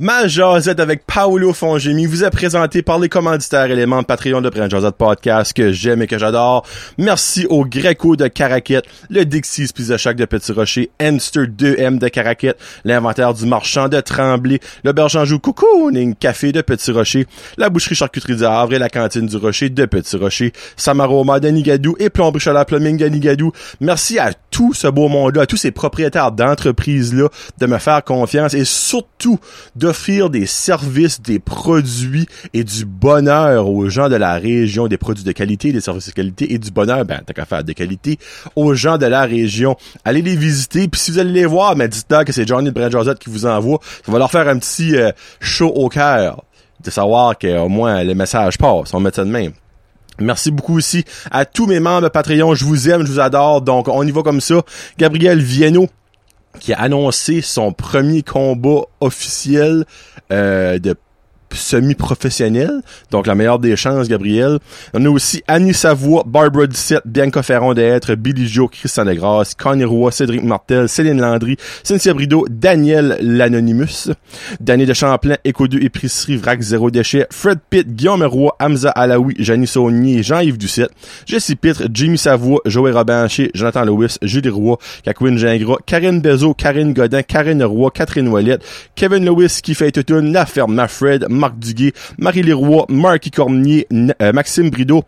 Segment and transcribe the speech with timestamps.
[0.00, 4.48] Ma Josette avec Paolo Fongemi vous est présenté par les commanditaires éléments de Patreon de
[4.48, 6.64] Prince Josette Podcast que j'aime et que j'adore.
[6.98, 12.06] Merci au Greco de Caraquette, le Dixie's Pizza Shack de Petit Rocher, Enster 2M de
[12.06, 17.26] Caraquette, l'inventaire du marchand de Tremblay, le Bergenjou Cocooning Café de Petit Rocher,
[17.56, 21.48] la boucherie charcuterie du Havre et la cantine du Rocher de Petit Rocher, Samaroma de
[21.48, 23.50] Nigadou et Plomberie Chaleur Plumbing de Nigadou.
[23.80, 27.28] Merci à tout ce beau monde-là, à tous ces propriétaires d'entreprises-là
[27.58, 29.40] de me faire confiance et surtout
[29.88, 35.24] d'offrir des services, des produits et du bonheur aux gens de la région, des produits
[35.24, 38.18] de qualité, des services de qualité et du bonheur, ben, t'as qu'à faire de qualité
[38.54, 39.76] aux gens de la région.
[40.04, 42.74] Allez les visiter, puis si vous allez les voir, ben, dites-leur que c'est Johnny de
[42.74, 43.80] Brand Josette qui vous envoie.
[44.04, 46.44] Ça va leur faire un petit euh, show au cœur
[46.84, 48.92] de savoir qu'au moins le message passe.
[48.92, 49.52] On met ça de même.
[50.20, 52.54] Merci beaucoup aussi à tous mes membres Patreon.
[52.54, 53.62] Je vous aime, je vous adore.
[53.62, 54.60] Donc, on y va comme ça.
[54.98, 55.88] Gabriel Vienno,
[56.60, 59.84] qui a annoncé son premier combat officiel
[60.32, 60.94] euh, de
[61.56, 62.82] semi-professionnel.
[63.10, 64.58] Donc, la meilleure des chances, Gabriel.
[64.94, 69.84] On a aussi Annie Savoie, Barbara Dissette, Bianca Ferron d'être, Billy Joe, Christian Degrasse, Connie
[69.84, 74.12] Roy, Cédric Martel, Céline Landry, Cynthia Brideau, Daniel l'Anonymous,
[74.60, 79.34] Danny de Champlain, Éco 2 Épicerie, Vrac Zéro Déchet, Fred Pitt, Guillaume Roy, Hamza Alaoui,
[79.38, 80.90] Janie Saunier, Jean-Yves Ducette,
[81.26, 86.92] Jesse Pitre, Jimmy Savoie, Joël Robincher, Jonathan Lewis, Julie Roy, Cacouine Gingras, Karine Bezo, Karine
[86.92, 88.62] Godin, Karine Roy, Catherine Ouellette,
[88.94, 94.32] Kevin Lewis qui fait tout La Ferme, Fred, Marc Duguay, Marie Leroy, Marky Cormier, euh,
[94.32, 95.04] Maxime Brideau,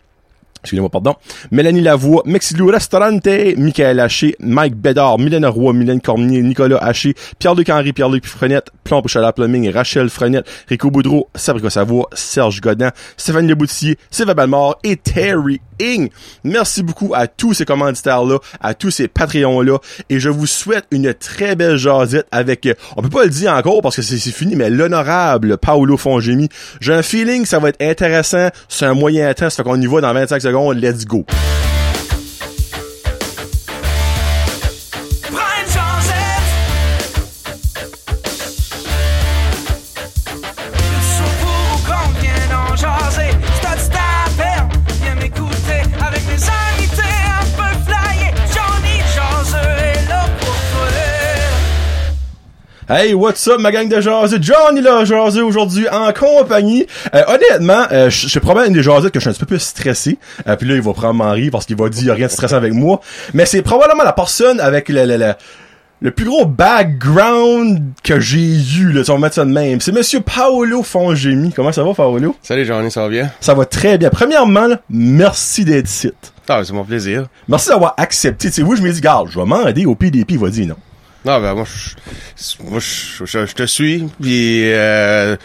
[0.62, 1.14] Excusez-moi, pardon.
[1.50, 7.70] Mélanie Lavoie, Mexilou Restaurante, Michael Haché, Mike Bédard, Mylène Roy, Mylène Cormier, Nicolas Haché, Pierre-Luc
[7.70, 13.48] Henry, Pierre-Luc Frenette, Plomb Chala Plumbing, Rachel Frenette, Rico Boudreau, Sabrico Savoie, Serge Godin, Stéphane
[13.48, 15.62] Leboutier, Sylvain Balmort et Terry
[16.44, 19.78] Merci beaucoup à tous ces commanditaires-là, à tous ces Patreons-là,
[20.08, 23.52] et je vous souhaite une très belle jasette avec, euh, on peut pas le dire
[23.52, 26.48] encore parce que c'est fini, mais l'honorable Paolo Fongemi.
[26.80, 29.80] J'ai un feeling que ça va être intéressant, c'est un moyen temps, ça fait qu'on
[29.80, 31.24] y va dans 25 secondes, let's go.
[52.92, 54.38] Hey, what's up, ma gang de jaseux?
[54.42, 56.88] Johnny là, jaseux aujourd'hui en compagnie.
[57.14, 59.46] Euh, honnêtement, euh, je c'est probablement une des jasettes que je suis un petit peu
[59.46, 60.18] plus stressé.
[60.48, 62.72] Euh, puis là, il va probablement rire parce qu'il va dire, rien de stressant avec
[62.72, 63.00] moi.
[63.32, 65.34] Mais c'est probablement la personne avec le, le, le,
[66.00, 69.80] le plus gros background que j'ai eu, là, si on va mettre ça de même.
[69.80, 71.52] C'est monsieur Paolo Fongemi.
[71.52, 72.34] Comment ça va, Paolo?
[72.42, 73.30] Salut Johnny, ça va bien?
[73.40, 74.10] Ça va très bien.
[74.10, 76.10] Premièrement, là, merci d'être ici.
[76.48, 77.26] Ah, c'est mon plaisir.
[77.46, 78.48] Merci d'avoir accepté.
[78.48, 80.32] Tu sais, oui, je me dis, garde, je vais m'aider au PDP.
[80.32, 80.76] Il va dire non.
[81.22, 85.36] Non, ben moi, je, moi, je, je, te suis, puis, euh,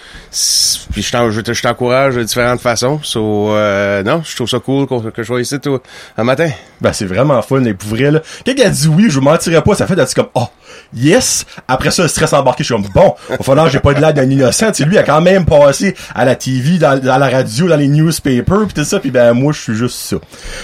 [0.94, 3.02] puis je t'en- je te- je t'encourage de différentes façons.
[3.03, 5.80] So, euh, non, je trouve ça cool qu'on- que je sois ici tout,
[6.18, 6.50] un matin.
[6.80, 8.22] Ben, c'est vraiment fun, et pour vrai, là.
[8.46, 10.47] Elle a dit oui, je vous mentirais pas, ça fait d'être comme, oh,
[10.96, 11.46] yes.
[11.68, 14.14] Après ça, le stress embarqué, je suis comme, bon, falloir que j'ai pas de l'air
[14.14, 14.72] d'un innocent.
[14.72, 17.90] Tu lui, a quand même passé à la TV, dans, dans la radio, dans les
[17.90, 20.16] newspapers, pis tout ça, puis ben, moi, je suis juste ça.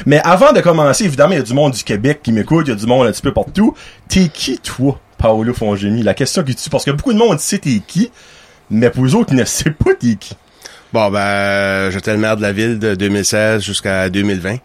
[0.06, 2.70] Mais avant de commencer, évidemment, il y a du monde du Québec qui m'écoute, il
[2.70, 3.76] y a du monde un petit peu partout.
[4.08, 6.02] T'es qui, toi, Paolo Fongemi?
[6.04, 8.12] La question qui tue, parce que beaucoup de monde sait t'es qui,
[8.70, 10.36] mais pour eux autres, ils ne savent pas t'es qui.
[10.94, 14.56] Bon, ben, j'étais le maire de la ville de 2016 jusqu'à 2020,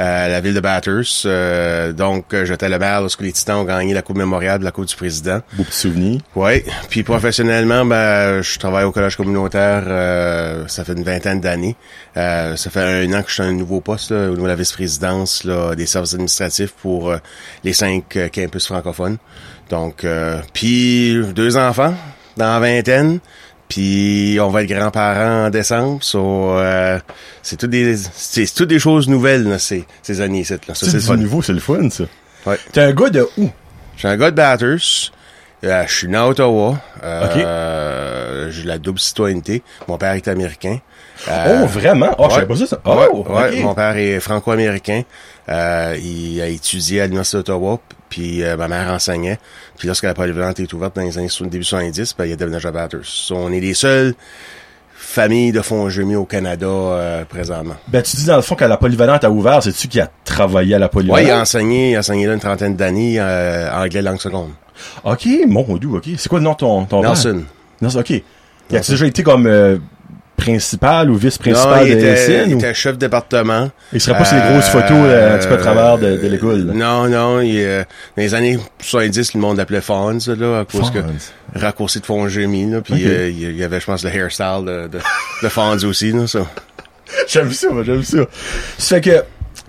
[0.00, 1.24] euh, la ville de Bathurst.
[1.24, 4.64] Euh, donc, euh, j'étais le maire lorsque les Titans ont gagné la Coupe mémoriale de
[4.64, 5.40] la Coupe du Président.
[5.52, 6.20] Beau petit souvenir.
[6.34, 6.64] Oui.
[6.90, 9.84] Puis professionnellement, ben, je travaille au collège communautaire.
[9.86, 11.76] euh, ça fait une vingtaine d'années.
[12.16, 14.42] Euh, ça fait un an que je suis à un nouveau poste là, au niveau
[14.42, 17.14] de la vice-présidence là, des services administratifs pour
[17.62, 19.18] les cinq campus francophones.
[19.70, 21.94] Donc, euh, puis deux enfants
[22.36, 23.20] dans la vingtaine.
[23.68, 26.02] Puis on va être grands-parents en décembre.
[26.02, 26.98] So, euh,
[27.42, 30.74] c'est toutes des c'est toutes des choses nouvelles là, ces ces années là.
[30.74, 32.04] Ça, C'est nouveau, c'est le fun, ça.
[32.46, 32.58] Ouais.
[32.72, 33.50] T'es un gars de où?
[33.94, 35.12] Je suis un gars de Bathurst.
[35.64, 36.80] Euh, je suis né à Ottawa.
[37.02, 39.62] Euh, J'ai la double citoyenneté.
[39.88, 40.78] Mon père est américain.
[41.28, 42.14] Euh, oh, vraiment?
[42.18, 42.78] Oh, je savais pas ça.
[42.84, 45.02] Oh, ouais, ouais, mon père est franco-américain.
[45.48, 49.38] Euh, il a étudié à l'Université d'Ottawa, puis euh, ma mère enseignait.
[49.76, 52.68] Puis lorsque la polyvalente est ouverte dans les années début 70, ben, il a déménagé
[52.68, 53.30] à Bathurst.
[53.32, 54.14] On est les seules
[54.94, 57.74] familles de fonds au Canada euh, présentement.
[57.88, 60.74] Ben, tu dis dans le fond que la polyvalente a ouvert, c'est-tu qui a travaillé
[60.74, 61.26] à la Ouais, polyvalente?
[61.26, 64.50] il a enseigné, il a enseigné là une trentaine d'années, euh, anglais langue seconde.
[65.04, 66.08] Ok, mon dieu, ok.
[66.16, 67.10] C'est quoi le nom de ton, ton père?
[67.10, 67.42] Nelson.
[67.80, 68.10] Nelson, ok.
[68.70, 69.78] Il a déjà été comme euh,
[70.38, 73.70] principal ou vice-principal de était, il ou- était chef de département.
[73.92, 76.28] Il serait pas sur les grosses photos, là, un petit peu à travers de- de
[76.28, 76.58] l'école.
[76.74, 77.82] Non, non, il, euh,
[78.16, 80.98] dans les années 70, le monde l'appelait Fonz, là, à cause que
[81.54, 84.98] raccourci de Fonz-Gémy, là, puis euh, il y avait, je pense, le hairstyle de, de,
[85.42, 86.40] de Fonz aussi, là, ça.
[87.28, 88.18] J'aime ça, moi, j'aime ça.
[88.78, 89.22] Ça fait que,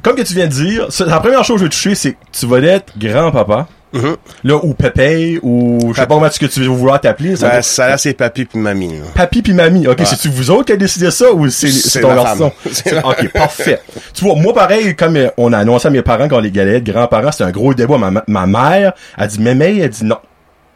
[0.03, 2.17] comme que tu viens de dire, la première chose que je veux toucher, c'est que
[2.31, 3.67] tu vas être grand-papa.
[3.91, 4.15] Mhm.
[4.43, 7.35] Là, ou pépé, ou je sais pas comment ce que tu veux vouloir t'appeler.
[7.35, 9.05] ça Ben, ça là, c'est papy puis mamie, là.
[9.15, 9.87] Papi puis mamie.
[9.87, 10.05] Ok, Ouais.
[10.05, 12.51] c'est-tu vous autres qui avez décidé ça ou c'est ton garçon?
[13.03, 13.81] ok, parfait.
[14.13, 16.83] Tu vois, moi pareil, comme euh, on a annoncé à mes parents quand les galettes,
[16.83, 17.97] grands-parents, c'était un gros débat.
[17.97, 20.17] Ma, ma- mère a dit mémé, elle dit non.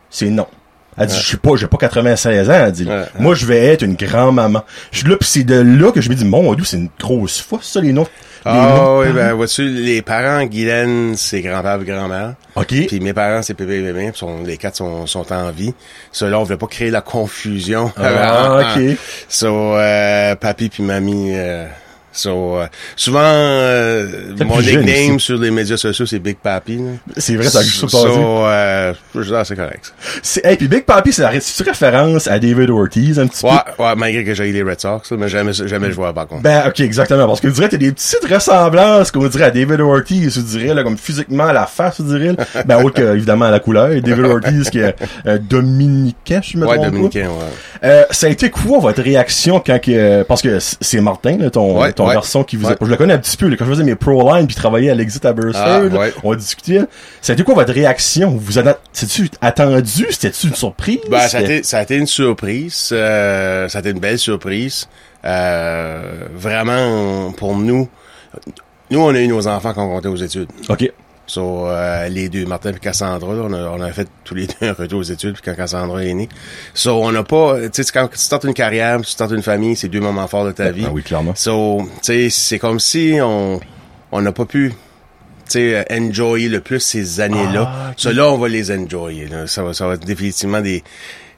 [0.10, 0.48] C'est non.
[0.96, 2.54] Elle dit, je suis pas, j'ai pas 96 ans.
[2.54, 3.04] Elle dit, Ouais.
[3.18, 4.64] moi, je vais être une grand-maman.
[4.92, 7.42] Je là, pis c'est de là que je me dis, mon Dieu, c'est une grosse
[7.42, 8.06] fois, ça, les noms.
[8.46, 9.16] Ah oui, parents.
[9.16, 12.36] ben, vois-tu, les parents, Guylaine, c'est grand-père et grand-mère.
[12.56, 12.74] OK.
[12.88, 15.74] Puis mes parents, c'est pépé et mémé, puis sont, les quatre sont, sont en vie.
[16.12, 17.92] Ceux-là, on voulait pas créer la confusion.
[17.98, 18.98] Ah, ok.
[19.30, 21.68] So, euh, papy puis mamie, euh,
[22.14, 24.08] so, euh, souvent, euh,
[24.46, 26.80] mon nickname sur les médias sociaux, c'est Big Papi.
[27.18, 28.18] C'est vrai, ça a juste So, passé.
[28.18, 28.94] euh,
[29.44, 29.94] c'est correct.
[30.22, 33.48] C'est, hey, puis Big Papi, c'est la c'est référence à David Ortiz, un petit peu?
[33.48, 36.28] Ouais, ouais, malgré que j'ai les Red Sox, là, mais jamais, jamais je vois par
[36.28, 36.44] contre.
[36.44, 37.28] Ben, ok, exactement.
[37.28, 40.74] Parce que je dirais t'as des petites ressemblances qu'on dirait à David Ortiz, je dirais,
[40.74, 42.36] là, comme physiquement à la face, je dirais.
[42.38, 42.64] là.
[42.66, 43.90] Ben, autre que, évidemment, à la couleur.
[44.02, 44.96] David Ortiz, qui est
[45.26, 46.92] un dominicain, je me ouais, trompe pas.
[46.92, 47.84] dominicain, ouais.
[47.84, 51.80] Euh, ça a été quoi votre réaction quand que, parce que c'est Martin, là, ton,
[51.82, 52.14] Ouais, ton ouais.
[52.14, 52.76] garçon qui vous Ouais.
[52.82, 54.90] je le connais un petit peu, là, quand je faisais mes pro line puis travaillais
[54.90, 56.14] à l'exit à Burster, Ah, ouais.
[56.24, 56.82] on discutait.
[57.28, 58.32] Été quoi votre réaction?
[58.40, 60.08] Vous en a, c'est-tu attendu?
[60.10, 61.00] C'était-tu une surprise?
[61.10, 62.90] Ben, ça a, C'était- été, ça a été une surprise.
[62.92, 64.88] euh, ça a été une belle surprise.
[65.26, 67.88] Euh, vraiment, pour nous,
[68.92, 70.50] nous, on a eu nos enfants quand on comptait aux études.
[70.70, 70.92] Ok.
[71.26, 74.48] So, euh, les deux, Martin et Cassandra, là, on, a, on a fait tous les
[74.62, 76.30] deux un retour aux études puis quand Cassandra est née.
[76.74, 79.76] So, on n'a pas, tu sais, quand tu startes une carrière, tu startes une famille,
[79.76, 80.86] c'est deux moments forts de ta vie.
[80.86, 81.34] Ah oui, clairement.
[81.36, 83.60] So, tu sais, c'est comme si on
[84.12, 87.68] on n'a pas pu tu sais, enjoyer le plus ces années-là.
[87.68, 87.94] Ah.
[87.98, 89.28] Ceux-là, on va les enjoyer.
[89.28, 89.48] là.
[89.48, 90.84] Ça, va, ça va être définitivement des,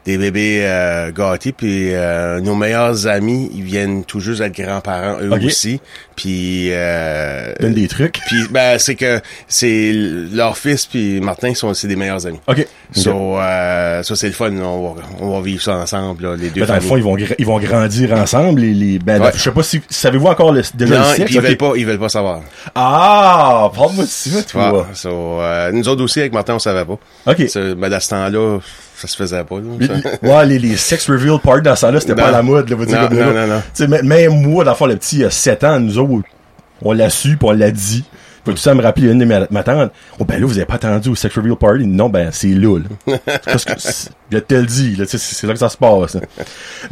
[0.05, 1.51] des bébés euh, gâtés.
[1.51, 5.81] Puis euh, nos meilleurs amis, ils viennent tout juste être grands-parents, eux aussi.
[6.15, 6.69] Puis...
[6.71, 8.19] Euh, Donne des trucs.
[8.27, 12.39] puis ben c'est que c'est leur fils puis Martin sont c'est des meilleurs amis.
[12.47, 12.65] Ok.
[12.93, 16.49] So euh, ça c'est le fun, on va, on va vivre ça ensemble là, les
[16.49, 19.31] deux Ben, dans le fond, ils vont, ils vont grandir ensemble, les, les, ben, Ouais.
[19.33, 21.99] je sais pas si, savez-vous encore le, déjà non, le ils veulent pas, ils veulent
[21.99, 22.41] pas savoir.
[22.75, 24.71] Ah, parle-moi de ça, toi.
[24.73, 25.09] Ouais, so,
[25.41, 26.97] euh, nous autres aussi avec Martin on savait pas.
[27.25, 27.43] Ok.
[27.77, 28.59] Ben à ce temps-là,
[29.05, 29.55] ça se faisait pas.
[29.55, 30.27] là, ça.
[30.27, 32.85] ouais, les, les sex reveal parties dans ce temps-là, c'était pas à la mode, là,
[32.85, 35.29] dire Non, non, non, sais, même- moi, dans le fond, le petit, il y a
[35.31, 36.27] 7 ans, nous autres,
[36.81, 38.03] on l'a su, puis on l'a dit.
[38.45, 39.91] Faut tout ça me rappeler une de mes ma tante.
[40.19, 41.87] Oh, ben là, vous avez pas attendu au sex reveal party?
[41.87, 42.77] Non, ben, c'est là,
[43.43, 43.73] Parce que,
[44.31, 46.21] je te le dis, là, c'est là que ça se passe, là.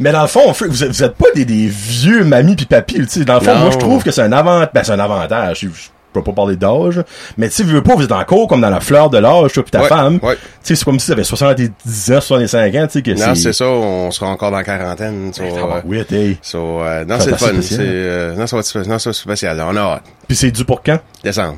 [0.00, 2.64] Mais dans le fond, fait- vous êtes, vous êtes pas des, des vieux mamies pis
[2.66, 3.24] papis, tu sais.
[3.24, 5.60] Dans le fond, moi, je trouve que c'est un avantage, ben, c'est un avantage.
[5.60, 5.68] Je
[6.14, 7.02] peux pas parler d'âge.
[7.36, 9.62] Mais tu sais, veux pas, vous êtes encore comme dans la fleur de l'âge, toi
[9.64, 10.18] pis ta Ouais, femme.
[10.22, 10.34] ouais.
[10.36, 13.52] Tu sais, c'est comme si t'avais 70 ans, 65 ans, tu sais, que Non, c'est
[13.52, 15.32] ça, on sera encore dans la quarantaine.
[15.34, 17.46] So, euh, oui, so, euh, non, Ça c'est le fun.
[17.48, 17.80] spécial.
[17.82, 18.92] euh, non, ça va être spécial.
[18.92, 19.64] Non, ça va être spécial.
[19.68, 20.02] On a hâte.
[20.28, 20.98] Puis c'est dû pour quand?
[21.22, 21.56] Décembre.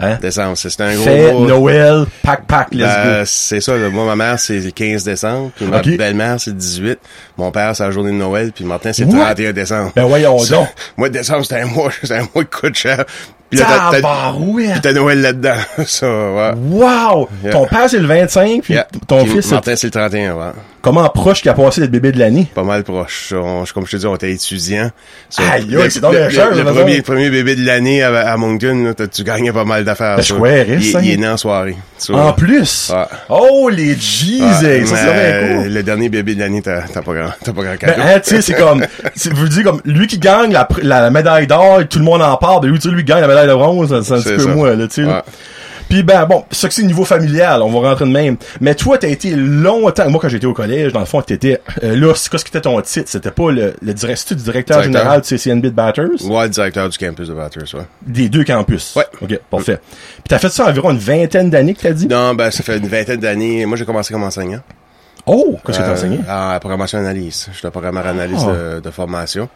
[0.00, 0.18] Hein?
[0.20, 0.56] Décembre.
[0.56, 1.46] C'est un gros Fête, mois.
[1.46, 3.22] Noël, pack, pack, let's Ben, go.
[3.26, 3.88] c'est ça, là.
[3.90, 5.96] moi ma mère c'est le 15 décembre, puis ma Ok.
[5.96, 6.98] belle-mère c'est le 18,
[7.38, 9.24] mon père c'est la journée de Noël, puis Martin c'est le What?
[9.36, 9.92] 31 décembre.
[9.94, 10.68] Ben voyons Ça- donc.
[10.96, 13.04] Mois de décembre c'est un mois, c'est un mois qui coûte cher.
[13.50, 13.90] Puis là,
[14.82, 15.54] t'as- Noël là-dedans.
[15.86, 16.52] ça, ouais.
[16.56, 17.28] Wow!
[17.42, 17.52] Yeah.
[17.52, 18.86] Ton père, c'est le 25, puis Yeah.
[19.06, 20.42] ton Puis fils, c'est Martin c'est le 31, ouais.
[20.82, 22.46] comment proche qu'il a passé d'être bébé de l'année?
[22.54, 23.32] Pas mal proche.
[23.36, 24.90] On- comme je te dis, on était étudiants.
[25.38, 28.92] Aïe, c'est donc le, bien cher, le, premier, premier bébé de l'année à, à Moncton,
[28.98, 30.16] là, tu gagnais pas mal d'affaires.
[30.16, 31.00] Ben, je il, ça.
[31.02, 31.76] il est né en soirée.
[31.98, 32.92] So, En plus!
[32.94, 33.04] Ouais.
[33.28, 34.40] Oh, les G's!
[34.62, 35.68] ouais, ça, cool.
[35.72, 38.02] Le dernier bébé de l'année, t'as t'as pas grand, t'as pas grand Ben, cadeau.
[38.02, 38.84] hein, tu sais, c'est comme,
[39.32, 40.52] vous comme, lui qui gagne
[40.82, 43.20] la, médaille d'or, et tout le monde en parle, de lui, tu lui qui gagne
[43.20, 44.48] la médaille de bronze, c'est un petit peu ça.
[44.48, 45.04] moi, là, tu sais.
[45.04, 45.22] Ouais.
[45.86, 48.36] Puis ben bon, ça que c'est niveau familial, on va rentrer de même.
[48.62, 51.94] Mais toi, t'as été longtemps, moi quand j'étais au collège, dans le fond, t'étais, euh,
[51.94, 53.06] là, c'est quoi ce qui était ton titre?
[53.10, 54.82] C'était pas le, le du directeur, Directeur.
[54.82, 56.24] général du CCNB de Batters?
[56.24, 57.84] Ouais, le directeur du campus de Batters, ouais.
[58.00, 58.96] Des deux campus.
[58.96, 59.04] Ouais.
[59.20, 59.78] OK, parfait.
[60.14, 62.06] Puis t'as fait ça environ une vingtaine d'années que t'as dit?
[62.08, 63.66] Non, ben, ça fait une vingtaine d'années.
[63.66, 64.60] Moi, j'ai commencé comme enseignant.
[65.26, 65.58] Oh!
[65.66, 66.18] Qu'est-ce que t'as Euh, enseigné?
[66.28, 67.48] En programmation analyse.
[67.52, 68.76] Je suis programmeur analyste Ah.
[68.76, 69.50] de, de formation.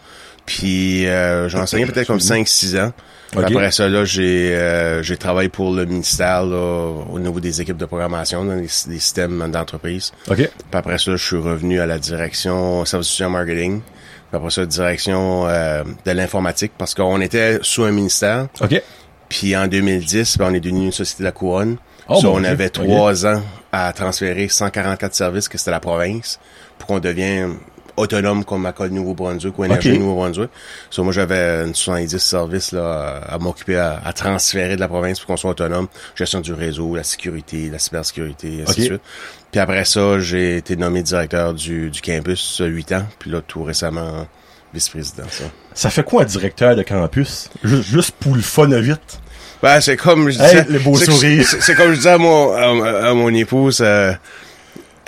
[0.45, 2.93] Puis euh, j'ai enseigné peut-être comme 5-6 ans.
[3.37, 3.45] Ok.
[3.45, 7.77] Après ça, là, j'ai euh, j'ai travaillé pour le ministère là, au niveau des équipes
[7.77, 10.13] de programmation, dans les, des systèmes d'entreprise.
[10.31, 10.37] OK.
[10.37, 13.81] Puis après ça, je suis revenu à la direction service marketing.
[13.81, 18.49] Puis après ça, direction euh, de l'informatique parce qu'on était sous un ministère.
[18.61, 18.83] OK.
[19.29, 21.77] Puis en 2010, ben, on est devenu une société de la couronne.
[22.09, 22.49] Oh, So, on Dieu.
[22.49, 23.43] avait trois ans
[23.73, 26.41] à transférer 144 services, que c'était la province,
[26.79, 27.57] pour qu'on devienne
[27.99, 29.99] autonome comme Accord Nouveau-Brunswick ou Énergie.
[29.99, 30.51] Nouveau-Brunswick.
[30.91, 34.89] So, moi, j'avais une 70 services là, à, à m'occuper, à, à transférer de la
[34.89, 35.89] province pour qu'on soit autonome.
[36.15, 38.79] Gestion du réseau, la sécurité, la cybersécurité, ainsi Ok.
[38.79, 39.03] de suite.
[39.51, 43.05] Puis après ça, j'ai été nommé directeur du, du campus, euh, huit ans.
[43.19, 44.27] Puis là, tout récemment,
[44.75, 45.25] vice-président.
[45.31, 45.45] Ça.
[45.75, 47.49] Ça fait quoi un directeur de campus?
[47.65, 49.21] Juste, juste pour le fun vite.
[49.63, 50.67] Ben, c'est comme je disais.
[50.69, 51.45] le beau c'est- sourire.
[51.49, 54.13] C'est c'est comme je disais à mon, à, à mon épouse, euh,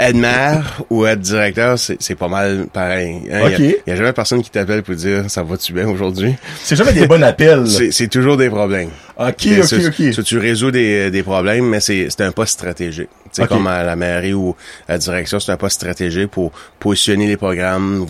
[0.00, 3.20] être maire ou être directeur, c'est pas mal pareil.
[3.26, 3.76] Il Ok.
[3.86, 6.34] y, a jamais personne qui t'appelle pour dire ça va-tu bien aujourd'hui?
[6.62, 7.66] C'est jamais des bons appels.
[7.92, 8.90] C'est toujours des problèmes.
[9.18, 10.14] Ok, ok, ok.
[10.14, 13.08] ça, tu résous des, des problèmes, mais c'est c'est un poste stratégique.
[13.32, 14.56] Tu sais, comme à la mairie ou
[14.88, 18.06] à la direction, c'est un poste stratégique pour positionner les programmes,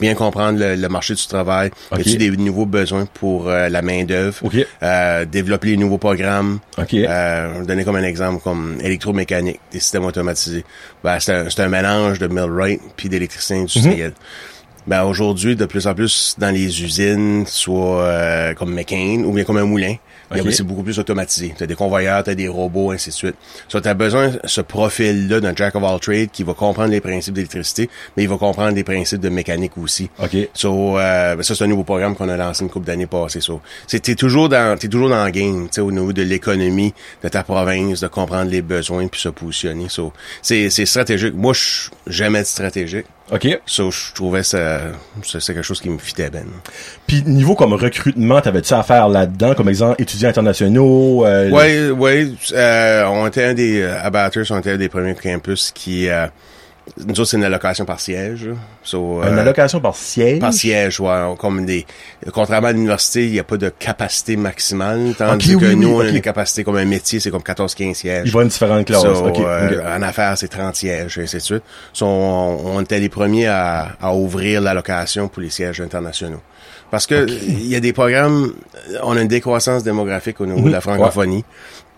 [0.00, 1.98] bien comprendre le, le marché du travail, Ok.
[1.98, 4.56] y a-tu des nouveaux besoins pour euh, la main d'œuvre, Ok.
[4.82, 6.58] euh, développer les nouveaux programmes.
[6.94, 10.64] Euh, donner comme un exemple comme électromécanique, des systèmes automatisés.
[11.04, 14.12] Ben, c'est un, un mélange de millwright puis d'électricien industriel.
[14.88, 19.42] Ben aujourd'hui, de plus en plus dans les usines, soit euh, comme McCain ou bien
[19.44, 19.96] comme un moulin,
[20.50, 21.54] c'est beaucoup plus automatisé.
[21.56, 23.34] Tu as des convoyeurs, tu as des robots, ainsi de suite.
[23.68, 26.90] So, tu as besoin de ce profil-là d'un jack of all trades qui va comprendre
[26.90, 30.10] les principes d'électricité, mais il va comprendre les principes de mécanique aussi.
[30.22, 30.36] Ok.
[30.54, 33.40] So, euh, ça, c'est un nouveau programme qu'on a lancé une couple d'années passées.
[33.40, 36.22] So, c'est, t'es toujours dans, t'es toujours dans le game, tu sais, au niveau de
[36.22, 36.92] l'économie
[37.22, 39.88] de ta province, de comprendre les besoins puis se positionner.
[39.88, 41.34] So, c'est, c'est stratégique.
[41.34, 43.06] Moi, je- j'aimais être stratégique.
[43.32, 43.58] Ok.
[43.66, 44.80] So, je trouvais ça,
[45.24, 46.44] ça, c'est quelque chose qui me fitait bien.
[47.08, 51.26] Puis niveau comme recrutement, t'avais-tu à faire là-dedans, comme exemple étudiants internationaux?
[51.26, 54.88] euh, Ouais, ouais, euh, on était un des, euh, à Bathurst, on était un des
[54.88, 56.26] premiers campus qui, euh,
[57.04, 58.48] nous autres, c'est une allocation par siège.
[58.82, 60.38] So, Une euh, allocation par siège?
[60.38, 61.34] Par siège, ouais.
[61.38, 61.84] Comme des,
[62.32, 65.14] contrairement à l'université, il n'y a pas de capacité maximale.
[65.18, 68.22] Tandis que oui, nous, on a des capacités comme un métier, c'est comme 14-15 sièges.
[68.26, 69.02] Il va une différente classe.
[69.02, 69.38] So, euh, ok.
[69.86, 71.62] En affaires, c'est 30 sièges, et ainsi de suite.
[71.92, 76.40] So, on, on était les premiers à, à ouvrir l'allocation pour les sièges internationaux.
[76.90, 78.52] Parce que il y a des programmes,
[79.02, 81.44] on a une décroissance démographique au niveau de la francophonie.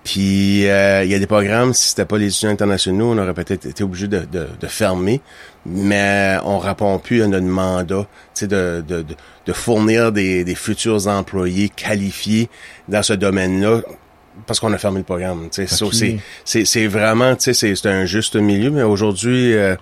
[0.09, 3.35] Puis euh, il y a des programmes, si c'était pas les étudiants internationaux, on aurait
[3.35, 5.21] peut-être été obligé de, de, de fermer,
[5.67, 9.05] mais on répond plus à notre mandat, tu sais, de, de,
[9.45, 12.49] de, fournir des, des futurs employés qualifiés
[12.89, 13.83] dans ce domaine-là
[14.47, 15.49] parce qu'on a fermé le programme.
[15.53, 15.95] Tu sais, So, Ok.
[15.95, 19.53] c'est c'est c'est vraiment, tu sais, c'est c'est un juste milieu, mais aujourd'hui.
[19.53, 19.77] euh,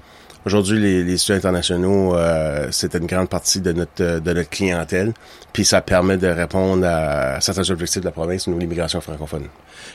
[0.46, 4.48] Aujourd'hui, les, les étudiants internationaux, euh, c'est une grande partie de notre euh, de notre
[4.48, 5.12] clientèle,
[5.52, 9.46] puis ça permet de répondre à certains objectifs de la province de l'immigration francophone.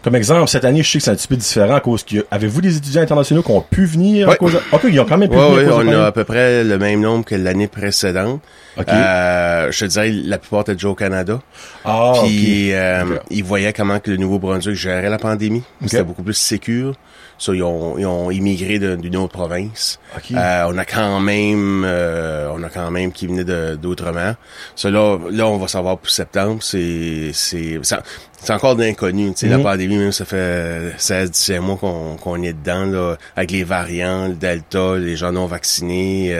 [0.03, 2.25] Comme exemple, cette année, je sais que c'est un petit peu différent à cause que
[2.29, 4.37] avez-vous des étudiants internationaux qui ont pu venir à Ouais.
[4.37, 4.59] cause de...
[4.73, 6.65] Ok, ils ont quand même pu Oui, venir à oui, on a à peu près
[6.65, 8.41] le même nombre que l'année précédente.
[8.77, 8.87] Ok.
[8.89, 11.39] Euh, je te dirais, la plupart étaient déjà au Canada.
[11.83, 15.63] Ah, Puis euh, ils voyaient comment que le Nouveau-Brunswick gérait la pandémie.
[15.85, 16.95] C'était beaucoup plus sécure.
[17.37, 19.99] So, ils, ont, ils ont immigré d'une autre province.
[20.37, 24.35] Euh, on a quand même, euh, on a quand même qui venaient de- d'autrement.
[24.75, 26.61] So, là, là, on va savoir pour septembre.
[26.61, 28.77] C'est, c'est, c'est encore.
[28.77, 29.57] Tu sais, Mhm.
[29.57, 33.63] la pandémie, même, ça fait 16, 17 mois qu'on, qu'on est dedans, là, avec les
[33.63, 36.39] variants, le Delta, les gens non vaccinés.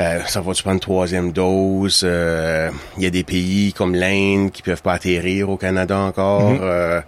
[0.00, 2.02] Euh, euh, ça va-tu prendre une troisième dose?
[2.04, 6.50] Euh, Il y a des pays comme l'Inde qui peuvent pas atterrir au Canada encore.
[6.50, 6.58] Mhm.
[6.62, 7.00] Euh,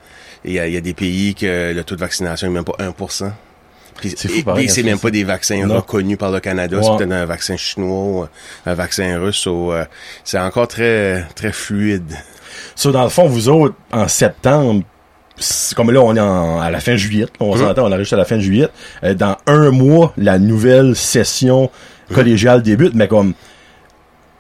[0.44, 2.64] Il y, a, il y a des pays que le taux de vaccination est même
[2.64, 3.30] pas 1%.
[4.00, 5.76] Puis, C'est fou, et- pareil, et c'est même pas des vaccins Non.
[5.76, 6.78] reconnus par le Canada.
[6.78, 6.82] Ouais.
[6.82, 8.28] C'est peut-être un vaccin chinois
[8.66, 9.46] un vaccin russe.
[9.46, 9.84] ou, euh,
[10.24, 12.12] c'est encore très très fluide.
[12.74, 14.82] So, dans le fond, vous autres, en septembre,
[15.38, 17.60] c'est comme là, on est en- à la fin juillet, on Mhm.
[17.60, 18.68] s'entend, on arrive juste à la fin juillet.
[19.04, 21.70] Euh, dans un mois, la nouvelle session.
[22.12, 23.34] Collégiale débute, mais comme,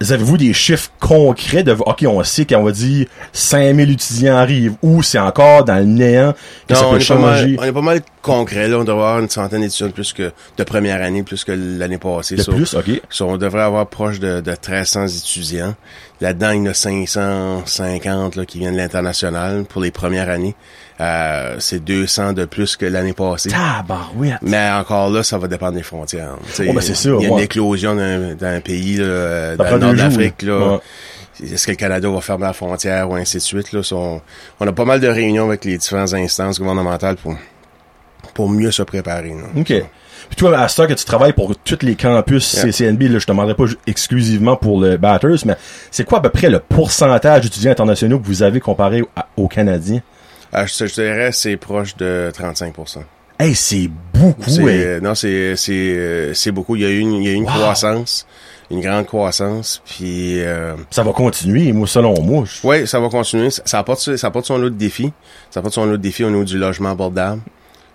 [0.00, 5.02] avez-vous des chiffres concrets de, ok, on sait qu'on va dire 5000 étudiants arrivent, ou
[5.02, 6.34] c'est encore dans le néant,
[6.68, 7.56] que ça Non, peut on, est pas mal, changer?
[7.60, 8.68] on est pas mal concret.
[8.68, 11.52] Là, on doit avoir une centaine d'étudiants de plus que de première année, plus que
[11.52, 12.34] l'année passée.
[12.34, 13.00] de So, plus, ok.
[13.10, 15.74] So, on devrait avoir proche de, de 1300 étudiants.
[16.22, 20.54] Là-dedans, il y en a 550 là, qui viennent de l'international pour les premières années.
[21.00, 23.50] Euh, c'est 200 de plus que l'année passée.
[23.50, 24.38] Tabarouette.
[24.40, 26.36] Mais encore là, ça va dépendre des frontières.
[26.38, 29.78] Oh, ben, c'est sûr, Il y a une éclosion d'un pays là, Ça dans le
[29.78, 30.42] nord d'Afrique.
[30.42, 30.58] là.
[30.58, 30.66] Là.
[30.74, 30.78] Ouais.
[31.52, 33.72] Est-ce que le Canada va fermer la frontière ou ainsi de suite?
[33.72, 34.20] Là, on,
[34.60, 37.34] on a pas mal de réunions avec les différentes instances gouvernementales pour,
[38.34, 39.30] pour mieux se préparer.
[39.30, 39.60] là.
[39.60, 39.72] OK.
[40.28, 42.64] Puis toi, à ça que tu travailles pour tous les campus Yeah.
[42.72, 45.56] CCNB, là, je te demanderai pas exclusivement pour le Batters, mais
[45.90, 49.48] c'est quoi à peu près le pourcentage d'étudiants internationaux que vous avez comparé à- aux
[49.48, 50.00] Canadiens?
[50.52, 52.98] Ah, je, je dirais c'est proche de 35%
[53.38, 56.76] Hey, c'est beaucoup, C'est, euh, non, c'est c'est euh, c'est beaucoup.
[56.76, 57.50] Il y a eu une, il y a une Wow.
[57.50, 58.26] croissance,
[58.70, 59.82] une grande croissance.
[59.84, 62.44] Puis euh, Ça va continuer, moi, selon moi.
[62.46, 63.50] je- ouais, ça va continuer.
[63.50, 65.12] Ça, ça apporte ça apporte son lot de défis.
[65.50, 67.40] Ça apporte son lot de défis au niveau du logement abordable.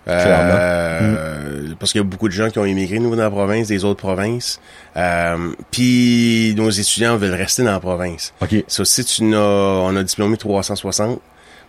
[0.08, 3.68] Euh, Parce qu'il y a beaucoup de gens qui ont immigré nous dans la province,
[3.68, 4.60] des autres provinces.
[4.96, 8.32] Euh, Puis nos étudiants veulent rester dans la province.
[8.40, 8.64] OK.
[8.68, 11.20] So, si tu n'as, on a diplômé 360,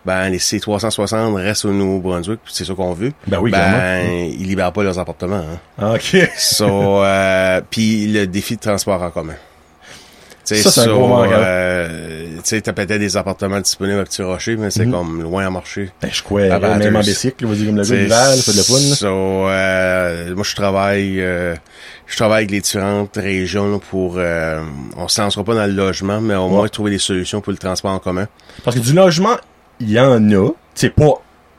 [0.06, 3.12] ben les ces 360 restent au Nouveau-Brunswick, c'est ça qu'on veut.
[3.26, 4.30] Ben oui, ben clairement.
[4.38, 5.36] ils libèrent pas leurs appartements.
[5.52, 5.58] Hein.
[5.78, 6.16] Ah, OK.
[6.38, 9.34] So, euh, puis le défi de transport en commun.
[10.56, 11.28] Ça, c'est un gros hein.
[11.32, 14.92] euh, tu sais, t'as peut-être des appartements disponibles à Petit Rocher, mais c'est Mhm.
[14.92, 15.90] comme loin à marcher.
[16.00, 18.94] Ben, je crois, ben, même en bicycle, vas-y comme fait de la là.
[18.96, 21.54] So, euh, moi, je travaille, euh,
[22.06, 24.18] je travaille avec les différentes régions là, pour,
[24.96, 27.58] on se lancera pas dans le logement, mais au moins trouver des solutions pour le
[27.58, 28.26] transport en commun.
[28.64, 29.36] Parce que du logement,
[29.80, 30.50] il y en a.
[30.74, 31.14] C'est pas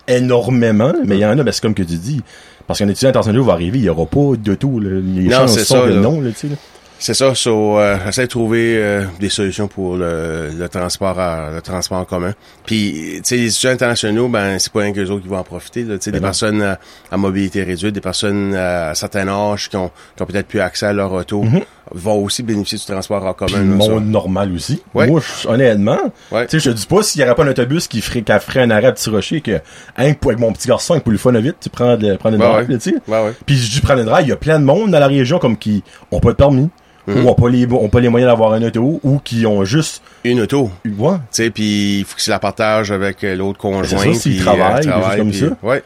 [0.07, 2.21] énormément, mais il y en a, ben, c'est comme que tu dis.
[2.67, 4.89] Parce qu'un étudiant international va arriver, il y aura pas de tout, là.
[5.03, 5.99] Les Non, chances c'est sont ça, que là.
[5.99, 6.55] non, là, tu sais.
[7.03, 11.49] C'est ça, so, euh, j'essaie de trouver euh, des solutions pour le, le transport à,
[11.51, 12.35] le transport en commun.
[12.63, 15.43] Puis, tu sais, les étudiants internationaux, ben, c'est pas un qu'eux autres qui vont en
[15.43, 15.81] profiter.
[15.83, 16.27] Là, Tu sais, Ben des non.
[16.27, 16.77] personnes à,
[17.11, 20.85] à mobilité réduite, des personnes à, certain âge qui ont, qui ont peut-être plus accès
[20.85, 21.43] à leur auto,
[21.91, 23.57] vont aussi bénéficier du transport en commun.
[23.57, 24.83] le monde normal aussi.
[24.93, 25.07] Ouais.
[25.07, 25.97] Moi, honnêtement,
[26.31, 26.45] Ouais.
[26.45, 28.31] tu sais, je te dis pas s'il y aurait pas un autobus qui ferait, qui
[28.31, 29.59] ferait un arrêt à Petit Rocher que,
[29.97, 32.35] hein, pour- avec mon petit garçon, pour le fun vite, tu prends de, prends une
[32.39, 32.73] Ouais, drive, ouais.
[32.75, 32.95] là, tu sais.
[33.07, 33.33] Ouais.
[33.47, 35.39] Puis je dis prendre une drive, il y a plein de monde dans la région
[35.39, 36.69] comme qui ont pas de permis,
[37.07, 37.25] Mhm.
[37.25, 40.01] ou ont pas les, ont pas les moyens d'avoir un auto, ou qui ont juste,
[40.23, 40.69] Une auto.
[40.85, 43.83] ouais, Tu sais, puis il faut qu'ils la partagent avec euh, l'autre conjoint.
[43.99, 45.45] c'est ça, s'ils puis, travaillent, des choses comme ça.
[45.63, 45.83] Ouais.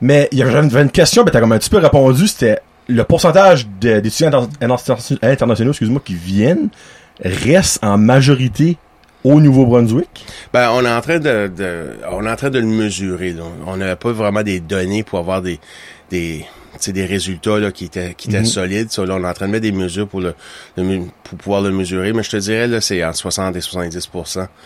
[0.00, 2.58] Mais il y avait une question, ben t'as comme un petit peu répondu, c'était
[2.88, 6.68] le pourcentage d'étudiants inter- inter- internationaux, excuse-moi, qui viennent
[7.24, 8.76] reste en majorité
[9.24, 10.24] au Nouveau-Brunswick?
[10.52, 13.32] Ben, on est en train de, de- on est en train de le mesurer.
[13.32, 13.42] Là.
[13.66, 15.58] On n'a pas vraiment des données pour avoir des,
[16.92, 18.44] des résultats là, qui étaient, qui étaient Mhm.
[18.46, 18.90] solides.
[18.90, 20.34] Ça, là, on est en train de mettre des mesures pour le,
[21.24, 22.12] pour pouvoir le mesurer.
[22.12, 24.08] Mais je te dirais là, c'est entre 60 et 70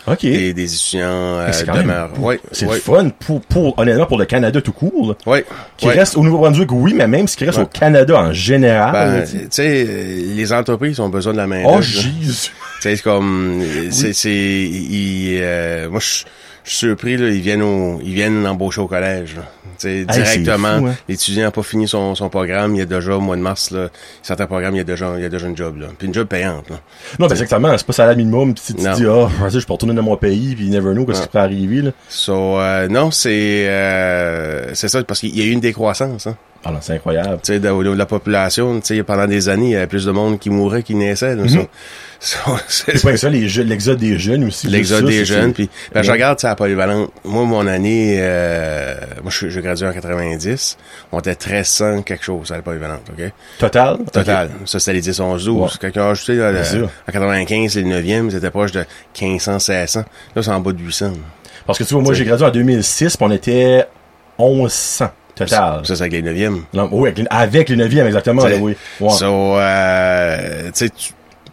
[0.07, 0.21] OK.
[0.21, 1.01] des, des étudiants
[1.39, 2.19] euh, demeurent.
[2.19, 5.09] Ouais, C'est ouais, fun pour, pour, honnêtement, pour le Canada tout court.
[5.09, 5.31] là.
[5.31, 5.45] ouais,
[5.77, 8.91] Qui reste au Nouveau-Brunswick, oui, mais même ce qui reste au Canada en général.
[8.93, 9.83] Ben, tu sais.
[9.85, 11.63] les entreprises ont besoin de la main.
[11.65, 11.81] oh.
[11.81, 12.51] Jésus.
[12.81, 14.13] Tu sais, c'est comme, c'est,
[15.41, 16.23] euh, moi, je
[16.63, 19.35] je suis surpris, là, ils viennent au, ils viennent embaucher au collège,
[19.77, 20.77] c'est directement.
[20.79, 20.95] fou, hein.
[21.09, 23.71] L'étudiant n'a pas fini son, son programme, il y a déjà, au mois de mars,
[23.71, 23.89] là,
[24.21, 25.87] certains programmes, il y a déjà, il y a déjà une job, là.
[25.97, 26.77] Puis une job payante, là.
[27.19, 28.93] Non, ben, exactement, c'est pas salaire minimum, pis si tu Non.
[28.93, 31.39] dis, ah, vas-y, je peux retourner dans mon pays, puis never know qu'est-ce qui peut
[31.39, 31.91] arriver, là.
[32.09, 36.37] So, euh, non, c'est, euh, c'est ça, parce qu'il y a eu une décroissance, hein.
[36.63, 37.39] Ah non, c'est incroyable.
[37.43, 39.75] Tu sais, de- au niveau de la population, tu sais, pendant des années, il y
[39.75, 41.35] avait plus de monde qui mourait qu'il naissait,
[42.19, 44.67] so, c'est- pas ça, les jeunes, l'exode des jeunes aussi.
[44.67, 45.53] L'exode des jeunes.
[45.53, 47.09] Puis, ben, je regarde, ça à polyvalente.
[47.25, 48.93] Moi, mon année, euh,
[49.23, 50.77] moi, je, je gradué en 90.
[51.11, 53.31] On était 1300 quelque chose à la polyvalente, OK?
[53.57, 53.97] Total?
[54.13, 54.51] Total.
[54.65, 55.61] Ça, c'était les 10, 11, 12.
[55.63, 55.69] Ouais.
[55.81, 58.85] Quand ils ont ajouté, là, le- en 95, les 9e, c'était proche de
[59.19, 60.03] 1500, 1600.
[60.35, 61.13] Là, c'est en bas de 800.
[61.65, 63.85] Parce que tu vois, moi, j'ai gradué en 2006, puis on était
[64.37, 65.09] 1100
[65.45, 65.85] total.
[65.85, 66.61] Ça, c'est avec les 9e.
[66.73, 68.75] Non, oui, avec, avec les 9e, exactement, là, oui.
[68.99, 69.09] Ouais.
[69.09, 70.91] So, euh, tu sais,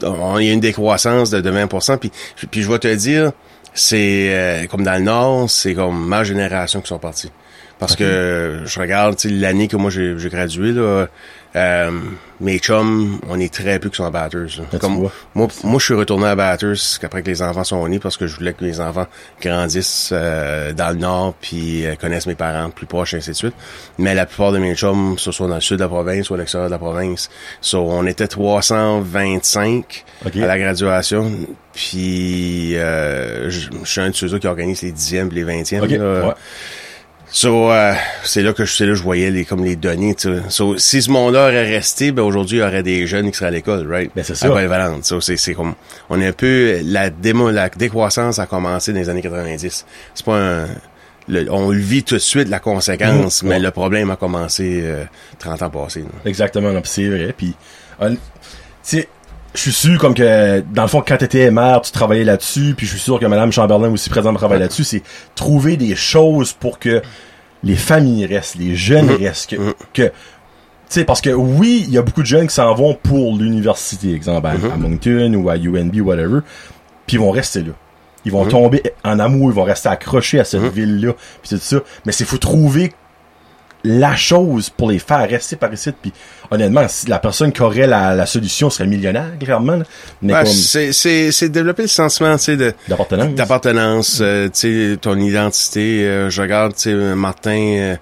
[0.02, 1.98] il y a une décroissance de, de 20%.
[1.98, 2.12] Puis,
[2.50, 3.32] puis je vais te dire,
[3.74, 7.30] c'est euh, comme dans le Nord, c'est comme ma génération qui sont partis.
[7.78, 11.06] Parce que je regarde tu sais, l'année que moi j'ai j'ai gradué, là,
[11.56, 11.90] euh,
[12.40, 14.58] mes chums, on est très peu qui sont à Batters.
[14.72, 14.78] là.
[14.78, 18.16] Comme, moi, moi, je suis retourné à Batters après que les enfants sont nés parce
[18.16, 19.06] que je voulais que les enfants
[19.40, 23.54] grandissent euh, dans le Nord puis euh, connaissent mes parents plus proches, ainsi de suite.
[23.98, 26.34] Mais la plupart de mes chums, ce soit dans le sud de la province ou
[26.34, 27.28] à l'extérieur de la province.
[27.60, 30.36] So, on était 325 Ok.
[30.36, 31.30] à la graduation.
[31.72, 35.84] Puis, euh, je suis un de ceux qui organise les dixièmes et les vingtièmes.
[35.84, 36.26] Ok, là.
[36.28, 36.34] ouais.
[37.30, 37.92] So, euh,
[38.24, 40.40] c'est là que je, là je voyais les, comme les données, tu sais.
[40.48, 43.48] So, si ce monde-là aurait resté, ben, aujourd'hui, il y aurait des jeunes qui seraient
[43.48, 44.10] à l'école, right?
[44.16, 44.46] Ben, c'est ça.
[44.46, 45.04] À Polyvalente.
[45.04, 45.74] So, c'est, c'est comme,
[46.08, 49.84] on est un peu, la démo, la décroissance a commencé dans les années 90.
[50.14, 50.66] C'est pas un,
[51.28, 53.48] le- on le vit tout de suite, la conséquence, Mhm.
[53.50, 53.60] mais Ouais.
[53.60, 55.04] le problème a commencé, euh,
[55.38, 56.04] 30 ans passés.
[56.24, 57.34] Exactement, c'est vrai.
[57.36, 57.54] Puis,
[58.00, 58.16] euh, tu
[58.82, 59.08] sais,
[59.58, 62.86] je suis sûr comme que dans le fond quand t'étais maire, tu travaillais là-dessus, puis
[62.86, 65.02] je suis sûr que Madame Chamberlain aussi présente travaille là-dessus, c'est
[65.34, 67.02] trouver des choses pour que
[67.64, 69.56] les familles restent, les jeunes restent, que,
[69.92, 70.10] que tu
[70.90, 74.14] sais parce que oui, il y a beaucoup de jeunes qui s'en vont pour l'université,
[74.14, 76.40] exemple à, à Moncton ou à UNB whatever,
[77.06, 77.72] puis ils vont rester là.
[78.24, 81.78] Ils vont tomber en amour, ils vont rester accrochés à cette ville-là, puis tout ça.
[82.04, 82.92] Mais c'est faut trouver
[83.84, 85.90] la chose pour les faire rester par ici.
[86.02, 86.12] Puis
[86.50, 89.76] honnêtement, si la personne qui aurait la, la solution serait millionnaire, clairement.
[89.76, 89.84] là.
[90.22, 93.34] Mais Ouais, comme c'est, c'est, c'est développer le sentiment, tu sais, de, d'appartenance.
[93.34, 96.04] d'appartenance, euh, tu sais, ton identité.
[96.06, 97.96] euh, je regarde, tu sais, Martin, euh,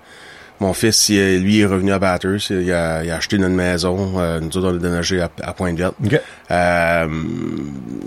[0.60, 2.38] mon fils, il, lui, est revenu à Batters.
[2.50, 4.14] Il a, il a acheté notre maison.
[4.18, 5.94] euh, nous autres, on l'a déménagé à, à Pointe-Verte.
[6.04, 6.18] Ok.
[6.50, 7.06] Euh,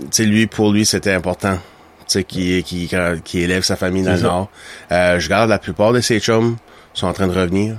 [0.00, 1.54] tu sais, lui, pour lui, c'était important.
[1.54, 1.60] Tu
[2.18, 2.90] sais, qui, qui,
[3.24, 4.20] qui élève sa famille dans le.
[4.22, 4.50] Nord.
[4.90, 6.56] Euh, je regarde la plupart de ses chums
[6.94, 7.78] sont en train de revenir.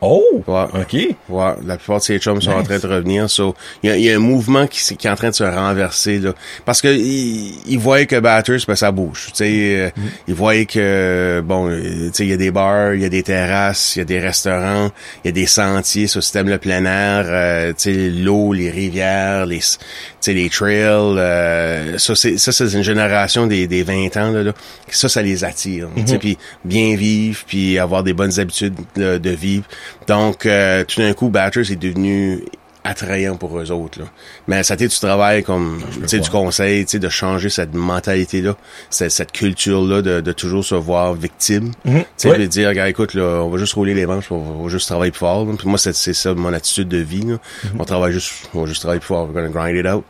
[0.00, 0.42] Oh!
[0.46, 0.64] Ouais.
[0.74, 0.92] OK.
[1.28, 3.30] Ouais, la plupart de ses chums sont en train de revenir.
[3.30, 6.18] So, il y y a un mouvement qui, qui est en train de se renverser
[6.18, 6.32] là,
[6.64, 9.26] parce que il, il voyait que Batters, ben ça bouge.
[9.28, 10.02] Tu sais, euh, Mm.
[10.28, 13.08] il voyait que bon, euh, tu sais, il y a des bars, il y a
[13.08, 14.90] des terrasses, il y a des restaurants,
[15.24, 18.70] il y a des sentiers le système le plein air, euh, tu sais, l'eau, les
[18.70, 19.78] rivières, les, tu
[20.20, 21.16] sais, les trails.
[21.18, 24.52] euh, ça, c'est ça, c'est une génération des, des 20 ans là, là.
[24.88, 25.88] Ça, ça les attire.
[25.96, 29.64] Tu sais, puis bien vivre, puis avoir des bonnes habitudes de, de vivre.
[30.06, 32.44] Donc, euh, tout d'un coup, Batters est devenu
[32.84, 33.98] attrayant pour eux autres.
[33.98, 34.04] Là.
[34.46, 37.48] Mais ça a été du travail comme tu sais, du conseil, tu sais, de changer
[37.48, 38.54] cette mentalité-là,
[38.90, 41.72] cette, cette culture-là de, de toujours se voir victime.
[41.84, 42.38] Tu sais, Ouais.
[42.38, 45.10] de dire, regarde, écoute, là, on va juste rouler les manches, on va juste travailler
[45.10, 45.44] plus fort.
[45.44, 45.52] là.
[45.58, 47.22] Puis moi, c'est c'est ça mon attitude de vie.
[47.22, 47.38] Là.
[47.76, 50.04] On travaille juste, on va juste travailler plus fort, we're gonna grind it out.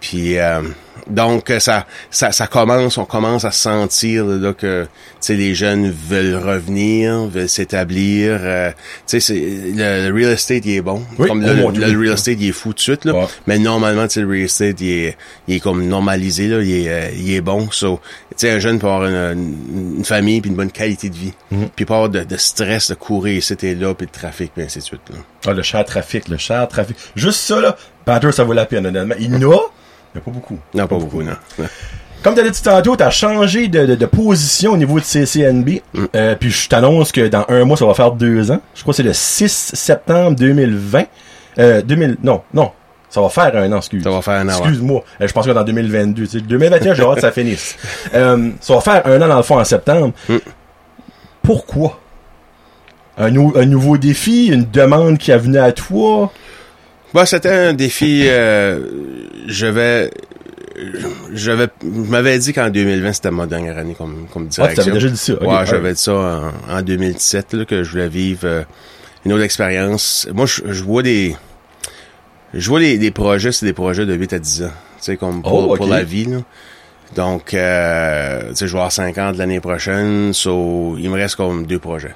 [0.00, 0.62] Puis euh,
[1.08, 4.88] donc euh, ça, ça ça commence, on commence à sentir là, que tu
[5.20, 8.38] sais les jeunes veulent revenir, veulent s'établir.
[8.42, 8.70] euh,
[9.06, 9.34] tu sais c'est
[9.74, 11.02] le, le real estate il est bon.
[11.18, 11.98] Oui, comme le, le Dieu.
[11.98, 13.14] real estate il est fou tout de suite là.
[13.14, 13.26] Ouais.
[13.46, 15.16] Mais normalement tu sais le real estate il est
[15.48, 17.68] il est comme normalisé là, il est euh, il est bon.
[17.70, 18.00] So
[18.30, 21.32] tu sais un jeune peut avoir une, une, famille puis une bonne qualité de vie.
[21.50, 21.68] Mhm.
[21.74, 24.64] Puis pas avoir de, de stress de courir ici et là puis de trafic puis
[24.64, 25.16] ainsi de suite là.
[25.46, 26.96] Ah, le cher trafic, le cher trafic.
[27.16, 27.76] Juste ça, là,
[28.06, 29.14] Batters, ça vaut la peine, honnêtement.
[29.18, 29.30] Il
[30.14, 30.58] y en a, pas beaucoup.
[30.74, 31.32] Non pas beaucoup non.
[31.58, 31.66] non.
[32.22, 35.80] Comme t'as dit tantôt, t'as changé de, de, de position au niveau de CCNB.
[35.92, 36.04] Mm.
[36.14, 38.60] Euh, puis je t'annonce que dans un mois, ça va faire deux ans.
[38.74, 41.04] Je crois que c'est le 6 septembre 2020.
[41.58, 42.70] Euh, 2000, non, non.
[43.10, 44.04] Ça va faire un an, excuse.
[44.04, 44.52] Ça va faire un an.
[44.58, 45.04] Excuse-moi.
[45.20, 46.22] Euh, je pense que dans 2022.
[46.26, 47.76] tu sais, 2021, j'ai hâte que ça finisse.
[48.14, 50.12] Euh, ça va faire un an dans le fond en septembre.
[50.28, 50.36] Mm.
[51.42, 51.98] Pourquoi?
[53.18, 56.32] Un, nou- un nouveau défi, une demande qui a venu à toi?
[57.14, 58.22] Bah, c'était un défi.
[58.26, 58.80] euh,
[59.46, 60.10] je vais,
[61.34, 64.60] je vais, je m'avais dit qu'en 2020 c'était ma dernière année comme comme Ah, tu
[64.60, 64.82] direction.
[64.82, 65.32] avais déjà dit ça.
[65.34, 66.12] Ok, ouais, j'avais dit ça
[66.68, 68.62] en, en 2017 là, que je voulais vivre euh,
[69.26, 70.26] une autre expérience.
[70.32, 71.36] Moi, je, je vois des,
[72.54, 74.66] je vois les, des projets, c'est des projets de 8 à 10 ans.
[74.98, 76.24] Tu sais, comme pour, Oh, pour la vie.
[76.26, 76.38] Là.
[77.14, 81.66] Donc, euh, tu sais, je vais avoir 50 l'année prochaine, so, il me reste comme
[81.66, 82.08] deux projets.
[82.08, 82.14] Tu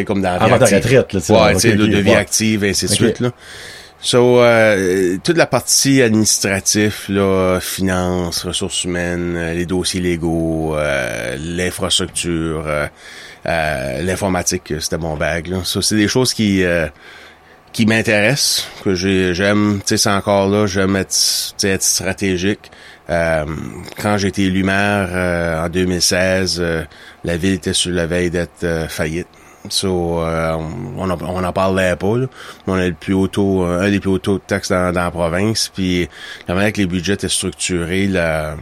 [0.00, 1.32] sais, comme dans la vie Avant ta retraite, là, tu sais.
[1.32, 3.30] Ouais, tu sais, de, vie active, et ainsi de suite, là.
[4.06, 11.38] So, euh, toute la partie administrative, là, finances, ressources humaines, euh, les dossiers légaux, euh,
[11.40, 12.86] l'infrastructure, euh,
[13.46, 15.64] euh, l'informatique, euh, c'était mon bag, là.
[15.64, 16.62] Ça, c'est des choses qui,
[17.72, 21.16] qui m'intéressent, que j'ai- j'aime, tu sais, c'est encore là, j'aime être,
[21.62, 22.70] être stratégique.
[23.08, 26.82] Quand j'ai été élu maire en 2016, euh,
[27.24, 29.28] la ville était sur la veille d'être faillite.
[29.70, 30.58] So, euh,
[30.96, 32.18] on en, on en parlait pas.
[32.18, 32.26] Là.
[32.66, 34.92] On a le plus haut taux, euh, un des plus hauts taux de taxes dans,
[34.92, 35.70] dans la province.
[35.74, 36.08] Puis
[36.46, 38.56] la manière que les budgets étaient structurés, la,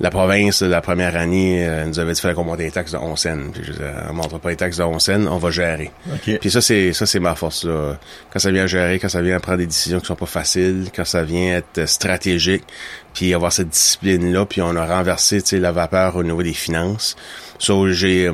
[0.00, 2.92] la province, la première année, euh, nous avait dit qu'il fallait qu'on monte les taxes
[2.92, 3.36] de 11 cents.
[3.52, 5.90] Puis je disais, on montre pas les taxes de 11 cents, on va gérer.
[6.10, 6.38] Ok.
[6.40, 7.98] Puis ça, c'est ça, c'est ma force là.
[8.32, 11.04] Quand ça vient gérer, quand ça vient prendre des décisions qui sont pas faciles, quand
[11.04, 12.64] ça vient être stratégique,
[13.12, 16.42] puis avoir cette discipline là, puis on a renversé, tu sais, la vapeur au niveau
[16.42, 17.14] des finances.
[17.58, 18.32] So j'ai euh,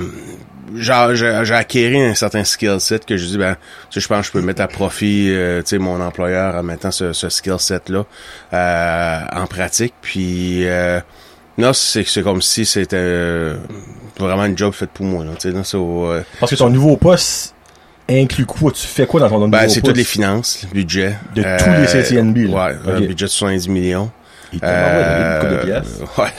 [0.75, 3.57] j'ai acquéri un certain skill set que je dis ben
[3.91, 6.55] tu sais je pense que je peux mettre à profit euh, tu sais mon employeur
[6.57, 8.05] en mettant ce, ce skill set là
[8.53, 11.01] euh, en pratique puis euh,
[11.59, 13.57] non c'est c'est comme si c'était euh,
[14.19, 17.55] vraiment une job faite pour moi là tu sais euh, Parce que ton nouveau poste
[18.09, 18.71] inclut quoi?
[18.73, 19.75] Tu fais quoi dans ton nouveau ben, poste?
[19.75, 21.17] c'est toutes les finances, le budget.
[21.35, 22.67] De tous les CCNB, là.
[22.69, 23.07] Ouais, un Ok.
[23.09, 24.11] budget de 70 millions.
[24.53, 25.99] Il envoyé beaucoup de Euh, pièces.
[26.19, 26.33] ouais.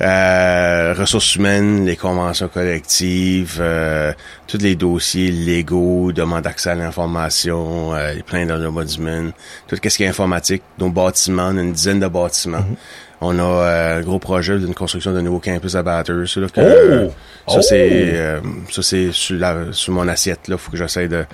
[0.00, 4.12] Euh, ressources humaines, les conventions collectives, euh,
[4.48, 9.32] tous les dossiers légaux, demande d'accès à l'information, euh, les plaintes dans l'ombudsman,
[9.68, 12.58] tout ce qui est informatique, nos bâtiments, une dizaine de bâtiments.
[12.58, 12.76] Mhm.
[13.20, 16.14] On a euh, un gros projet d'une construction d'un nouveau campus à Batters.
[16.36, 17.12] là, que- Oh!
[17.52, 17.62] Ça, Oh!
[17.62, 20.48] c'est euh, ça c'est sur, la- sur mon assiette.
[20.48, 20.58] là.
[20.58, 21.24] faut que j'essaie de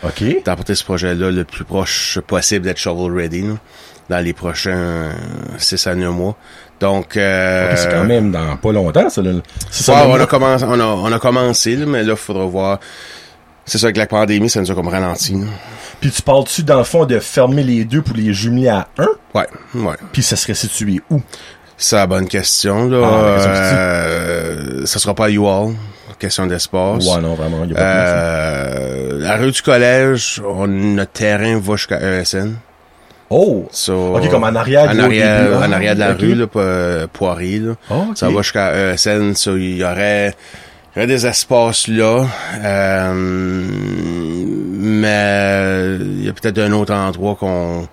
[0.44, 3.54] d'apporter ce projet-là le plus proche possible d'être shovel ready là,
[4.10, 5.10] dans les prochains
[5.56, 6.36] 6 à 9 mois.
[6.80, 9.22] Donc, euh, Ok, c'est quand même dans pas longtemps, ça.
[9.22, 9.32] Ouais,
[9.88, 12.80] on, le- a commencé, on, a, on a commencé, là, mais là, il faudra voir.
[13.64, 15.32] C'est ça, avec la pandémie, ça nous a comme ralenti.
[15.34, 15.46] là.
[16.00, 19.08] Puis tu parles-tu, dans le fond, de fermer les deux pour les jumeler à un?
[19.34, 19.94] Ouais, ouais.
[20.12, 21.20] Puis ça serait situé où?
[21.76, 22.88] C'est la bonne question.
[22.88, 22.98] Là.
[23.04, 25.74] Ah, Euh, ça sera pas à UAL,
[26.18, 27.06] question d'espace.
[27.06, 28.16] Ouais, non, vraiment, il y a pas de place, hein.
[28.16, 32.54] Euh, la rue du collège, on, notre terrain va jusqu'à ESN.
[33.32, 33.66] Oh!
[33.70, 36.46] So, Ok, comme en arrière en arrière, début, ah, en arrière de la rue, là,
[36.56, 37.72] euh, Poirier, là.
[37.88, 38.16] Ah, ok.
[38.18, 40.34] Ça va jusqu'à ESN, so, il y aurait,
[40.94, 42.24] il y aurait des espaces là,
[42.64, 43.12] euh,
[44.82, 47.86] mais il y a peut-être un autre endroit qu'on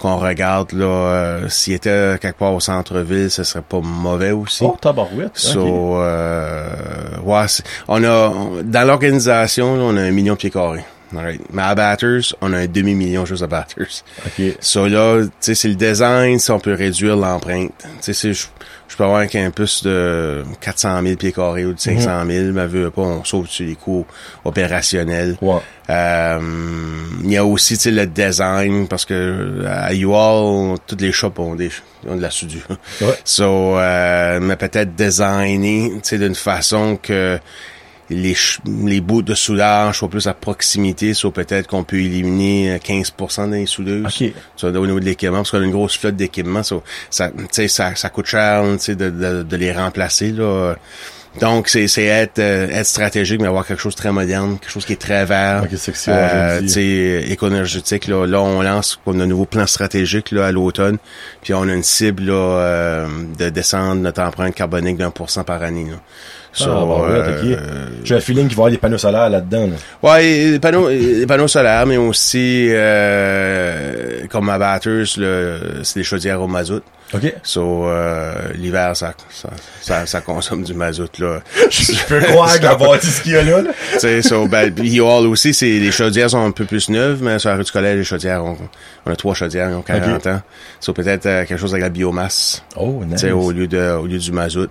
[0.00, 0.84] qu'on regarde là.
[0.86, 4.62] euh, S'il était quelque part au centre-ville, ce serait pas mauvais aussi.
[4.64, 5.32] Oh, tabarouette.
[5.34, 6.68] So, euh,
[7.24, 7.46] ouais,
[7.88, 10.84] on a dans l'organisation, on a un million de pieds carrés.
[11.16, 11.40] Alright.
[11.52, 14.04] Mais à Batters, on a un demi-million juste à Batters.
[14.26, 14.56] OK.
[14.60, 17.72] So là, tu sais, c'est le design, si on peut réduire l'empreinte.
[18.02, 18.46] Tu sais, je,
[18.88, 22.66] je peux avoir un campus de 400 000 pieds carrés ou de 500 000, mais
[22.66, 24.06] veut pas, on sauve sur les coûts
[24.44, 25.36] opérationnels.
[25.40, 25.60] Ouais.
[25.88, 26.38] Euh,
[27.24, 31.38] il y a aussi, tu sais, le design, parce que à UAll, toutes les shops
[31.38, 31.70] ont des
[32.06, 32.66] ont de la soudure.
[33.00, 33.18] Ouais.
[33.24, 37.38] So, euh, mais peut-être designer, tu sais, d'une façon que
[38.10, 38.36] les,
[38.84, 43.50] les bouts de soudage soient plus à proximité, soit peut-être qu'on peut éliminer euh, 15%
[43.50, 44.06] des soudeuses.
[44.06, 44.32] OK.
[44.56, 46.76] Ça, au niveau de l'équipement, parce qu'on a une grosse flotte d'équipements, ça,
[47.10, 47.30] ça,
[47.68, 50.32] ça, ça coûte cher tu sais, de, de, de les remplacer.
[50.32, 50.74] Là.
[51.40, 54.70] Donc, c'est c'est être, euh, être stratégique, mais avoir quelque chose de très moderne, quelque
[54.70, 55.62] chose qui est très vert.
[55.64, 58.08] Ok, c'est que c'est, euh, éco-énergétique.
[58.08, 60.98] Là, là, on lance on a un nouveau plan stratégique là, à l'automne.
[61.42, 65.44] Puis on a une cible là, euh, de descendre notre empreinte carbonique d'un pour cent
[65.44, 65.86] par année.
[65.90, 65.98] Là.
[66.60, 67.58] Ah, bon, euh.
[68.04, 69.68] J'ai un feeling qu'il va y avoir des panneaux solaires là-dedans.
[69.68, 70.10] là.
[70.14, 70.88] Ouais, les panneaux,
[71.26, 76.82] panneaux solaires, mais aussi euh, comme à Batters, le- c'est des chaudières au mazout.
[77.14, 77.32] OK.
[77.42, 79.48] So euh, l'hiver, ça, ça,
[79.80, 81.40] ça, ça consomme du mazout là.
[81.70, 83.62] Je peux croire que la bâtisse qu'il y a là.
[83.62, 83.70] là.
[83.94, 87.38] tu sais, so, ben, Hall aussi, c'est les chaudières sont un peu plus neuves, mais
[87.38, 88.58] sur la rue du collège, les chaudières, ont,
[89.06, 90.42] on a trois chaudières, ils ont 40 ans.
[90.80, 92.62] So peut-être euh, quelque chose avec la biomasse.
[92.76, 93.20] Oh, nice.
[93.22, 94.68] tu sais, au lieu de au lieu du mazout.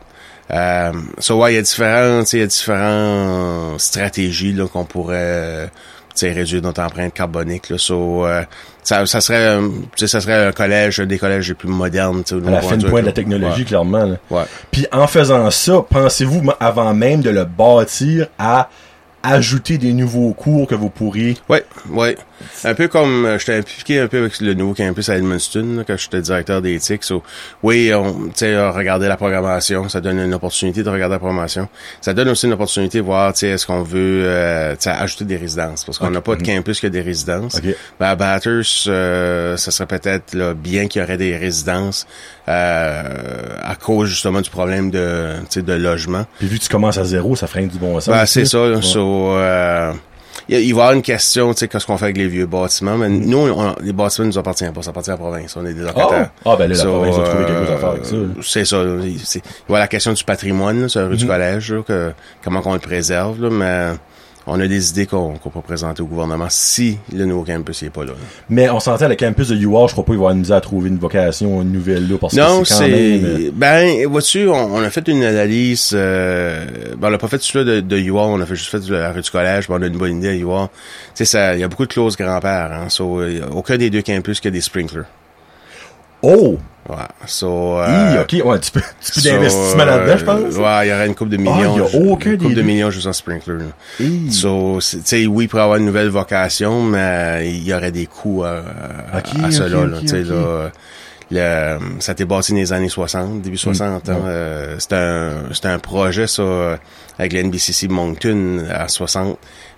[0.51, 4.67] Euh, so ouais, il y a différents, tu sais, il y a différentes stratégies là
[4.67, 5.69] qu'on pourrait
[6.15, 7.77] tu sais, réduire notre empreinte carbonique là.
[7.77, 8.43] So, euh,
[8.81, 12.23] ça, ça serait tu sais, ça serait un collège, un des collèges les plus modernes,
[12.23, 14.05] tu sais, au À la niveau fin de conduite, pointe de la technologie, clairement.
[14.05, 14.15] là.
[14.31, 14.43] Ouais.
[14.71, 18.69] Puis en faisant ça, pensez-vous, avant même de le bâtir, à
[19.33, 21.37] ajouter des nouveaux cours que vous pourriez...
[21.49, 22.17] Ouais, ouais.
[22.63, 25.83] Un peu comme euh, j'étais impliqué un peu avec le nouveau campus à Edmundston, là,
[25.85, 27.03] quand j'étais directeur d'éthique.
[27.03, 27.23] So,
[27.63, 31.19] oui, on, tu sais, euh, regarder la programmation, ça donne une opportunité de regarder la
[31.19, 31.67] programmation.
[32.01, 35.37] Ça donne aussi une opportunité de voir, tu sais, est-ce qu'on veut, euh, ajouter des
[35.37, 37.55] résidences, parce qu'on n'a pas de campus que des résidences.
[37.55, 37.75] Ok.
[37.99, 42.05] Ben, à Batters, euh, ça serait peut-être bien qu'il y aurait des résidences
[42.47, 43.03] euh,
[43.63, 46.25] à cause justement du problème de, de logement.
[46.39, 48.13] Puis vu que tu commences à zéro, ça freine du bon sens.
[48.13, 48.61] Ben, c'est ça.
[48.69, 48.81] Ouais.
[48.81, 49.91] So, euh,
[50.49, 52.45] il, a- va y avoir une question, tu sais, qu'est-ce qu'on fait avec les vieux
[52.45, 52.95] bâtiments?
[52.97, 54.81] Mais nous, on- les bâtiments ne nous appartiennent pas.
[54.81, 55.55] Ça appartient à la province.
[55.57, 56.29] On est des locataires.
[56.45, 58.15] Ah, ben là, la So, province a trouvé quelque euh, chose à faire avec ça.
[58.15, 58.21] là.
[58.43, 58.77] C'est ça.
[59.03, 61.17] Il y avoir la question du patrimoine, là, sur la rue Mm-hmm.
[61.17, 62.11] du collège, là, que,
[62.43, 63.41] comment qu'on le préserve.
[63.41, 63.97] Là, mais
[64.47, 67.89] on a des idées qu'on qu'on peut présenter au gouvernement si le nouveau campus n'est
[67.89, 68.13] pas là.
[68.49, 70.89] Mais on s'entend, le campus de UR, je crois pas qu'il va nous à trouver
[70.89, 73.25] une vocation une nouvelle là, parce Non, que c'est même...
[73.25, 75.91] euh, c'est ben vois-tu, on, on a fait une analyse.
[75.93, 76.65] Euh,
[76.97, 79.11] ben, on n'a pas fait celui de, de UR, on a fait juste fait la
[79.11, 79.67] rue du collège.
[79.67, 80.69] Ben, on a une bonne idée à UR.
[80.73, 80.77] Tu
[81.15, 82.71] sais, ça, il y a beaucoup de clauses grand-père.
[82.71, 85.05] Hein, so, a aucun des deux campus qui a des sprinklers.
[86.21, 86.57] Oh!
[86.89, 86.95] Ouais.
[87.25, 90.55] So, Hi, euh, ok, ouais, tu peux, tu peux so, d'investissement là-dedans, je pense.
[90.55, 91.75] euh, Ouais, il y aurait une coupe de Ah, millions.
[91.75, 93.55] il y a aucun une coupe des de millions juste en sprinkler.
[93.55, 93.65] là.
[93.99, 94.31] Hi.
[94.31, 98.05] So, tu sais, oui, il pourrait avoir une nouvelle vocation, mais il y aurait des
[98.05, 98.61] coûts à,
[99.11, 99.79] à, Ok, à cela.
[99.81, 100.29] ok, là, ok, tu sais, ok.
[100.29, 100.71] là,
[101.29, 104.07] le, ça a été bâti dans les années 60, début 60.
[104.07, 104.19] hein, ouais.
[104.27, 106.79] euh, c'était un, c'était un projet, ça,
[107.19, 109.37] avec l'NBCC Moncton à 60,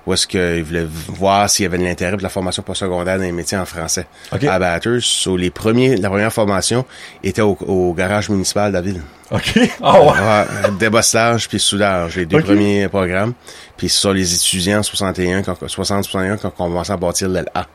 [0.09, 3.23] où est-ce qu'ils voulaient voir s'il y avait de l'intérêt pour la formation postsecondaire dans
[3.23, 4.07] les métiers en français.
[4.31, 4.43] Ok.
[4.45, 6.83] À Batters, so, les premiers, la première formation
[7.23, 9.01] était au, au garage municipal de la ville.
[9.31, 9.59] Ok.
[9.79, 13.33] Ouais, débosselage puis soudage, les deux premiers programmes.
[13.77, 17.67] Puis sont les étudiants 61, quand- 60, 61 quand on commençait à bâtir l'LA.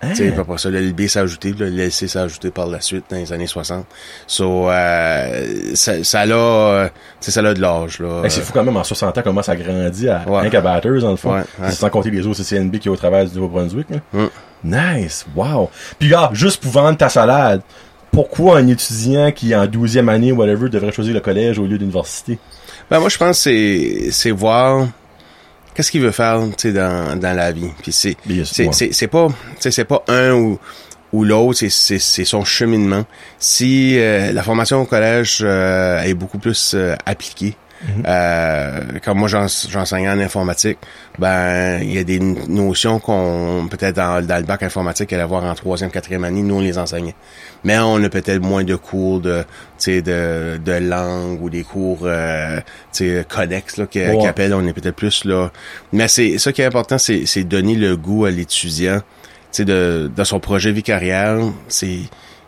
[0.00, 0.10] Hein?
[0.10, 3.04] Tu sais, après ça, le LB s'est ajouté, le LC s'est ajouté par la suite
[3.10, 3.84] dans les années 60.
[4.26, 6.88] So, euh, ça, ça l'a, euh,
[7.20, 8.22] ça a de l'âge, là.
[8.22, 10.48] Hey, c'est fou quand même, en 60 ans, comment ça grandit à Ouais.
[10.60, 11.34] Batters, dans le fond.
[11.34, 13.88] Ouais, sans compter les autres CCNB qui est au travers du Nouveau-Brunswick.
[13.90, 13.96] là.
[14.12, 14.28] Mm.
[14.64, 15.70] Nice, wow.
[15.98, 17.62] Puis là, juste pour vendre ta salade,
[18.12, 21.78] pourquoi un étudiant qui est en 12e année, whatever, devrait choisir le collège au lieu
[21.78, 22.38] d'université?
[22.90, 24.86] Ben, moi, je pense que c'est, c'est voir
[25.78, 27.68] qu'est-ce qu'il veut faire, tu sais, dans, dans la vie?
[27.84, 30.58] Puis c'est, c'est, pas, tu sais, c'est pas un ou,
[31.12, 33.06] ou l'autre, c'est, c'est, c'est son cheminement.
[33.38, 37.54] Si euh, la formation au collège euh, est beaucoup plus euh, appliquée,
[37.86, 38.02] Mhm.
[38.06, 40.78] euh, comme moi j'en- j'enseignais en informatique,
[41.18, 45.44] ben il y a des notions qu'on peut-être dans, dans le bac informatique allait voir
[45.44, 47.14] en troisième, quatrième année, nous on les enseignait.
[47.64, 49.46] Mais on a peut-être moins de cours de, tu
[49.78, 52.58] sais, de, de langue ou des cours, euh,
[52.92, 54.54] tu sais, connexes là qui appellent.
[54.54, 55.50] On est peut-être plus là.
[55.92, 59.04] Mais c'est ça qui est important, c'est c'est donner le goût à l'étudiant, tu
[59.52, 61.38] sais, de, de son projet vie carrière.
[61.68, 61.98] C'est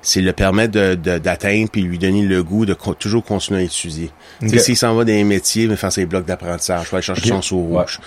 [0.03, 3.61] c'est le permettre de, de- d'atteindre puis lui donner le goût de co- toujours continuer
[3.61, 4.11] à étudier.
[4.41, 4.61] Tu sais, Ok.
[4.63, 7.43] s'il s'en va dans les métiers, mais faire ses blocs d'apprentissage, faut aller chercher son
[7.43, 8.01] sous rouge,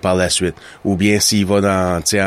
[0.00, 0.54] par la suite.
[0.84, 2.26] Ou bien s'il va dans, tu sais, en,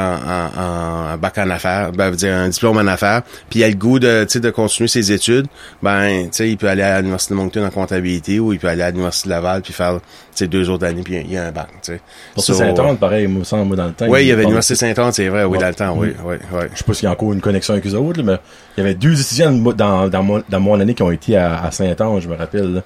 [0.57, 3.69] en, en bac en affaires, ben, veut dire un diplôme en affaires, puis il a
[3.69, 5.47] le goût de, tu sais, de continuer ses études,
[5.81, 8.67] ben, tu sais, il peut aller à l'université de Moncton en comptabilité ou il peut
[8.67, 9.99] aller à l'université de Laval puis faire,
[10.41, 12.01] deux autres années puis il y a un bac, tu sais.
[12.33, 13.43] Pour So- Saint-Anne, pareil, moi,
[13.75, 14.07] dans le temps.
[14.09, 15.57] Oui, il y avait l'université Saint-Anne, c'est vrai, oui, Ouais.
[15.59, 16.25] dans le temps, oui, Mm.
[16.25, 16.61] oui, oui.
[16.73, 18.39] Je sais pas s'il y a encore une connexion avec eux autres, là,
[18.72, 21.37] mais il y avait deux étudiants dans, dans, mon, dans mon année qui ont été
[21.37, 22.73] à, à Saint-Anne, je me rappelle.
[22.75, 22.81] Là.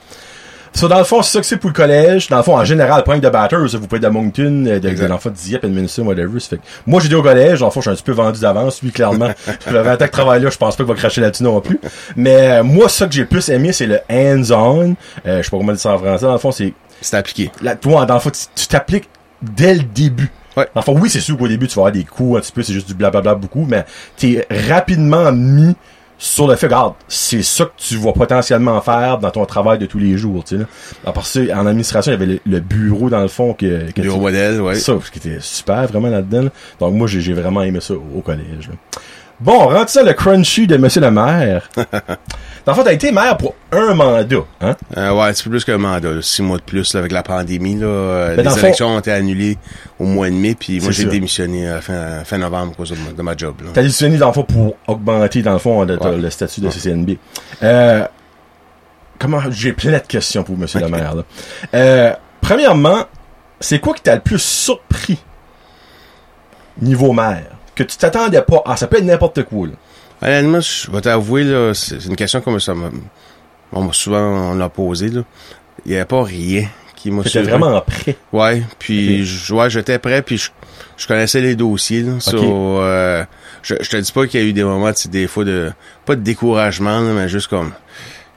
[0.73, 2.27] So, dans le fond, c'est ça que c'est pour le collège.
[2.27, 4.89] Dans le fond, en général, point de batters, vous pouvez être de Moncton, euh, de,
[4.89, 6.39] de l'enfant de Dieppe, Edmondson, whatever.
[6.39, 8.11] Ça fait moi, j'ai dit au collège, dans le fond, je suis un petit peu
[8.11, 8.83] vendu d'avance.
[8.83, 9.31] Lui, clairement,
[9.71, 11.79] le 20 ans que travaille là, je pense pas qu'il va cracher là-dessus non plus.
[12.15, 14.95] Mais euh, moi, ça que j'ai plus aimé, c'est le hands-on.
[15.25, 16.25] Euh, je sais pas comment dire ça en français.
[16.25, 17.49] Dans le fond, c'est C'est appliqué.
[17.63, 19.09] là, toi, dans le fond, tu t'appliques
[19.41, 20.29] dès le début.
[20.57, 20.67] Ouais.
[20.81, 22.73] Fond, oui, c'est sûr qu'au début, tu vas avoir des coups un petit peu, c'est
[22.73, 23.85] juste du blablabla beaucoup, mais
[24.17, 25.75] t'es rapidement mis
[26.19, 29.85] sur le fait, regarde, c'est ça que tu vas potentiellement faire dans ton travail de
[29.85, 30.67] tous les jours, tu sais, là.
[31.05, 33.91] À part ça, en administration, il y avait le, le bureau, dans le fond, que,
[33.91, 34.75] que Bureau modèle, oui.
[34.79, 36.49] ça, ce qui était super, vraiment, là-dedans, là.
[36.79, 38.99] Donc, moi, j'ai vraiment aimé ça au, au collège, là.
[39.39, 41.69] Bon, on rentre ça le crunchy de Monsieur le maire.
[41.75, 41.83] dans
[42.67, 44.75] le fond, t'as été maire pour un mandat, hein?
[44.97, 46.21] Euh, ouais, c'est plus qu'un mandat, là.
[46.23, 47.75] six mois de plus là, avec la pandémie.
[47.75, 49.57] Là, euh, dans les fond- élections ont été annulées
[49.99, 53.21] au mois de mai, puis moi j'ai démissionné à fin, fin novembre à cause de,
[53.21, 53.55] ma- job.
[53.75, 56.17] T'as démissionné dans le fond pour augmenter dans le fond le, Ouais.
[56.17, 57.17] le statut de CCNB.
[57.61, 58.07] Euh,
[59.19, 61.13] comment j'ai plein de questions pour Monsieur le maire.
[61.13, 61.23] Là.
[61.75, 63.05] Euh, premièrement,
[63.59, 65.19] c'est quoi qui t'a le plus surpris
[66.81, 67.51] niveau maire?
[67.77, 69.67] Que tu t'attendais pas Ah, ça peut être n'importe quoi.
[69.67, 69.73] Là.
[70.21, 72.89] Honnêtement, je vais t'avouer, là, c'est une question comme ça m'a
[73.71, 75.09] on m'a souvent on l'a posé.
[75.09, 75.21] Là.
[75.85, 77.49] Il n'y avait pas rien qui m'a surpris.
[77.51, 78.15] vraiment prêt.
[78.33, 80.49] Ouais, puis je- ouais, j'étais prêt, puis je,
[80.97, 82.01] je connaissais les dossiers.
[82.01, 82.37] Là, So,
[82.81, 83.23] euh,
[83.61, 85.71] je, je te dis pas qu'il y a eu des moments, des fois de
[86.05, 87.71] pas de découragement, là, mais juste comme,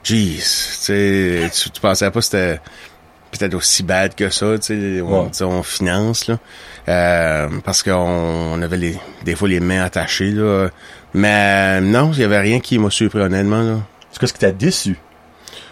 [0.03, 2.59] jeez, tu sais, tu, tu pensais pas que c'était
[3.31, 4.65] peut-être aussi bad que ça, tu
[4.97, 5.63] sais, on, Ouais.
[5.63, 6.37] finance là,
[6.89, 10.69] euh, parce qu'on on avait les des fois les mains attachées là,
[11.13, 13.77] mais non, il y avait rien qui m'a surpris honnêtement là.
[14.11, 14.97] C'est quoi ce qui t'a déçu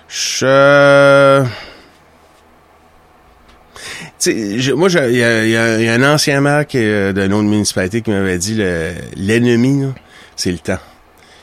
[0.08, 1.46] Je...
[4.26, 8.12] Je- moi, il y a, y y un ancien maire euh, d'une autre municipalité qui
[8.12, 9.88] m'avait dit le- l'ennemi, là,
[10.36, 10.80] c'est le temps.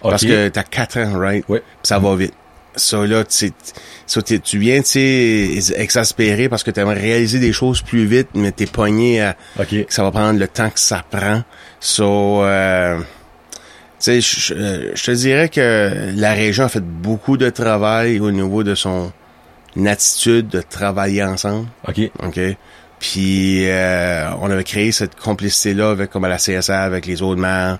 [0.03, 0.29] Parce Ok.
[0.29, 1.45] que t'as quatre ans, right?
[1.47, 2.35] Puis ça va vite.
[2.77, 3.53] Ça, là, tu
[4.41, 4.89] tu viens, tu
[5.61, 9.37] sais, exaspéré parce que tu aimerais réaliser des choses plus vite, mais t'es pogné à
[9.87, 11.43] que ça va prendre le temps que ça prend.
[11.81, 13.05] So, euh, tu
[13.99, 18.31] sais, je- euh, je te dirais que la région a fait beaucoup de travail au
[18.31, 19.13] niveau de son
[19.87, 21.67] attitude de travailler ensemble.
[21.89, 22.01] Ok.
[22.23, 22.39] OK?
[22.99, 27.41] Puis euh, on avait créé cette complicité-là avec comme à la CSA, avec les autres
[27.41, 27.79] maires,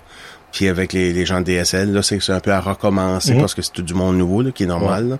[0.57, 1.93] puis avec les, les gens de DSL.
[1.93, 3.41] Là, c'est que c'est un peu à recommencer Mhm.
[3.41, 5.07] parce que c'est tout du monde nouveau, là, qui est normal.
[5.09, 5.17] là.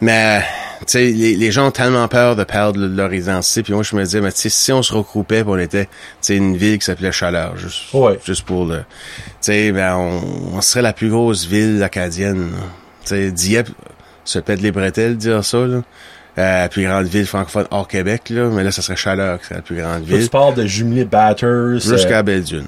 [0.00, 0.40] Mais,
[0.80, 3.62] tu sais, les, les gens ont tellement peur de perdre le- leur identité.
[3.62, 5.84] Puis moi, je me disais, mais tu sais, si on se regroupait, puis on était,
[5.84, 5.90] tu
[6.22, 8.18] sais, une ville qui s'appelait Chaleur, juste, Ouais.
[8.26, 8.82] juste pour le, tu
[9.42, 12.50] sais, ben, on, on serait la plus grosse ville acadienne.
[13.04, 13.68] Tu sais, Dieppe
[14.24, 15.82] se pète les bretelles, dire ça, là.
[16.38, 18.48] Euh, la plus grande ville francophone hors Québec, là.
[18.50, 20.22] Mais là, ça serait Chaleur serait la plus grande ville.
[20.22, 21.78] tu parles de jumelé batters.
[21.78, 22.64] Jusqu'à euh, Belle-Dune.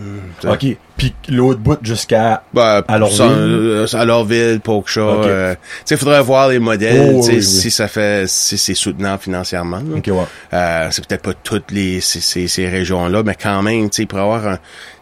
[0.46, 0.66] Ok.
[0.98, 2.42] Puis l'autre bout jusqu'à.
[2.52, 3.20] Ben, À Lorville.
[3.22, 5.20] euh, à Lorville, Polkshaw.
[5.20, 5.26] Ok.
[5.26, 7.42] euh, tu sais, faudrait voir les modèles, Oh, oui, oui.
[7.42, 9.78] si ça fait, si c'est soutenable financièrement.
[9.78, 9.96] là.
[9.96, 10.24] Ok, ouais.
[10.52, 14.02] Euh, c'est peut-être pas toutes les ces, ces, ces régions-là, mais quand même, tu sais,
[14.02, 14.58] il pourrait avoir un,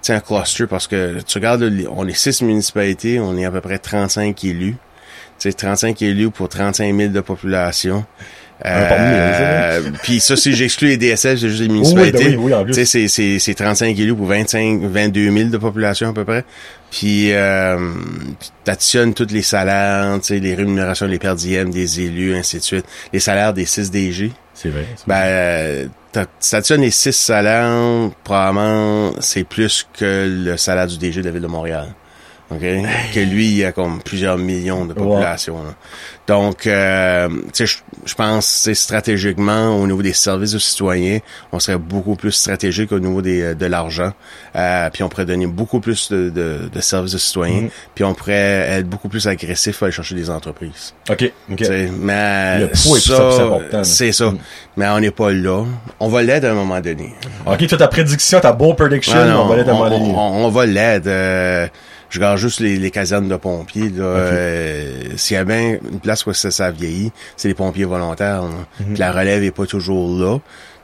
[0.08, 3.78] un cluster parce que tu regardes, on est six municipalités, on est à peu près
[3.78, 4.76] 35 élus.
[5.40, 8.04] Tu sais, 35 élus pour 35 000 de population.
[8.64, 12.30] Euh, Puis ça, si j'exclus les DSL, c'est juste les Oui, municipalités.
[12.30, 12.66] ben oui, oui.
[12.66, 16.24] Tu sais, c'est, c'est, c'est 35 élus pour 25, 22 000 de population à peu
[16.24, 16.44] près.
[16.90, 17.78] Puis, euh,
[18.64, 22.62] t'additionnes tous les salaires, tu sais, les rémunérations, les per diem des élus, ainsi de
[22.62, 22.84] suite.
[23.12, 24.32] Les salaires des 6 DG.
[24.54, 24.86] C'est vrai.
[25.06, 31.26] Ben, euh, t'additionnes les 6 salaires, probablement, c'est plus que le salaire du DG de
[31.26, 31.88] la Ville de Montréal.
[32.54, 32.60] OK?
[33.14, 35.56] Que lui, il a comme plusieurs millions de population.
[36.26, 41.18] Donc, euh, tu je- pense, tu stratégiquement, au niveau des services aux citoyens,
[41.52, 44.12] on serait beaucoup plus stratégique au niveau des, de l'argent.
[44.54, 47.62] Euh, puis on pourrait donner beaucoup plus de, de, de services aux citoyens.
[47.62, 47.70] Mhm.
[47.94, 48.32] Puis on pourrait
[48.70, 50.94] être beaucoup plus agressif à aller chercher des entreprises.
[51.10, 51.32] Ok.
[51.50, 51.56] Ok.
[51.58, 53.84] Tu sais, Mais Le poids est plus ça, important.
[53.84, 54.26] c'est ça.
[54.30, 54.38] Mm.
[54.76, 55.64] Mais on n'est pas là.
[56.00, 57.14] On va l'aider à un moment donné.
[57.46, 59.96] Ok, toi, ta prédiction, ta bold prediction, Ah non, on va aller on, demander.
[59.96, 61.06] on- on va l'aide.
[61.08, 61.66] euh,
[62.12, 63.88] je garde juste les, les casernes de pompiers.
[63.88, 67.86] Là, euh, S'il y a bien une place où ça, ça vieillit, c'est les pompiers
[67.86, 68.42] volontaires.
[68.42, 68.48] là.
[68.80, 68.86] Mhm.
[68.88, 70.38] Puis la relève est pas toujours là.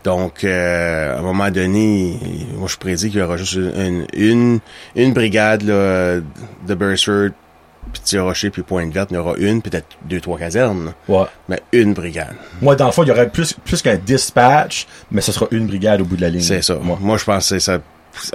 [0.05, 2.19] Donc, euh, à un moment donné,
[2.57, 4.59] moi je prédis qu'il y aura juste une, une,
[4.97, 6.16] une brigade là,
[6.66, 7.31] de Bursford
[7.93, 10.93] puis Petit-Rocher, puis Pointe-Verte, il y aura une, peut-être deux, trois casernes.
[11.09, 11.24] Ouais.
[11.49, 12.35] mais une brigade.
[12.61, 15.66] Moi, dans le fond, il y aurait plus, plus qu'un dispatch, mais ce sera une
[15.66, 16.41] brigade au bout de la ligne.
[16.43, 16.76] C'est ça.
[16.76, 16.97] Ouais.
[17.01, 17.79] Moi, je pense que c'est ça.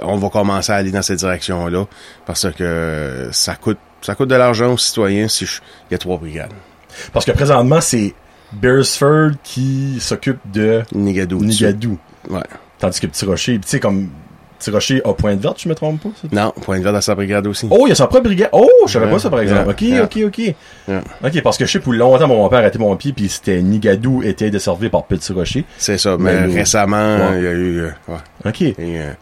[0.02, 1.86] On va commencer à aller dans cette direction-là
[2.26, 6.18] parce que ça coûte ça coûte de l'argent aux citoyens si il y a trois
[6.18, 6.52] brigades.
[7.12, 8.14] Parce que présentement, c'est
[8.52, 11.40] Beresford qui s'occupe de Nigadou.
[12.30, 12.40] Ouais.
[12.78, 14.08] Tandis que Petit Rocher, tu sais, comme
[14.58, 16.08] Petit Rocher a Pointe-Verte, je me trompe pas?
[16.32, 17.66] Non, Pointe-Verte à sa brigade aussi.
[17.70, 18.50] Oh, il y a sa propre brigade.
[18.52, 19.70] Oh, je savais pas ça, par exemple.
[19.70, 20.38] ok, yeah, ok, ok.
[20.38, 21.02] Yeah.
[21.24, 23.60] Ok, parce que je sais, pour longtemps, mon père a été mon pied, puis c'était
[23.62, 25.64] Nigadou était desservi par Petit Rocher.
[25.78, 26.16] C'est ça.
[26.18, 27.38] Mais, récemment, Ouais.
[27.38, 28.62] il y a eu, euh, ouais, Ok.
[28.62, 29.14] a euh, a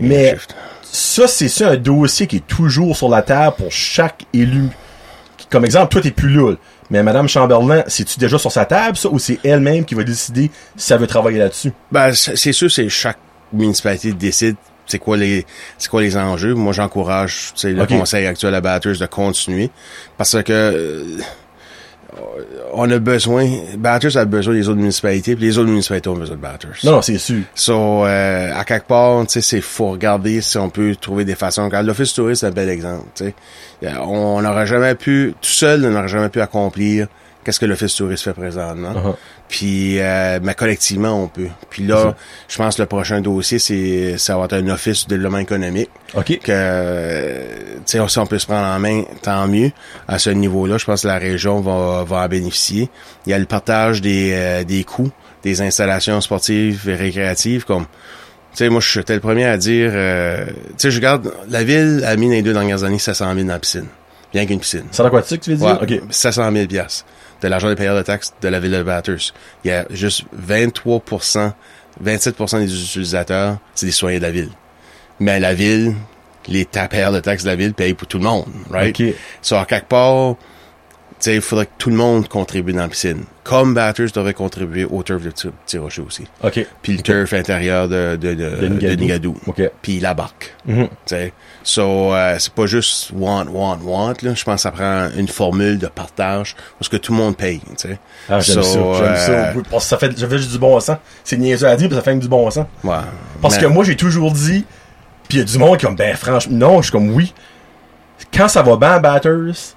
[0.00, 0.36] Mais-.
[0.82, 4.68] Ça, c'est ça un dossier qui est toujours sur la table pour chaque élu.
[5.50, 6.54] Comme exemple, toi, t'es plus là.
[6.88, 10.52] Mais Madame Chamberlain, c'est-tu déjà sur sa table, ça, ou c'est elle-même qui va décider
[10.76, 11.72] si elle veut travailler là-dessus?
[11.90, 13.18] Ben, c'est sûr, c'est chaque
[13.52, 15.46] municipalité décide c'est quoi les
[15.78, 16.54] c'est quoi les enjeux.
[16.54, 19.70] Moi, j'encourage le conseil actuel à Batters de continuer
[20.16, 21.18] parce que euh,
[22.72, 23.48] on a besoin
[23.78, 26.70] Batters a besoin des autres municipalités, puis les autres municipalités ont besoin de Batters.
[26.84, 27.42] Non, non, c'est sûr.
[27.54, 31.34] So, euh, à quelque part, tu sais, c'est faut regarder si on peut trouver des
[31.34, 31.68] façons.
[31.70, 33.06] Car l'office touriste, c'est un bel exemple.
[33.14, 33.34] Tu sais,
[33.84, 37.06] Euh, on n'aurait jamais pu, tout seul, on n'aurait jamais pu accomplir
[37.44, 38.92] qu'est-ce que l'office touriste fait présentement.
[38.92, 39.14] Uh-huh.
[39.48, 41.48] Puis, euh, mais collectivement, on peut.
[41.70, 42.14] Puis là,
[42.48, 45.90] je pense que le prochain dossier, c'est ça va être un office de développement économique.
[46.14, 46.38] OK.
[46.40, 47.46] Que, euh,
[47.86, 49.70] tu sais, si on peut se prendre en main, tant mieux.
[50.08, 52.88] À ce niveau-là, je pense que la région va, va en bénéficier.
[53.26, 55.10] Il y a le partage des, euh, des coûts
[55.44, 57.84] des installations sportives et récréatives, comme
[58.54, 61.64] tu sais, moi, je suis le premier à dire, euh, tu sais, je regarde, la
[61.64, 63.86] ville a mis dans les deux dernières années 700 000 dans la piscine.
[64.32, 64.84] Bien qu'une piscine.
[64.92, 65.82] C'est aquatique, tu veux dire?
[65.82, 66.02] Ouais, OK.
[66.08, 67.04] 700 000 piastres
[67.44, 69.32] de l'argent des payeurs de taxes de la ville de Batters.
[69.64, 71.52] Il y a juste 23%
[72.02, 74.50] 27% des utilisateurs, c'est des citoyens de la ville.
[75.20, 75.94] Mais la ville,
[76.48, 79.00] les payeurs de taxes de la ville payent pour tout le monde, right?
[79.42, 80.34] So, à quelque part,
[81.26, 83.24] il faudrait que tout le monde contribue dans la piscine.
[83.44, 86.26] Comme Batters devrait contribuer au turf de Petit Rocher aussi.
[86.42, 86.66] OK.
[86.82, 89.36] Puis le turf intérieur de, de, de, De Nigadou.
[89.46, 89.62] OK.
[89.82, 90.54] Puis la barque.
[90.66, 90.74] Tu
[91.06, 91.32] sais.
[91.62, 94.34] So, euh, c'est pas juste want, want, want, là.
[94.34, 97.60] Je pense que ça prend une formule de partage parce que tout le monde paye.
[98.28, 99.30] Ah, j'aime So, ça, j'aime ça.
[99.32, 100.96] euh, Oui, Parce que ça fait, ça fait juste du bon sens.
[101.22, 102.66] C'est niaiseux à dire, mais ça fait du bon sens.
[102.82, 102.94] Ouais.
[103.40, 104.64] Parce Mais- que moi, j'ai toujours dit,
[105.28, 107.10] puis il y a du monde qui est comme, ben franchement, non, je suis comme,
[107.14, 107.32] oui.
[108.32, 109.74] Quand ça va bien à Batters,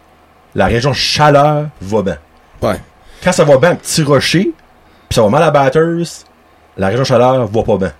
[0.57, 2.17] la région chaleur va bien.
[2.63, 2.81] Ouais.
[3.23, 4.51] Quand ça va bien à Petit Rocher,
[5.07, 6.25] puis ça va mal à Batters,
[6.75, 7.93] la région chaleur va pas bien.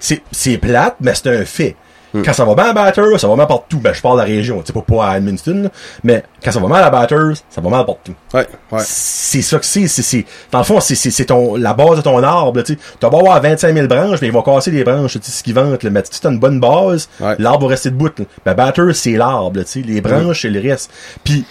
[0.00, 1.76] C'est, c'est plate, mais c'est un fait.
[2.14, 3.78] Quand ça va bien à Batters, ça va mal partout.
[3.78, 5.68] Ben, je parle de la région, tu sais, pas, pas à Edmundston, là.
[6.04, 8.12] mais quand ça va mal à Batters, ça va mal partout.
[8.34, 8.80] Ouais, ouais.
[8.84, 11.96] C'est ça que c'est, c'est, c'est, dans le fond, c'est, c'est, c'est ton, la base
[11.96, 12.78] de ton arbre, tu.
[13.00, 15.42] T'as beau avoir 25 000 branches, mais ils vont casser les branches, tu sais, ce
[15.42, 15.90] qu'ils vendent, là.
[15.90, 17.34] Mais si t'as une bonne base, Ouais.
[17.38, 18.24] l'arbre va rester debout, là.
[18.44, 19.80] Ben, Batters, c'est l'arbre, tu sais.
[19.80, 20.90] Les branches, c'est le reste.
[21.24, 21.44] Puis,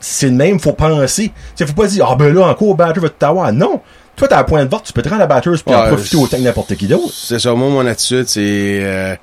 [0.00, 1.30] c'est le même, faut penser.
[1.56, 3.52] Tu faut pas dire, ah, ben là, encore, Batters va tout avoir.
[3.52, 3.80] Non.
[4.16, 5.88] Toi, t'as un point de vente, tu peux te rendre à Batters pour en Ouais,
[5.88, 7.12] profiter c'est- autant que n'importe qui d'autre.
[7.14, 8.40] C'est ça, moi, mon attitude, c'est...
[8.82, 9.14] Euh,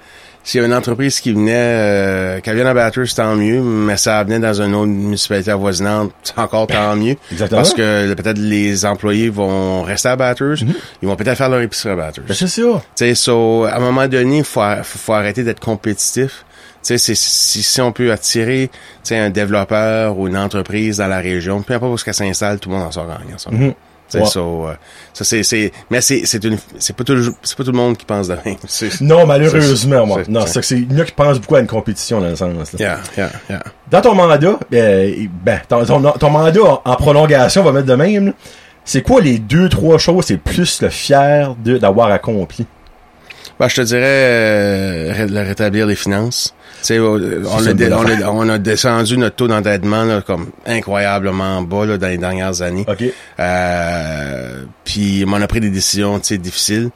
[0.47, 3.97] s'il y a une entreprise qui venait, euh, qui vient à Batters, tant mieux, mais
[3.97, 7.17] ça venait dans une autre municipalité avoisinante, c'est encore tant mieux.
[7.33, 7.59] Exactement.
[7.59, 10.55] Parce que peut-être les employés vont rester à Batters,
[11.01, 12.23] ils vont peut-être faire leur épicerie à Batters.
[12.25, 12.61] Ben, c'est ça.
[12.61, 16.45] Tu sais, so, à un moment donné, il faut, faut, arrêter d'être compétitif.
[16.81, 18.71] Tu sais, c'est- si, si on peut attirer,
[19.11, 22.75] un développeur ou une entreprise dans la région, peu importe où qu'elle s'installe, tout le
[22.75, 23.35] monde en sort gagnant.
[23.51, 23.73] Mhm.
[24.15, 24.25] Ouais.
[24.25, 24.73] so, euh,
[25.13, 27.97] ça, c'est, c'est, mais c'est, c'est une, c'est pas toujours, c'est pas tout le monde
[27.97, 28.55] qui pense de même.
[29.01, 30.21] Non, malheureusement, moi.
[30.29, 32.21] Non, c'est- c'est que c'est, il y en a qui pensent beaucoup à une compétition,
[32.21, 32.79] dans le sens, là.
[32.79, 33.63] Yeah, yeah, yeah.
[33.91, 37.87] Dans ton mandat, euh, ben, ton, ton, ton mandat en, en prolongation, on va mettre
[37.87, 38.33] de même,
[38.85, 42.65] c'est quoi les deux, trois choses que c'est plus le fier de, d'avoir accompli?
[43.59, 46.53] Ben, je te dirais euh, le rétablir les finances.
[46.81, 51.63] Tu sais, euh, on, a on, a, on a descendu notre taux d'endettement comme incroyablement
[51.63, 52.85] bas là, dans les dernières années.
[52.87, 53.03] OK.
[53.39, 56.91] Euh, puis on a pris des décisions, difficiles.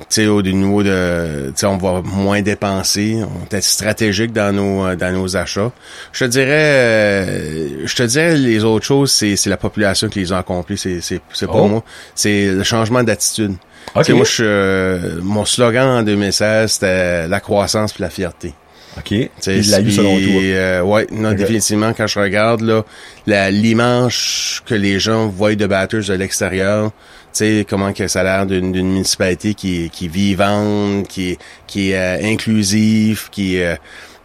[0.00, 4.94] Tu sais, au niveau de, on va moins dépenser, on est stratégique dans nos euh,
[4.94, 5.72] dans nos achats.
[6.12, 10.32] Je te dirais, euh, je te dirais les autres choses, c'est la population qui les
[10.32, 11.66] a accomplis, c'est c'est c'est pas Oh.
[11.66, 11.84] moi,
[12.14, 13.54] c'est le changement d'attitude.
[13.94, 14.04] OK.
[14.04, 18.52] Tu sais, moi, je, euh, mon slogan en 2016, c'était la croissance puis la fierté.
[18.96, 19.12] OK.
[19.12, 20.42] Il l'a eu selon toi.
[20.42, 22.84] euh, ouais, non, définitivement, quand je regarde là,
[23.26, 28.20] la- l'image que les gens voient de Batters de l'extérieur, tu sais, comment que ça
[28.20, 32.32] a l'air d'une d'une municipalité qui, est- qui est vivante, qui est, qui est euh,
[32.32, 33.66] inclusive, qui est...
[33.66, 33.76] euh,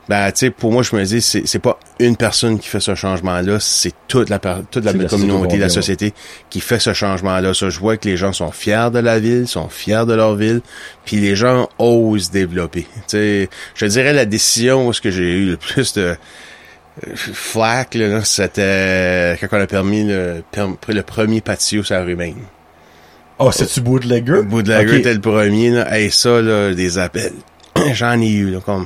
[0.10, 2.80] ben, tu sais, pour moi, je me dis, c'est c'est pas une personne qui fait
[2.82, 6.14] ce changement-là, c'est toute la, toute la communauté, la société
[6.50, 7.54] qui fait ce changement-là.
[7.54, 10.36] Ça, je vois que les gens sont fiers de la ville, sont fiers de leur
[10.36, 10.62] ville,
[11.06, 12.82] puis les gens osent développer.
[12.82, 16.16] Tu sais, je dirais la décision où est-ce que j'ai eu le plus de
[17.16, 20.44] Flack, là, là, c'était quand on a permis le,
[20.90, 22.36] le premier patio sur la rue Maine.
[23.40, 24.44] Oh, c'est-tu bootlegger?
[24.44, 25.00] Bootlegger Ok.
[25.00, 25.92] était le premier, là.
[25.92, 27.34] Hey, ça, là, des appels.
[27.94, 28.86] J'en ai eu, là, comme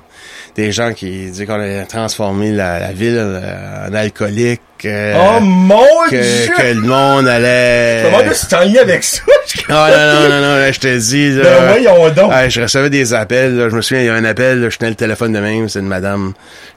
[0.56, 4.62] des gens qui disaient qu'on allait transformer la, la ville euh, en alcoolique.
[4.86, 6.20] euh, Oh mon dieu!
[6.20, 8.04] que, que le monde allait...
[8.06, 9.22] Comment tu t'en lié avec ça?
[9.70, 11.44] Ah non, non, non, non, là, je te dis, là.
[11.44, 12.32] Ben voyons donc.
[12.34, 13.70] Ah, je recevais des appels, là.
[13.70, 15.68] je me souviens, il y a un appel, là, je tenais le téléphone de même,
[15.70, 16.34] c'est une madame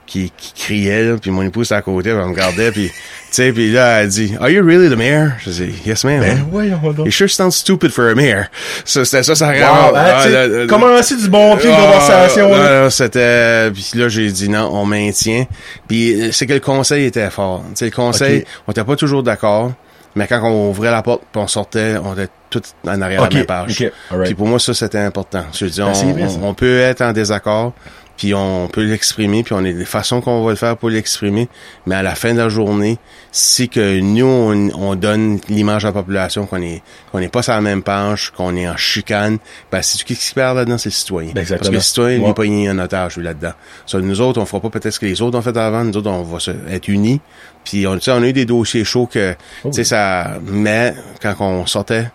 [0.07, 2.91] qui, qui criait, là, puis mon épouse était à côté, elle me regardait, puis,
[3.35, 5.31] sais, puis là, elle dit, Are you really the mayor?
[5.39, 6.19] Je dis, Yes, ma'am.
[6.21, 7.05] Ben voyons donc.
[7.05, 8.45] You sure sounds stupid for a mayor.
[8.85, 12.51] Ça, c'était ça, ça Wow, hein, ah, là, commencer du bon pied de ah, conversation.
[12.51, 12.89] là?
[12.89, 13.71] c'était...
[13.71, 15.45] Puis là, j'ai dit non, on maintient.
[15.87, 17.63] Puis euh, c'est que le conseil était fort.
[17.69, 19.71] Tu sais, le conseil, on était pas toujours d'accord,
[20.15, 23.25] mais quand on ouvrait la porte puis on sortait, on était tout en arrière de
[23.27, 23.81] Ok, la même page.
[23.81, 24.25] ok, alright.
[24.27, 25.45] Puis pour moi, ça, c'était important.
[25.53, 25.93] Je dis, Ben,
[26.41, 27.71] on- on peut être en désaccord,
[28.17, 31.47] puis on peut l'exprimer, puis on a des façons qu'on va le faire pour l'exprimer,
[31.85, 32.97] mais à la fin de la journée,
[33.31, 37.41] si que nous, on, on donne l'image à la population qu'on est qu'on n'est pas
[37.41, 39.37] sur la même page, qu'on est en chicane,
[39.71, 41.31] ben c'est qui qui perd là-dedans, c'est le citoyen.
[41.33, 41.59] Ben, exactement.
[41.59, 42.29] Parce que le citoyen, lui, Ouais.
[42.31, 43.53] est pas en otage, lui, là-dedans.
[43.87, 45.95] Ça, nous autres, on fera pas peut-être ce que les autres ont fait avant, nous
[45.97, 47.21] autres, on va se, être unis,
[47.63, 49.33] puis on, tu sais, on a eu des dossiers chauds que,
[49.63, 52.11] Oh tu sais, ça, mais quand on sortait,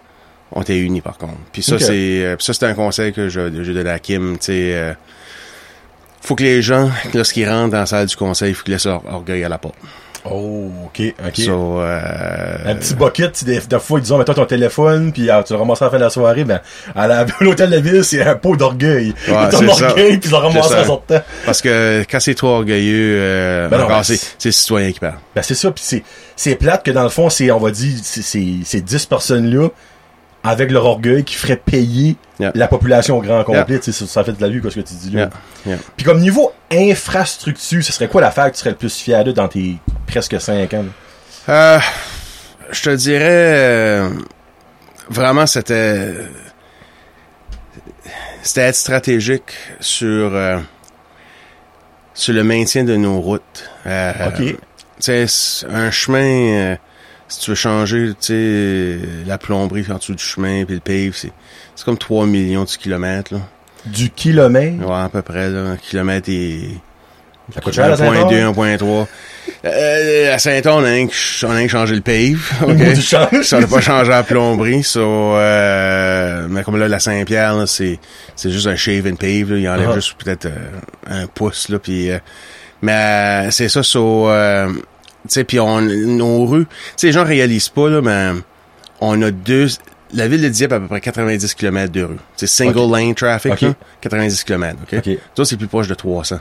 [0.53, 1.35] on était unis par contre.
[1.53, 1.93] Puis ça, c'est
[2.25, 4.39] euh, ça, c'était un conseil que je, je donnais à Kim.
[4.39, 4.93] Tu sais, euh,
[6.27, 8.87] faut que les gens, lorsqu'ils rentrent dans la salle du conseil, il faut qu'ils laissent
[8.87, 9.77] leur orgueil à la porte.
[10.29, 11.37] Oh, ok, ok.
[11.37, 15.53] So, euh, Un petit bucket, des, des fois, disons, mets-toi ton téléphone, puis ah, tu
[15.53, 16.61] le ramasses à la fin de la soirée, ben,
[16.97, 19.15] à la- à l'hôtel de ville, c'est un pot d'orgueil.
[19.29, 20.81] Ouais, ton orgueil, puis le ramasses ça.
[20.81, 21.23] en sortant.
[21.45, 25.15] Parce que quand c'est trop orgueilleux, euh, Ben encore, ben, c'est, le citoyen qui parle.
[25.33, 26.03] Ben, c'est ça, puis
[26.35, 29.69] c'est, plate que dans le fond, c'est, on va dire, c'est, c'est, ces 10 personnes-là,
[30.45, 32.53] avec leur orgueil, qui feraient payer Yeah.
[32.55, 34.87] la population au grand complet, sais, ça, ça fait de la vue, quoi, ce que
[34.87, 35.21] tu dis là.
[35.21, 35.31] Yeah,
[35.65, 35.79] yeah.
[35.97, 39.33] Puis comme niveau infrastructure, ce serait quoi l'affaire que tu serais le plus fier de
[39.33, 39.77] dans tes
[40.07, 40.85] presque 5 ans?
[41.49, 41.79] Euh,
[42.71, 44.11] je te dirais, euh,
[45.09, 46.13] vraiment, c'était,
[48.43, 50.59] c'était être stratégique sur, euh,
[52.13, 53.71] sur le maintien de nos routes.
[53.87, 54.37] Euh, Ok.
[54.37, 54.57] Tu
[54.99, 56.19] sais, c'est un chemin,
[56.73, 56.77] euh,
[57.29, 61.13] si tu veux changer, tu sais, la plomberie en dessous du chemin, puis le pave,
[61.15, 61.33] c'est,
[61.75, 63.41] c'est comme 3 millions de kilomètres, là.
[63.87, 64.85] Du kilomètre?
[64.85, 65.61] Ouais, à peu près, là.
[65.73, 66.71] Un kilomètre et...
[67.55, 68.67] Ça coûte cher, à 1.2, Saint-Paul?
[68.67, 69.07] 1.3.
[69.65, 73.43] Euh, à Saint-On, on a rien que changé le pave, OK?
[73.45, 78.01] Ça n'a pas changé la plomberie, so, euh, mais comme là, la Saint-Pierre, là, c'est,
[78.35, 79.59] c'est juste un shave and pave, là.
[79.59, 79.95] Il enlève Ah.
[79.95, 80.71] juste peut-être euh,
[81.09, 82.19] un pouce, là, puis euh,
[82.83, 84.69] mais euh, c'est ça, so, euh,
[85.35, 88.41] sais, puis on, nos rues, tu sais, les gens réalisent pas, là, mais
[89.01, 89.69] on a deux,
[90.15, 92.17] la ville de Dieppe a à peu près 90 km de rue.
[92.37, 93.61] C'est single lane traffic, Ok.
[93.63, 94.99] là, 90 km, OK?
[95.07, 95.19] Ok.
[95.37, 96.39] Ça, c'est plus proche de 300.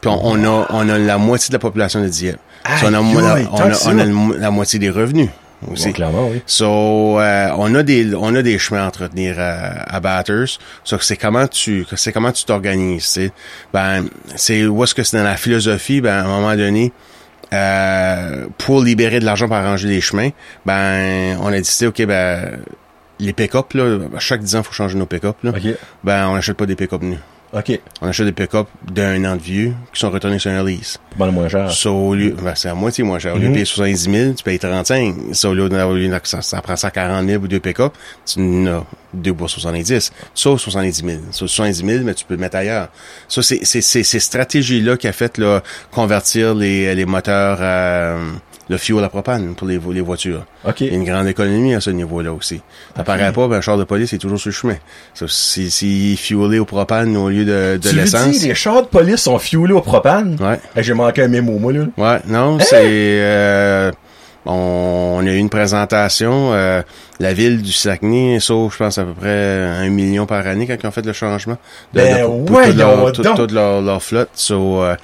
[0.00, 2.38] Puis on, on a, on a la moitié de la population de Dieppe.
[2.80, 5.28] So, on a, on a, on la moitié des revenus
[5.72, 5.86] aussi.
[5.86, 6.42] Bon, clairement, oui.
[6.46, 10.58] So, euh, on a des, on a des chemins à entretenir à, à Batters.
[10.84, 13.18] So, c'est comment tu, c'est comment tu t'organises.
[13.72, 14.06] Ben,
[14.36, 16.92] c'est où est-ce que c'est dans la philosophie, ben, à un moment donné,
[17.52, 20.30] euh, pour libérer de l'argent pour arranger les chemins,
[20.66, 22.58] ben, on a décidé, OK, ben,
[23.18, 25.50] les pick-up, là, chaque 10 ans, il faut changer nos pick-up, là.
[25.50, 25.74] Ok.
[26.04, 27.18] Ben, on n'achète pas des pick-up nus.
[27.50, 27.80] Ok.
[28.02, 30.98] On achète des pick-up d'un an de vieux qui sont retournés sur un lease.
[31.16, 31.70] Pas mal moins cher.
[31.70, 33.34] So, au lieu, ben, c'est à moitié moins cher.
[33.34, 33.54] Au lieu de Mhm.
[33.54, 35.14] payer 70 000, tu payes 35.
[35.32, 37.94] So, au lieu au lieu ça, ça prend ça 40 000 ou deux pick-up,
[38.26, 38.84] tu en as
[39.14, 40.12] deux pour 70.
[40.34, 41.18] Ça, 70 000.
[41.30, 42.88] So, 70 000, mais tu peux le mettre ailleurs.
[43.28, 48.16] Ça, c'est, c'est, c'est ces stratégies-là qui a fait, là, convertir les, les moteurs à,
[48.68, 50.44] le fuel à propane pour les, vo- les voitures.
[50.66, 50.82] Ok.
[50.82, 52.60] Il y a une grande économie à ce niveau-là aussi.
[52.96, 54.76] Ça paraît pas, ben, un char de police est toujours sur le chemin.
[55.26, 58.28] Si, si fuelé au propane au lieu de, de l'essence.
[58.30, 60.36] dis, les chars de police sont fuelés au propane?
[60.40, 60.60] Ouais.
[60.76, 61.84] Eh, J'ai manqué un mémo, moi, là.
[61.96, 63.90] Ouais, non, c'est euh,
[64.46, 66.52] on, on a eu une présentation.
[66.52, 66.82] euh,
[67.20, 69.28] la ville du Saguenay sauve, je pense, à peu près
[69.64, 71.56] un million par année quand ils ont fait le changement.
[71.94, 74.28] De, Ben, de- pour- pour voyons toute leur, toute leur, leur flotte.
[74.34, 74.94] So, euh,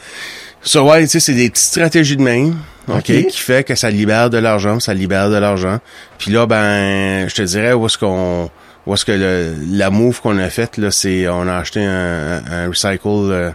[0.64, 2.56] so, ouais, tu sais, c'est des petites stratégies de même.
[2.88, 3.26] OK, Ok.
[3.28, 5.78] qui fait que ça libère de l'argent, ça libère de l'argent.
[6.18, 8.50] Puis là, ben, je te dirais où est-ce qu'on
[8.86, 12.42] où est-ce que le, la move qu'on a faite, là, c'est on a acheté un,
[12.50, 13.50] un recycle euh,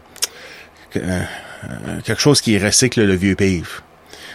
[0.96, 3.82] euh, euh, quelque chose qui recycle le vieux pave.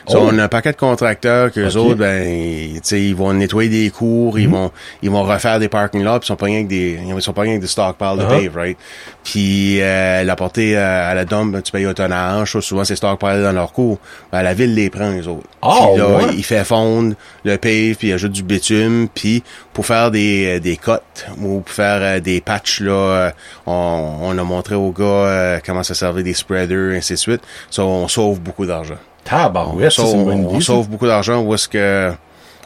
[0.07, 0.29] So, Oh.
[0.31, 1.77] on a un paquet de contracteurs que Ok.
[1.77, 4.41] autres, ben, ils, tu sais, ils vont nettoyer des cours, Mhm.
[4.43, 4.71] ils vont,
[5.03, 7.33] ils vont refaire des parking lots, puis ils sont pas rien avec des, ils sont
[7.33, 8.29] pas rien avec des stockpiles de Uh-huh.
[8.45, 8.77] pave, right?
[9.23, 12.97] Puis, euh, l'apporter euh, à la dump, ben, tu payes au tonnage, so, souvent c'est
[12.97, 13.99] stockpiles dans leur cours.
[14.31, 15.47] Ben, la ville les prend, les autres.
[15.63, 16.35] Ah, Puis là, ouais?
[16.37, 19.43] il fait fondre le pave, puis il ajoute du bitume, puis
[19.73, 23.31] pour faire des, euh, des cotes ou pour faire euh, des patchs, là, euh,
[23.67, 27.41] on, on a montré aux gars euh, comment se servir des spreaders, ainsi de suite.
[27.71, 28.97] Ça, on sauve beaucoup d'argent.
[29.25, 30.61] Tabarouette, ça, on, c'est une sauve, bonne on idée.
[30.61, 30.67] ça.
[30.67, 32.13] sauve beaucoup d'argent où est-ce que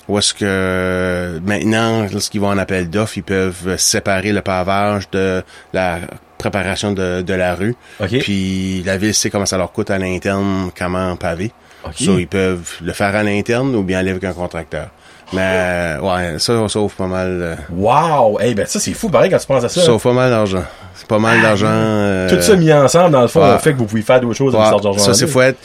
[0.08, 5.42] où est-ce que maintenant, lorsqu'ils vont en appel d'offres, ils peuvent séparer le pavage de
[5.72, 5.98] la
[6.38, 7.74] préparation de, de la rue.
[8.20, 11.50] Puis la ville sait comment ça leur coûte à l'interne, comment paver.
[11.84, 11.92] OK.
[11.96, 14.88] So, ils peuvent le faire à l'interne ou bien aller avec un contracteur.
[15.34, 17.28] Mais ouais, ça, on sauve pas mal.
[17.42, 18.38] euh, Wow!
[18.40, 19.82] Eh ben, ça, c'est fou, pareil, quand tu penses à ça.
[19.82, 20.64] sauve pas mal d'argent.
[20.94, 21.66] C'est pas mal d'argent.
[21.70, 23.58] euh, Tout ça mis ensemble, dans le fond, ouais.
[23.58, 25.58] fait que vous pouvez faire d'autres choses Ouais, avec ça, c'est faut être.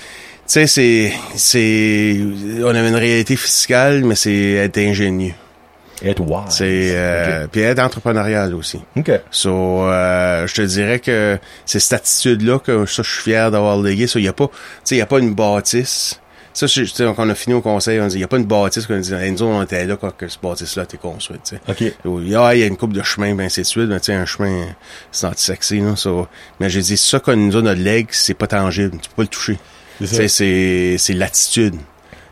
[0.46, 2.20] Tu sais, c'est, c'est,
[2.64, 5.34] on avait une réalité fiscale, mais c'est être ingénieux.
[6.04, 6.42] Être wow.
[6.50, 8.82] C'est, euh, puis être entrepreneurial aussi.
[8.98, 9.10] OK.
[9.32, 13.80] So, euh, je te dirais que c'est cette attitude-là que ça, je suis fier d'avoir
[13.80, 14.06] légué.
[14.08, 16.20] Ça, il y a pas, tu sais, il a pas une bâtisse.
[16.54, 18.86] Ça, quand on a fini au conseil, on dit, il y a pas une bâtisse
[18.86, 21.56] qu'on dit, nous, autres, on était là quand que ce bâtisse-là a été construite, tu
[21.56, 21.62] sais.
[21.68, 21.96] OK.
[22.06, 24.00] Il y a, il y a une coupe de chemin, ben, c'est de suite, ben,
[24.00, 24.68] tu sais, un chemin,
[25.12, 26.12] c'est anti-sexy, là, ça.
[26.60, 28.98] Mais j'ai dit, ça, qu'on nous a notre leg, c'est pas tangible.
[29.02, 29.58] Tu peux pas le toucher.
[30.08, 31.76] C'est l'attitude.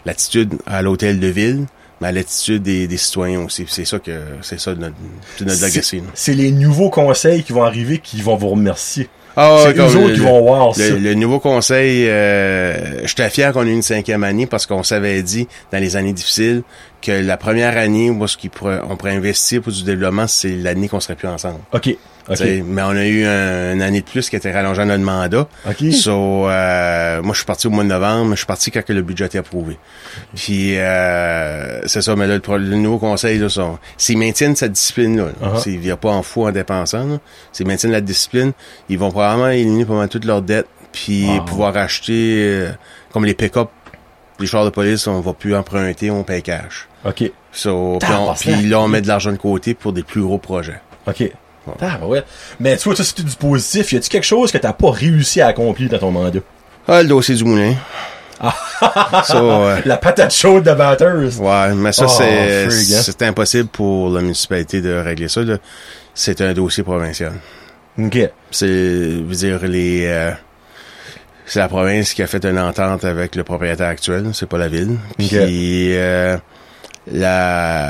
[0.06, 1.66] L'attitude à l'hôtel de ville,
[2.02, 3.66] mais l'attitude des, des citoyens aussi.
[3.68, 4.12] C'est ça que,
[4.42, 4.96] c'est ça notre,
[5.42, 6.02] notre legacy.
[6.16, 9.10] C'est les nouveaux conseils qui vont arriver qui vont vous remercier.
[9.38, 10.74] Ah, c'est eux autres le- qui vont voir.
[10.78, 14.84] Le, le nouveau conseil, euh, j'étais fier qu'on ait eu une cinquième année parce qu'on
[14.84, 16.64] s'avait dit dans les années difficiles
[17.02, 20.88] que la première année où ce pourrait- on pourrait investir pour du développement, c'est l'année
[20.88, 21.60] qu'on serait plus ensemble.
[21.74, 21.98] OK.
[22.30, 22.36] OK.
[22.36, 25.04] T'sais, Mais on a eu un- une année de plus qui était rallongée à notre
[25.04, 25.48] mandat.
[25.68, 25.92] OK.
[25.92, 28.32] So, euh, moi, je suis parti au mois de novembre.
[28.32, 29.78] Je suis parti quand le budget était approuvé.
[30.36, 32.16] Puis, euh, c'est ça.
[32.16, 33.48] Mais là, le, nouveau conseil, là,
[33.98, 35.62] s'ils maintiennent cette discipline-là, là, Uh-huh.
[35.64, 37.20] s'ils ne pas en fou en dépensant,
[37.52, 38.52] s'ils maintiennent la discipline,
[38.90, 41.46] ils vont probablement éliminer pas mal toutes leurs dettes, puis Wow.
[41.46, 42.70] pouvoir acheter, euh,
[43.12, 43.70] comme les pick-up,
[44.42, 46.88] les chars de police, on va plus emprunter, on paye cash.
[47.06, 47.32] OK.
[47.52, 48.38] So, puis, on- Tabarnak.
[48.40, 50.82] puis là, on met de l'argent de côté pour des plus gros projets.
[51.08, 51.32] OK.
[51.80, 52.24] Ah, ouais.
[52.60, 53.92] Mais tu vois, ça, c'était du positif.
[53.94, 56.40] Y a-tu quelque chose que t'as pas réussi à accomplir dans ton mandat?
[56.88, 57.76] Ah, le dossier du moulin.
[59.36, 61.38] Euh, La patate chaude de batteuse.
[61.40, 62.70] Ouais, mais ça, Oh, c'est, hein.
[62.70, 65.58] c'est impossible pour la municipalité de régler ça, là.
[66.16, 67.34] C'est un dossier provincial.
[68.00, 68.18] OK.
[68.50, 70.32] C'est, je veux dire, les, euh,
[71.46, 74.68] c'est la province qui a fait une entente avec le propriétaire actuel, c'est pas la
[74.70, 74.98] ville.
[75.18, 76.38] Puis, euh,
[77.12, 77.90] la,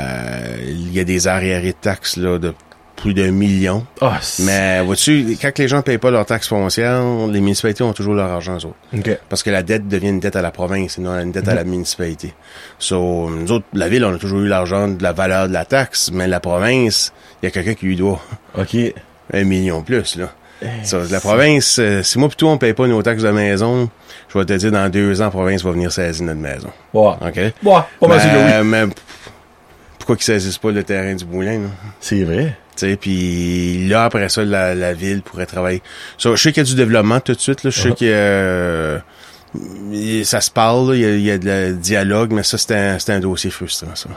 [0.66, 2.54] il y a des arriérés de taxes, là, de
[2.96, 3.84] plus d'un million.
[4.00, 7.92] Ah, c'est- Mais, vois-tu, quand les gens payent pas leurs taxes foncières, les municipalités ont
[7.92, 8.74] toujours leur argent, autres.
[9.28, 11.54] Parce que la dette devient une dette à la province et non une dette à
[11.54, 12.32] la municipalité.
[12.78, 15.64] So, nous autres, la ville, on a toujours eu l'argent de la valeur de la
[15.64, 18.20] taxe, mais la province, il y a quelqu'un qui lui doit
[18.56, 18.76] OK.
[19.32, 20.32] un million plus, là.
[20.84, 23.88] So, la province, euh, si moi plutôt on paye pas nos taxes de maison,
[24.32, 26.70] je vais te dire, dans deux ans, la province va venir saisir notre maison.
[26.94, 27.12] Ouais.
[27.20, 27.36] OK?
[27.36, 28.64] Ouais, pas oui.
[28.64, 28.84] mais,
[29.98, 31.60] pourquoi qu'ils saisissent pas le terrain du moulin?
[32.00, 32.56] C'est vrai.
[32.76, 35.82] Tu sais, puis là, après ça, la, la ville pourrait travailler.
[36.18, 37.62] Je sais qu'il y a du développement tout de suite.
[37.64, 37.70] Là.
[37.70, 37.94] Je sais Uh-huh.
[37.94, 38.14] qu'il y a...
[38.16, 38.98] euh,
[39.92, 43.20] il- ça se parle, il y a, y de la dialogue, mais ça, c'est un,
[43.20, 44.08] dossier frustrant, ça.
[44.08, 44.14] Tu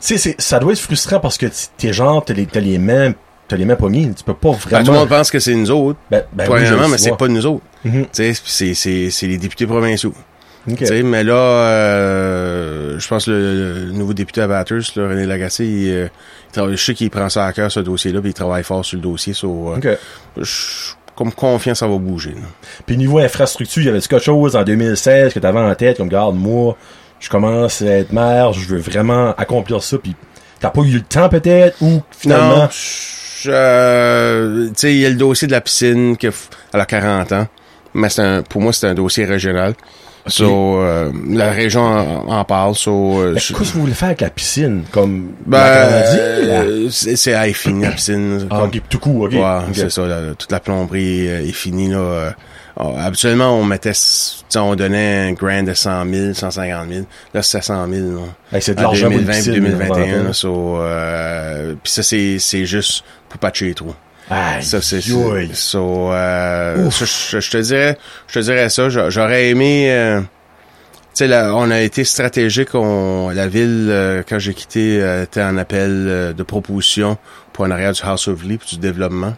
[0.00, 3.12] sais, c'est- ça doit être frustrant parce que t'es genre, t'as les, les mains,
[3.50, 4.10] t'as les mains poignées.
[4.16, 4.92] Tu peux pas Ben, tout le vraiment.
[5.00, 7.64] monde pense que c'est nous autres, Ben, ben premièrement, mais c'est pas nous autres.
[7.84, 8.02] Mhm.
[8.04, 10.14] Tu sais, c'est, c'est, c'est les députés provinciaux.
[10.68, 11.34] Tu sais, mais là,
[12.00, 16.08] euh, je pense que le, le nouveau député à Bathurst, là, René Lagacé, il, euh,
[16.48, 18.84] il travaille- je sais qu'il prend ça à cœur, ce dossier-là, puis il travaille fort
[18.84, 19.32] sur le dossier.
[19.42, 19.96] Euh,
[20.36, 22.30] je suis comme confiant, ça va bouger.
[22.32, 22.46] là.
[22.86, 26.36] Puis niveau infrastructure, y avait-tu quelque chose en 2016 que t'avais en tête, comme, regarde,
[26.36, 26.76] moi,
[27.18, 30.14] je commence à être maire, je veux vraiment accomplir ça, puis
[30.60, 32.56] t'as pas eu le temps peut-être, ou finalement...
[32.64, 32.68] Non,
[33.46, 36.28] euh, tu sais, il y a le dossier de la piscine que
[36.72, 37.46] elle a 40 ans,
[37.94, 39.74] mais c'est un, pour moi c'est un dossier régional.
[40.26, 42.74] So, euh, la région en, en parle.
[42.74, 44.82] So, euh, qu'est-ce que vous voulez faire avec la piscine?
[44.92, 48.46] Comme ben, euh, c'est à fini la piscine.
[48.50, 49.32] Ah, comme- tout court, ok.
[49.32, 50.02] Ouais, c'est ça.
[50.38, 52.34] toute la plomberie euh, est finie là.
[52.78, 53.92] Euh, habituellement, on mettait,
[54.56, 57.04] on donnait un grand de 100 000, 150 000.
[57.34, 58.06] Là, c'est 100 000.
[58.16, 58.20] là.
[58.52, 60.22] Hey, c'est de En l'argent pour une 2020 piscine, puis 2021.
[60.24, 63.94] là, so, euh, puis ça, c'est c'est juste pour patcher les trous.
[64.30, 67.04] Aïe, Ça, c'est so, euh, ça,
[67.40, 67.98] je, te dirais,
[68.28, 68.88] je te dirais ça.
[68.88, 69.90] j'a- J'aurais aimé.
[69.90, 70.20] euh,
[71.12, 72.74] tu sais, on a été stratégique.
[72.76, 77.18] On, la ville, euh, quand j'ai quitté, euh, était en appel euh, de proposition
[77.52, 79.34] pour en arrière du House of Lee, du développement.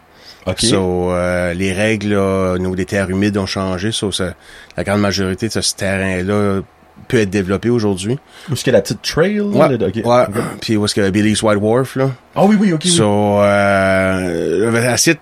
[0.47, 0.61] Ok.
[0.61, 3.93] So, euh, les règles là, au niveau des terres humides ont changé.
[3.93, 4.34] So, ça-
[4.76, 6.61] la grande majorité de ce terrain-là
[7.09, 8.18] peut être développé aujourd'hui.
[8.49, 9.36] Où est-ce qu'il y a la petite trail?
[9.36, 10.24] là, Ouais, le- ouais.
[10.61, 12.11] Puis où est-ce que Billy's White Wharf, là?
[12.34, 12.80] Ah oui, oui, ok.
[12.84, 12.90] oui.
[12.90, 15.20] So, euh, on va essayer de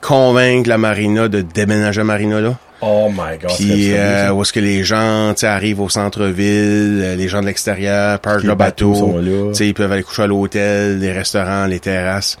[0.00, 2.56] convaincre la marina de déménager à marina, là.
[2.82, 3.50] Oh my god.
[3.58, 8.18] Puis euh, où est-ce que les gens, arrivent au centre-ville, euh, les gens de l'extérieur,
[8.24, 12.38] leur bateaux bateau, ils peuvent aller coucher à l'hôtel, les restaurants, les terrasses.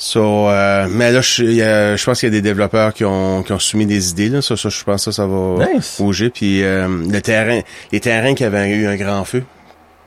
[0.00, 2.94] So, euh, mais là, je, il y a- je pense qu'il y a des développeurs
[2.94, 4.40] qui ont, qui ont soumis des idées, là.
[4.42, 5.96] Ça, ça, je pense que ça, ça va Nice.
[5.98, 6.30] bouger.
[6.30, 9.42] Puis euh, le terrain, les terrains qui avaient eu un grand feu,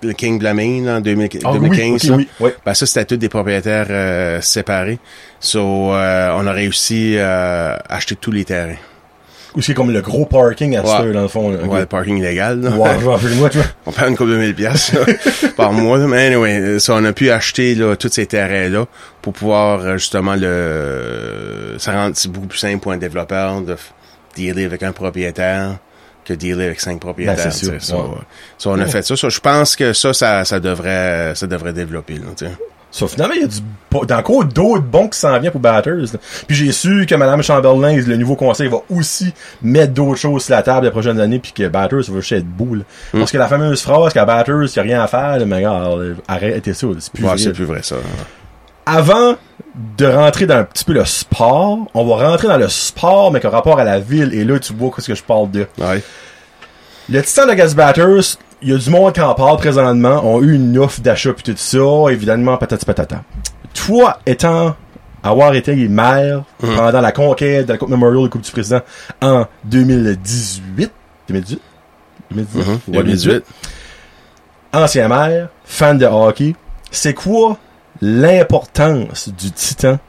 [0.02, 2.56] le King Blamine, là, en 2000 Ah oui, 2015, ok, là, oui, ouais.
[2.66, 4.98] ben ça, c'était tous des propriétaires euh, séparés.
[5.42, 8.78] So, euh, on a réussi euh, à acheter tous les terrains.
[9.56, 10.88] Où c'est comme le gros parking à Ouais.
[10.88, 11.50] cette heure, dans le fond.
[11.52, 11.58] là.
[11.64, 12.62] Ouais, le parking illégal.
[12.62, 12.70] là.
[12.72, 13.50] Ouais, vois, tu vois.
[13.86, 14.98] On perd une couple de mille piastres
[15.58, 15.98] par mois.
[15.98, 16.08] là.
[16.08, 18.86] Mais anyway, ça, on a pu acheter là, tous ces terrains-là
[19.22, 21.76] pour pouvoir euh, justement le...
[21.80, 23.76] Ça rend beaucoup plus simple pour un développeur de
[24.36, 25.78] dealer avec un propriétaire
[26.24, 27.36] que dealer avec cinq propriétaires.
[27.46, 27.84] Ben, c'est sûr.
[27.84, 28.04] Ça, ouais.
[28.58, 28.90] ça, on a Ouais.
[28.90, 29.16] fait ça.
[29.18, 32.14] Ça, Je pense que ça, ça, ça devrait ça devrait développer.
[32.14, 32.48] Là,
[32.92, 35.96] Sauf finalement, il y a du, encore d'autres bons qui s'en viennent pour Batters.
[36.14, 36.20] là.
[36.46, 40.54] Puis j'ai su que Mme Chamberlain, le nouveau conseil, va aussi mettre d'autres choses sur
[40.56, 42.84] la table les prochaines années, puis que Batters va juste être boule.
[43.14, 43.20] Hmm.
[43.20, 45.56] Parce que la fameuse phrase qu'à Batters, il n'y a rien à faire, là, mais
[45.56, 47.38] regarde, arrêtez ça, c'est plus Ouais, vrai.
[47.38, 47.96] c'est plus vrai ça.
[48.86, 49.36] Avant
[49.98, 53.40] de rentrer dans un petit peu le sport, on va rentrer dans le sport, mais
[53.40, 55.66] qu'en rapport à la ville, et là, tu vois qu'est-ce que je parle de.
[55.78, 56.04] Ouais.
[57.10, 60.42] Le Titan de Gas Batters, il y a du monde qui en parle présentement, ont
[60.42, 61.80] eu une offre d'achat puis tout ça,
[62.12, 63.24] évidemment, patati patata.
[63.74, 64.76] Toi, étant,
[65.24, 66.76] avoir été maire Mhm.
[66.76, 68.82] pendant la conquête de la Coupe Memorial de Coupe du Président
[69.22, 70.92] en 2018,
[71.28, 71.62] 2018?
[72.32, 72.68] 2018?
[72.68, 72.74] Mhm.
[72.96, 73.44] Ouais, 2018.
[74.74, 76.56] Ancien maire, fan de hockey,
[76.92, 77.58] c'est quoi
[78.02, 80.00] l'importance du Titan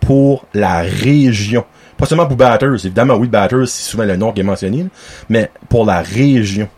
[0.00, 1.64] pour la région?
[1.96, 4.86] Pas seulement pour Batters, évidemment, oui, Batters, c'est souvent le nom qui est mentionné,
[5.28, 6.68] mais pour la région.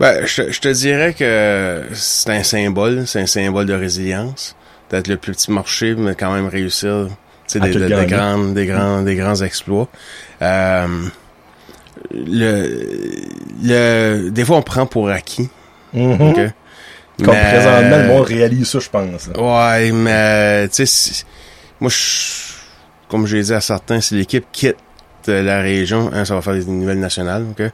[0.00, 4.54] Ben, je, te- je te dirais que c'est un symbole, c'est un symbole de résilience.
[4.90, 7.08] D'être le plus petit marché, mais quand même réussir
[7.52, 9.88] des, tout des, grandes, des grands, des grands exploits.
[10.40, 10.86] Euh,
[12.12, 12.78] le,
[13.62, 15.48] le, des fois, on prend pour acquis.
[15.92, 16.12] Mhm.
[16.20, 16.40] ok?
[17.24, 19.28] Comme Mais- présentement, le monde réalise ça, je pense.
[19.36, 21.24] Ouais, mais tu sais, si-
[21.80, 22.54] moi, je-
[23.08, 24.76] comme j'ai dit à certains, si l'équipe quitte
[25.28, 27.70] euh, la région, un, ça va faire des nouvelles nationales, ok?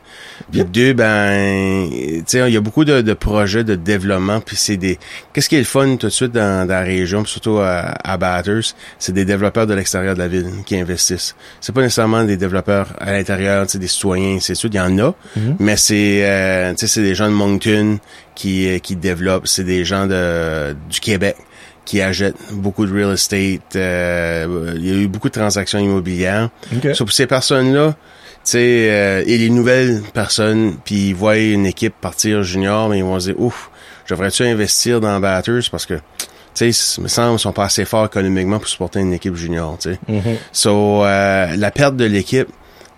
[0.50, 0.70] Puis Yep.
[0.70, 4.76] deux, ben, tu sais, il y a beaucoup de, de projets de développement, puis c'est
[4.76, 4.98] des.
[5.32, 8.16] Qu'est-ce qui est le fun tout de suite dans, dans la région, surtout à, à
[8.16, 11.34] Batters, c'est des développeurs de l'extérieur de la ville qui investissent.
[11.60, 14.80] C'est pas nécessairement des développeurs à l'intérieur, tu sais, des citoyens, c'est sûr, il y
[14.80, 15.56] en a, Mhm.
[15.58, 17.98] mais c'est, euh, tu sais, c'est des gens de Moncton
[18.34, 21.36] qui euh, qui développent, c'est des gens de du Québec
[21.84, 23.76] qui achètent beaucoup de real estate.
[23.76, 26.50] euh, il y a eu beaucoup de transactions immobilières.
[26.74, 26.94] Ok.
[26.94, 31.66] So, pour ces personnes-là, tu sais, euh, et les nouvelles personnes, puis ils voient une
[31.66, 33.70] équipe partir junior, mais ils vont se dire, ouf,
[34.08, 35.94] devrais-tu investir dans Batters parce que,
[36.54, 39.76] tu sais, me semble qu'ils sont pas assez forts économiquement pour supporter une équipe junior,
[39.80, 39.98] tu sais.
[40.08, 40.36] Mhm.
[40.52, 42.48] So, euh, la perte de l'équipe,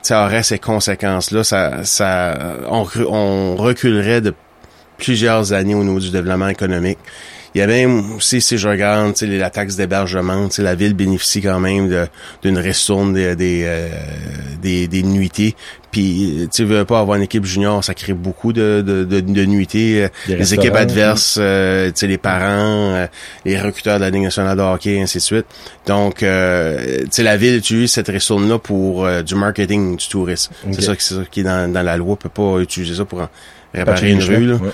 [0.03, 1.43] ça aurait ces conséquences-là.
[1.43, 4.35] Ça, ça, on, on reculerait de
[4.99, 6.99] plusieurs années au niveau du développement économique.
[7.55, 10.63] Il y a même aussi, si je regarde, tu sais, la taxe d'hébergement, tu sais,
[10.63, 12.07] la ville bénéficie quand même de-
[12.43, 13.89] d'une ristourne des, des, euh,
[14.61, 15.55] des, des nuitées.
[15.91, 19.45] Puis, tu veux pas avoir une équipe junior, ça crée beaucoup de, de, de, de
[19.47, 20.05] nuitées.
[20.05, 23.07] euh, les équipes adverses, euh, tu sais, les parents, euh,
[23.47, 25.47] les recruteurs de la Ligue nationale de hockey, ainsi de suite.
[25.87, 30.53] Donc, euh, tu sais, la ville utilise cette ristourne-là pour euh, du marketing du tourisme.
[30.67, 30.75] Ok.
[30.75, 32.13] C'est ça, ça qui est dans, dans la loi.
[32.13, 33.29] On peut pas utiliser ça pour en
[33.81, 34.47] réparer une rue.
[34.47, 34.57] Là.
[34.59, 34.67] chemins.
[34.67, 34.73] Ouais.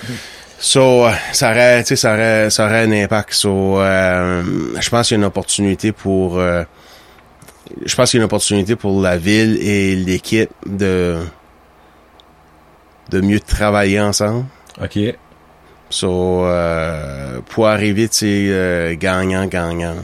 [0.59, 3.33] So, ça aurait, tu sais, ça aurait, ça aurait un impact.
[3.33, 4.43] So, euh,
[4.79, 6.63] je pense qu'il y a une opportunité pour, euh,
[7.85, 11.17] je pense qu'il y a une opportunité pour la ville et l'équipe de,
[13.09, 14.45] de mieux travailler ensemble.
[14.81, 14.99] OK.
[15.89, 19.95] So, euh, pour arriver, tu sais, gagnant, gagnant.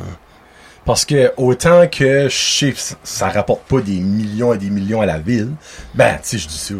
[0.86, 5.20] Parce que autant que que ça- rapporte pas des millions et des millions à la
[5.20, 5.52] ville,
[5.94, 6.74] ben, tu sais, je dis ça,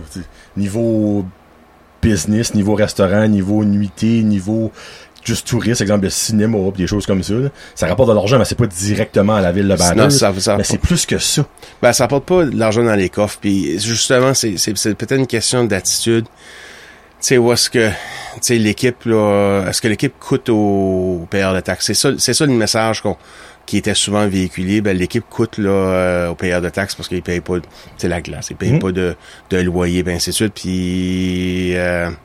[0.58, 1.26] niveau
[2.02, 4.72] business, niveau restaurant, niveau nuitée, niveau
[5.24, 8.46] juste touriste, exemple de cinéma, des choses comme ça, là, ça rapporte de l'argent, mais
[8.46, 9.76] c'est pas directement à la ville de
[10.10, 11.46] ça, mais c'est plus que ça.
[11.82, 13.38] Ben, ça apporte pas de l'argent dans les coffres.
[13.40, 16.26] Puis justement, c'est, c'est, c'est peut-être une question d'attitude.
[16.26, 17.90] Tu sais, où est-ce que,
[18.50, 21.88] l'équipe, là, est-ce que l'équipe coûte au, payeur de taxes?
[21.88, 23.18] C'est ça, c'est ça le message qu'on,
[23.70, 24.82] qui était souvent véhiculé.
[24.82, 27.58] Ben, l'équipe coûte, là, euh, au payeur de taxes parce qu'ils payent pas,
[27.98, 28.48] sais, la glace.
[28.50, 28.80] Ils payent Mhm.
[28.80, 29.16] pas de,
[29.52, 30.54] de loyer, ben, ainsi de suite.
[30.56, 32.16] Puis, euh, tu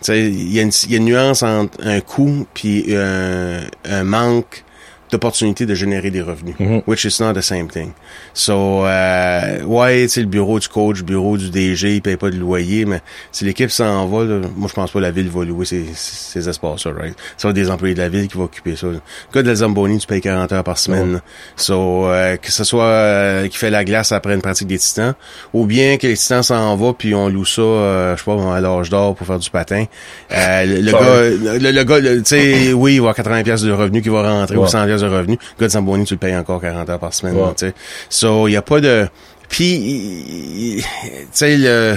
[0.00, 3.60] sais, il y, a une- il y a une nuance entre un coût puis un,
[3.84, 4.64] un manque
[5.10, 6.82] d'opportunité de générer des revenus, Mhm.
[6.86, 7.90] which is not the same thing.
[8.34, 12.16] So, euh, ouais, tu sais, le bureau du coach, le bureau du DG, il paye
[12.16, 13.00] pas de loyer, mais
[13.32, 15.84] si l'équipe s'en va, là, moi, je pense pas que la ville va louer ces,
[15.94, 17.14] ces espaces-là, right?
[17.36, 18.86] Ça va être des employés de la ville qui vont occuper ça.
[18.88, 19.00] Le
[19.34, 21.14] gars de la Zamboni, tu payes 40 heures par semaine.
[21.14, 21.20] là.
[21.56, 25.14] So, euh, que ce soit euh, qui fait la glace après une pratique des titans,
[25.52, 28.56] ou bien que les titans s'en vont puis on loue ça, euh, je sais pas,
[28.56, 29.84] à l'âge d'or pour faire du patin.
[30.32, 33.62] Euh, le, le gars, le, le gars, tu sais, oui, il va avoir 80 pièces
[33.62, 34.64] de revenus qui va rentrer Ouais.
[34.64, 35.38] ou 100 pièces de revenus.
[35.56, 37.54] Le gars de Zamboni, tu le payes encore 40 heures par semaine, Ouais.
[37.56, 37.74] tu sais.
[38.08, 39.08] So, il y a pas de...
[39.48, 40.84] Puis, tu
[41.32, 41.96] sais, le...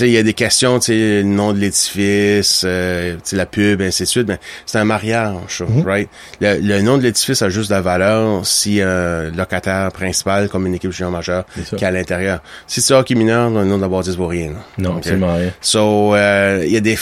[0.00, 3.46] Il y a des questions, tu sais, le nom de l'édifice, euh, tu sais, la
[3.46, 5.82] pub, ainsi de suite, mais c'est un mariage, ça, Mhm.
[5.86, 6.10] right?
[6.42, 10.66] Le, le nom de l'édifice a juste de la valeur si un locataire principal, comme
[10.66, 12.40] une équipe junior majeure, qui est à l'intérieur.
[12.66, 14.48] Si c'est hockey mineur, le nom de la bâtisse vaut rien.
[14.50, 14.56] là.
[14.76, 14.96] Non, Ok?
[14.98, 15.52] absolument rien.
[15.62, 16.98] So, euh, il y a des, f-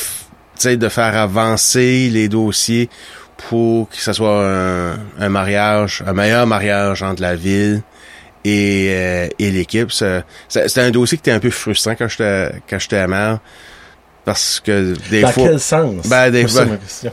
[0.55, 2.89] tu sais, de faire avancer les dossiers
[3.49, 7.83] pour que ce soit un, un mariage, un meilleur mariage entre la ville
[8.45, 9.91] et, euh, et l'équipe.
[9.93, 13.39] C'était un dossier qui était un peu frustrant quand j'étais quand j'étais maire
[14.25, 16.09] parce que des Dans fois, quel sens?
[16.09, 16.65] Ben, des fois-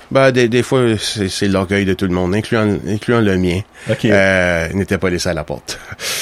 [0.10, 3.60] ben, des, des fois c'est l'orgueil de tout le monde, incluant, incluant le mien.
[3.88, 4.06] OK.
[4.06, 5.78] Euh, il n'était pas laissé à la porte.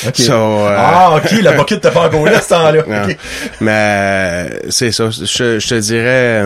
[0.06, 0.14] OK.
[0.18, 2.84] So, euh, Ah, OK, la bucket t'as pas encore là, ce temps-là.
[2.86, 3.04] non.
[3.10, 3.18] OK.
[3.62, 5.10] Mais c'est ça.
[5.12, 6.44] Je, je te dirais,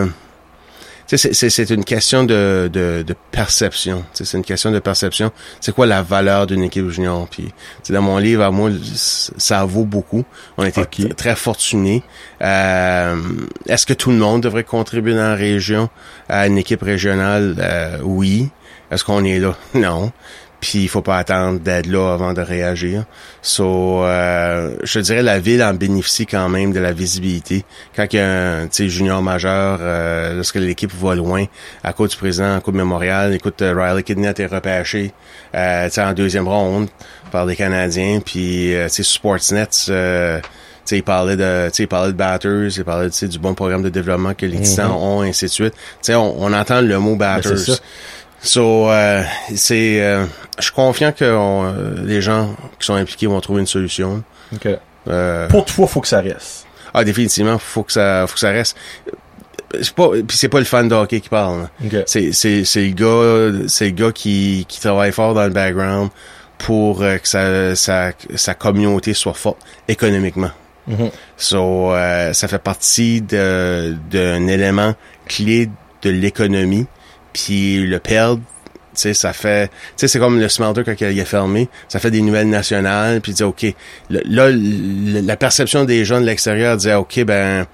[1.06, 4.04] c'est- une question de, de, de perception.
[4.12, 5.30] C'est une question de perception.
[5.60, 7.28] C'est quoi la valeur d'une équipe junior?
[7.30, 7.52] Puis,
[7.90, 10.24] dans mon livre, à moi, ça vaut beaucoup.
[10.58, 10.90] On a été Ok.
[10.90, 12.02] t- très fortunés.
[12.42, 13.16] Euh,
[13.66, 15.88] Est-ce que tout le monde devrait contribuer dans la région?
[16.28, 17.56] À une équipe régionale?
[17.58, 18.48] Euh, oui.
[18.90, 19.56] Est-ce qu'on est là?
[19.74, 20.12] Non.
[20.58, 23.04] Puis il faut pas attendre d'être là avant de réagir.
[23.42, 27.64] So, euh, je dirais la ville en bénéficie quand même de la visibilité.
[27.94, 31.44] Quand il y a un tu sais, junior majeur, euh, lorsque l'équipe va loin,
[31.84, 35.12] à cause du président en Coupe mémoriale, écoute, euh, Riley Kidney a été repêché
[35.54, 36.88] euh, en deuxième ronde
[37.30, 38.20] par les Canadiens.
[38.24, 40.46] Puis euh, tu sais, sur Sportsnet, euh, tu
[40.90, 43.38] sais, il parlait de, tu sais, il parlait de batters, il parlait, tu sais, du
[43.38, 45.74] bon programme de développement que les Titans ont, et ainsi de suite.
[45.74, 47.50] Tu sais, on, on entend le mot batters.
[47.52, 47.74] Ben, ça.
[48.42, 49.22] So, euh,
[49.54, 50.24] c'est, euh,
[50.58, 54.22] je suis confiant que on, euh, les gens qui sont impliqués vont trouver une solution.
[54.54, 54.68] OK.
[55.08, 56.66] Euh, Pour toi, faut que ça reste.
[56.94, 58.76] ah, définitivement, faut que ça, faut que ça reste.
[59.82, 61.62] C'est pas, puis c'est pas le fan de hockey qui parle.
[61.62, 61.70] là.
[61.84, 61.96] OK.
[62.06, 66.10] C'est, c'est, c'est le gars, c'est le gars qui, qui travaille fort dans le background
[66.58, 69.58] pour euh, que sa, sa, sa communauté soit forte
[69.88, 70.50] économiquement.
[70.86, 71.10] Mhm.
[71.36, 74.94] So, euh, ça fait partie d'un élément
[75.26, 75.68] clé
[76.02, 76.86] de l'économie.
[77.44, 78.40] Puis le perdre,
[78.94, 81.98] tu sais, ça fait, tu sais, c'est comme le smelter quand il a fermé, ça
[81.98, 83.66] fait des nouvelles nationales, puis dire, OK,
[84.08, 87.66] le- là, le- la perception des gens de l'extérieur disait, OK, ben,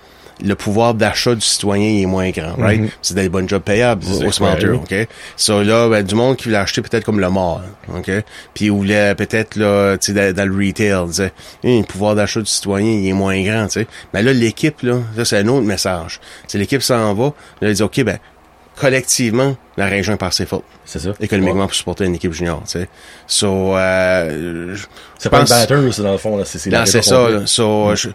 [0.44, 2.80] le pouvoir d'achat du citoyen il est moins grand, right?
[2.80, 2.88] Mhm.
[3.02, 5.08] C'est des bonnes jobs payables au, au smelter, OK?
[5.36, 7.62] So là, ben, du monde qui voulait acheter peut-être comme le mort,
[7.94, 8.10] OK?
[8.52, 11.32] Puis il voulait peut-être, là, tu sais, dans, dans le retail, disait,
[11.62, 13.86] le pouvoir d'achat du citoyen, il est moins grand, tu sais.
[14.12, 16.18] Mais là, l'équipe, là, ça, c'est un autre message.
[16.48, 18.18] C'est l'équipe s'en va, là, elle dit, OK, ben,
[18.76, 21.10] collectivement, la région est par ses fautes, C'est ça.
[21.20, 22.88] économiquement, pour supporter une équipe junior, tu sais.
[23.26, 24.76] So, euh,
[25.18, 26.44] C'est pas pense- batteur, c'est dans le fond, là.
[26.44, 27.30] C'est, c'est ça.
[27.30, 27.46] là.
[27.46, 28.08] So, sais, je,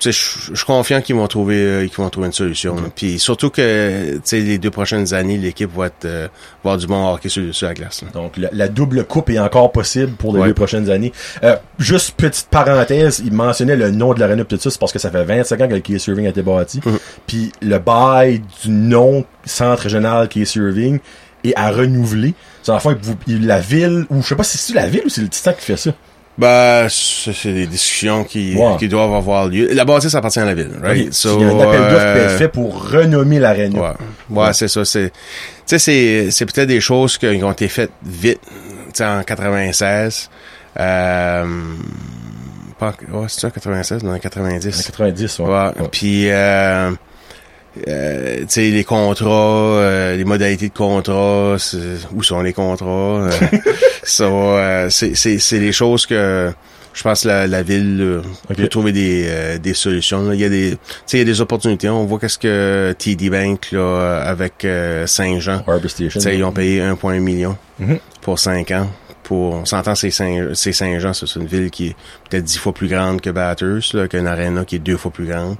[0.00, 2.76] je suis confiant qu'ils vont trouver, euh, qu'ils vont trouver une solution.
[2.94, 6.28] Puis surtout que, les deux prochaines années, l'équipe va être, euh,
[6.64, 8.02] va avoir du bon hockey sur, sur la glace.
[8.02, 8.08] là.
[8.12, 10.48] Donc, la, la double coupe est encore possible pour les Ouais.
[10.48, 11.12] deux prochaines années.
[11.42, 14.92] Euh, juste petite parenthèse, il mentionnait le nom de l'aréna pis tout ça, c'est parce
[14.92, 16.80] que ça fait 25 ans que le Key Serving a été bâti.
[16.84, 16.98] Mhm.
[17.26, 20.98] Puis le bail du nom centre régional Key Serving
[21.44, 22.34] est à renouveler.
[22.62, 22.72] C'est
[23.28, 25.64] la ville, ou je sais pas si c'est la ville ou c'est le Titan qui
[25.64, 25.92] fait ça.
[26.38, 29.72] Ben, c'est c'est des discussions qui, qui doivent avoir lieu.
[29.72, 31.06] La bâtisse appartient à la ville, right?
[31.06, 31.14] Ok.
[31.14, 33.80] So, il y a un appel d'offres qui euh, être fait pour renommer l'aréna.
[33.80, 33.92] Ouais,
[34.30, 34.84] ouais, c'est ça.
[34.84, 35.16] C'est, tu
[35.64, 38.50] sais, c'est, c'est peut-être des choses qui ont été faites vite, tu
[38.94, 40.28] sais, en 96.
[40.78, 41.44] Euh,
[42.78, 44.78] pas, ouais, c'est ça, 96, non, en 90.
[44.78, 45.46] En 90, ouais.
[45.46, 45.52] Ouais.
[45.52, 45.88] Ouais.
[45.90, 46.90] Puis, euh,
[47.88, 51.56] euh, tu sais, les contrats, euh, les modalités de contrat,
[52.14, 52.86] où sont les contrats?
[53.26, 53.30] euh,
[54.02, 56.50] ça, euh, c'est, c'est, c'est des choses que
[56.94, 58.22] je pense que la, la ville euh,
[58.56, 60.22] peut trouver des, euh, des solutions.
[60.28, 60.34] là.
[60.34, 61.88] Il y a des, tu sais, il y a des opportunités.
[61.90, 65.62] On voit qu'est-ce que TD Bank là, avec euh, Saint-Jean,
[66.32, 67.98] ils ont payé 1,1 million Mhm.
[68.22, 68.88] pour 5 ans.
[69.26, 71.96] Pour, on s'entend, c'est Saint, c'est Saint-Jean, c'est une ville qui est
[72.30, 75.26] peut-être dix fois plus grande que Bathurst, là, qu'une arena qui est deux fois plus
[75.26, 75.56] grande.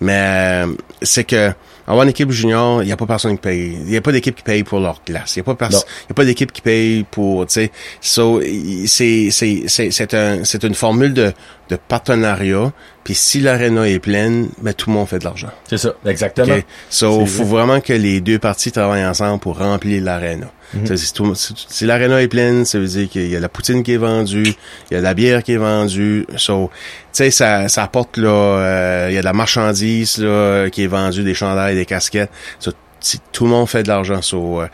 [0.00, 1.52] Mais euh, c'est que
[1.88, 3.72] avoir une équipe junior, il n'y a pas personne qui paye.
[3.80, 5.34] Il n'y a pas d'équipe qui paye pour leur glace.
[5.34, 7.72] Il n'y a pas il y a pas d'équipe qui paye pour, tu sais.
[8.00, 8.40] So,
[8.86, 11.32] c'est c'est c'est c'est un c'est une formule de
[11.70, 12.72] de partenariat.
[13.08, 15.48] Puis si l'aréna est pleine, ben tout le monde fait de l'argent.
[15.66, 16.56] C'est ça, exactement.
[16.56, 16.64] OK?
[16.90, 17.62] So, faut vrai.
[17.62, 20.50] vraiment que les deux parties travaillent ensemble pour remplir l'aréna.
[20.74, 20.94] Mhm.
[20.94, 21.14] Si,
[21.68, 24.52] si- l'aréna est pleine, ça veut dire qu'il y a la poutine qui est vendue,
[24.90, 26.26] il y a de la bière qui est vendue.
[26.36, 30.68] So, tu sais, ça, ça apporte là, euh, il y a de la marchandise là
[30.68, 32.30] qui est vendue, des chandails, des casquettes.
[32.58, 34.20] So, si tout le monde fait de l'argent.
[34.20, 34.66] So, euh,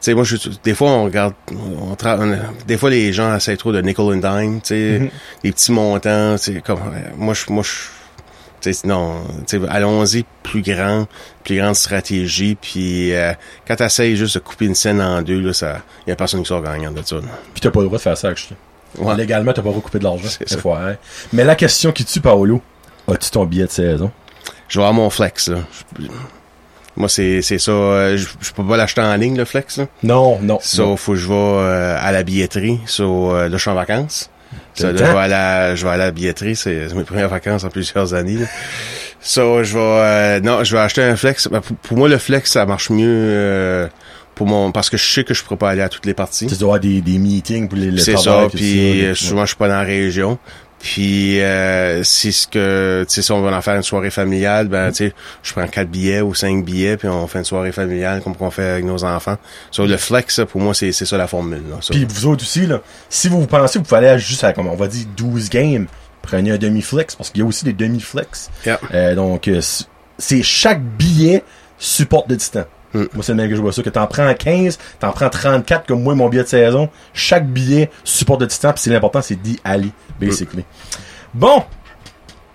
[0.00, 3.56] sais, moi, je, des fois, on regarde, on, tra- on- des fois, les gens essaient
[3.56, 5.10] trop de nickel and dime, tu sais, Mhm.
[5.44, 7.70] des petits montants, tu comme, euh, moi, je, moi, je,
[8.60, 9.22] tu sais, non,
[9.68, 11.06] allons-y plus grand,
[11.44, 13.32] plus grande stratégie, puis euh,
[13.66, 16.48] quand t'essayes juste de couper une scène en deux, là, ça, y a personne qui
[16.48, 17.16] sort gagnant de ça.
[17.16, 17.22] là.
[17.52, 18.56] Puis t'as pas le droit de faire ça, actually.
[18.98, 19.14] Ouais.
[19.16, 20.28] Légalement, t'as pas recoupé de l'argent.
[20.28, 20.56] C'est ça.
[20.58, 20.96] FYI.
[21.32, 22.62] Mais la question qui tue Paolo,
[23.06, 24.10] as-tu ton billet de saison?
[24.66, 25.58] Je vais avoir mon flex, là.
[25.98, 26.06] Je-
[26.98, 29.86] moi, c'est, c'est ça, euh, je, je peux pas l'acheter en ligne, le flex, là.
[30.02, 30.58] Non, non.
[30.60, 30.96] Ça, non.
[30.96, 32.80] faut que je vais euh, à la billetterie.
[32.86, 34.30] So, euh, là, je suis en vacances.
[34.74, 36.56] Ça, là, je vais à la, je vais à la billetterie.
[36.56, 38.38] C'est mes premières vacances en plusieurs années.
[38.38, 38.46] Là.
[39.20, 41.48] So, je vais, euh, non, je vais acheter un flex.
[41.48, 43.88] Ben, pour, pour moi, le flex, ça marche mieux euh,
[44.34, 46.46] pour mon, parce que je sais que je pourrais pas aller à toutes les parties.
[46.46, 48.48] Tu dois avoir des, des meetings pour les le C'est ça.
[48.52, 50.38] Puis souvent, je suis pas dans la région.
[50.78, 54.68] Puis euh, c'est ce que tu sais si on va en faire une soirée familiale,
[54.68, 57.72] ben tu sais, je prends quatre billets ou cinq billets puis on fait une soirée
[57.72, 59.36] familiale comme qu'on fait avec nos enfants.
[59.70, 61.62] Sur le flex, ça, pour moi, c'est c'est ça la formule.
[61.68, 61.92] Là, ça.
[61.92, 64.68] Puis vous autres aussi, là, si vous pensez que vous pouvez aller juste à, comme
[64.68, 65.86] on va dire, 12 games,
[66.22, 68.50] prenez un demi-flex, parce qu'il y a aussi des demi-flex.
[68.64, 68.80] Yeah.
[68.94, 69.60] Euh, donc, euh,
[70.18, 71.42] c'est chaque billet
[71.78, 72.64] supporte le distant.
[72.94, 73.04] Mm.
[73.14, 75.86] Moi, c'est le même que je vois ça, que t'en prends 15, t'en prends 34,
[75.86, 76.88] comme moi, mon billet de saison.
[77.12, 80.64] Chaque billet supporte le distant, puis c'est l'important, c'est d'y aller, basically.
[81.34, 81.62] Bon!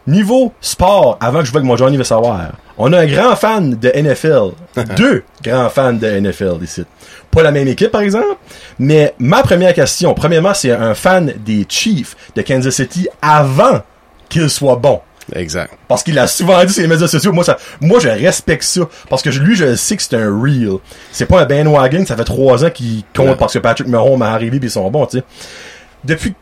[0.05, 3.35] Niveau sport, avant que je vois que mon Johnny veut savoir, on a un grand
[3.37, 4.51] fan de NFL.
[4.97, 6.83] deux grands fans de NFL ici.
[7.31, 8.35] Pas la même équipe, par exemple,
[8.79, 13.81] mais ma première question, premièrement, c'est un fan des Chiefs de Kansas City avant
[14.27, 14.99] qu'il soit bon.
[15.35, 15.73] Exact.
[15.87, 17.31] Parce qu'il a souvent dit sur les médias sociaux.
[17.31, 18.81] Moi, ça, moi, je respecte ça.
[19.09, 20.77] Parce que lui, je sais que c'est un real.
[21.11, 22.05] C'est pas un bandwagon.
[22.05, 23.35] Ça fait trois ans qu'il compte Ouais.
[23.37, 25.23] parce que Patrick Mahomes m'a arrivé puis ils sont bons, tu sais.
[26.03, 26.33] Depuis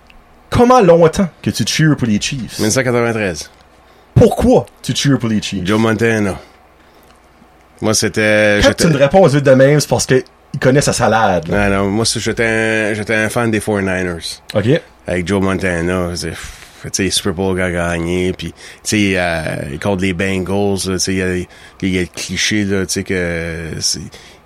[0.49, 2.57] comment longtemps que tu cheers pour les Chiefs?
[2.59, 3.51] 1993.
[4.15, 5.65] Pourquoi tu cheers pour les Chiefs?
[5.65, 6.35] Joe Montana.
[7.81, 8.59] Moi, c'était...
[8.63, 10.23] Quand me réponds vite de même, c'est parce qu'il
[10.59, 11.47] connaît sa salade.
[11.47, 11.69] là.
[11.69, 12.93] Non, non, moi, j'étais un,
[13.25, 14.39] un fan des 49ers.
[14.53, 14.81] OK?
[15.07, 16.09] Avec Joe Montana.
[16.15, 16.33] c'est-
[16.91, 21.17] sais, Super Bowl a gagné, puis tu sais, euh, contre les Bengals, tu sais, il
[21.17, 23.71] y a, il y a le cliché, là, tu sais, que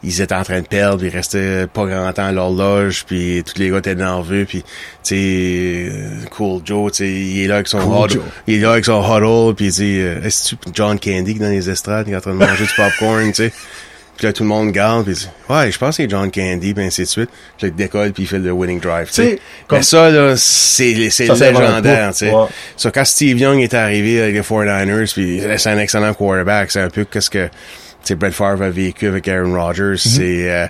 [0.05, 3.43] ils étaient en train de perdre, ils restaient pas grand temps à leur loge, puis
[3.43, 4.67] tous les gars étaient nerveux, puis tu
[5.03, 8.59] sais, euh, Cool Joe, tu sais, il est là avec son Cool huddle, il est
[8.59, 11.49] là avec son huddle, puis tu sais, euh, est-ce que John Candy qui est dans
[11.49, 13.53] les estrades, qui est en train de manger du popcorn, tu sais?
[14.17, 16.83] Puis là, tout le monde garde, puis ouais, je pense que c'est John Candy, puis
[16.85, 17.29] ainsi de suite.
[17.57, 20.09] Puis là, il décolle, puis il fait le winning drive, tu sais, comme- Mais ça,
[20.09, 22.31] là, c'est légendaire, tu sais.
[22.31, 22.45] Ouais.
[22.77, 26.79] So, quand Steve Young est arrivé avec les 49ers, puis c'est un excellent quarterback, c'est
[26.81, 27.51] un peu qu'est-ce que, tu
[28.03, 29.97] sais, Brett Favre a vécu avec Aaron Rodgers, Mhm.
[29.97, 30.67] c'est, euh,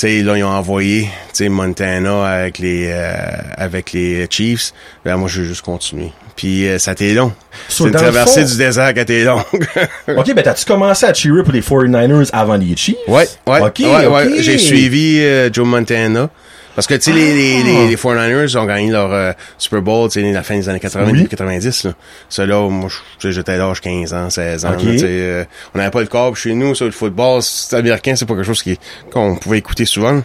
[0.00, 3.14] sais, là, ils ont envoyé, tu Montana avec les, euh,
[3.56, 4.72] avec les Chiefs.
[5.04, 6.12] Ben, moi, je vais juste continuer.
[6.34, 7.32] Puis, euh, ça a été long.
[7.68, 9.42] So, c'est une traversée fond- du désert qui a été longue.
[10.08, 12.96] OK, ben t'as-tu commencé à cheerer pour les 49ers avant les Chiefs?
[13.08, 14.42] Ouais, ouais, OK, ouais, ouais.
[14.42, 16.28] J'ai suivi euh, Joe Montana.
[16.76, 20.08] Parce que, tu sais, les, les, les, les 49ers ont gagné leur euh, Super Bowl,
[20.10, 21.12] tu sais, la fin des années 80, Oui.
[21.14, 21.92] début 90, là.
[22.28, 24.82] Ça, là, moi, je- tu sais, j'étais à l'âge 15 ans, 16 ans, OK.
[24.84, 27.74] là, tu sais, euh, on n'avait pas le câble chez nous, ça, le football, c'est
[27.76, 28.78] américain, c'est pas quelque chose qui,
[29.10, 30.22] qu'on pouvait écouter souvent.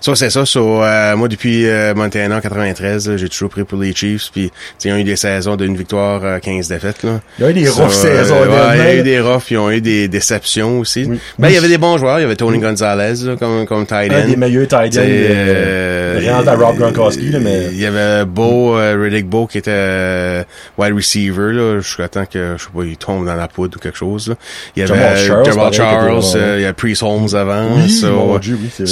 [0.00, 0.44] Ça, c'est ça.
[0.44, 4.30] So, euh, moi, depuis euh, Montana en 93, là, j'ai toujours pris pour les Chiefs.
[4.32, 4.50] Puis,
[4.84, 7.02] ils ont eu des saisons d'une victoire, euh, 15 défaites.
[7.02, 7.20] Là.
[7.38, 9.20] Il y a eu des So, rough saisons, ouais, évidemment, il y a eu des
[9.20, 11.04] roughs, ils ont eu des déceptions aussi.
[11.04, 11.20] Oui.
[11.38, 12.18] Ben, il y avait des bons joueurs.
[12.18, 14.28] Il y avait Tony Gonzalez là, comme, comme tight Un end.
[14.28, 14.90] des meilleurs tight.
[14.90, 17.68] T'sais, euh, euh, à Rob Gronkowski, là, mais...
[17.72, 20.44] Il y avait Beau, Riddick Beau qui était euh,
[20.76, 23.80] wide receiver, là, jusqu'à temps que, je sais pas, il tombe dans la poudre ou
[23.80, 24.34] quelque chose, là.
[24.76, 27.86] Il y avait Jamal Charles, Jamal Charles, euh, il y a Priest Holmes avant.
[27.88, 28.38] So,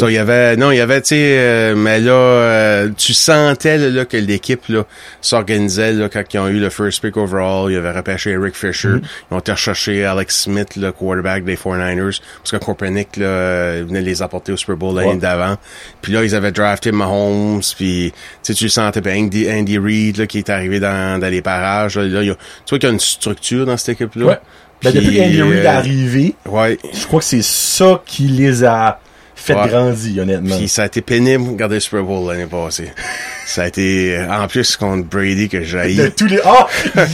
[0.09, 3.79] il y avait, non, il y avait, tu sais, euh, mais là, euh, tu sentais,
[3.79, 4.85] là, là, que l'équipe, là,
[5.21, 8.89] s'organisait, là, quand ils ont eu le first pick overall, ils avaient repêché Eric Fisher,
[8.89, 9.03] Mm-hmm.
[9.31, 13.85] ils ont été rechercher Alex Smith, le quarterback des 49ers, parce que Copernic, là, euh,
[13.87, 15.17] venait les apporter au Super Bowl l'année Ouais.
[15.17, 15.57] d'avant.
[16.03, 18.13] Puis là, ils avaient drafté Mahomes, puis
[18.43, 21.99] tu le sentais, puis Andy, Andy Reid, là, qui est arrivé dans, dans les parages,
[21.99, 22.39] là, y a- tu
[22.71, 24.27] vois qu'il y a une structure dans cette équipe-là.
[24.27, 24.39] Ouais.
[24.83, 26.79] Ben, Puis, depuis qu'Andy Reid est euh, arrivé, Ouais.
[26.93, 29.01] je crois que c'est ça qui les a
[29.37, 29.69] fait Ouais.
[29.69, 30.57] grandir, honnêtement.
[30.57, 32.91] Puis ça a été pénible de regarder le Super Bowl l'année passée.
[33.47, 36.41] ça a été, euh, en plus, contre Brady que j'ai De tous les...
[36.45, 36.67] Ah!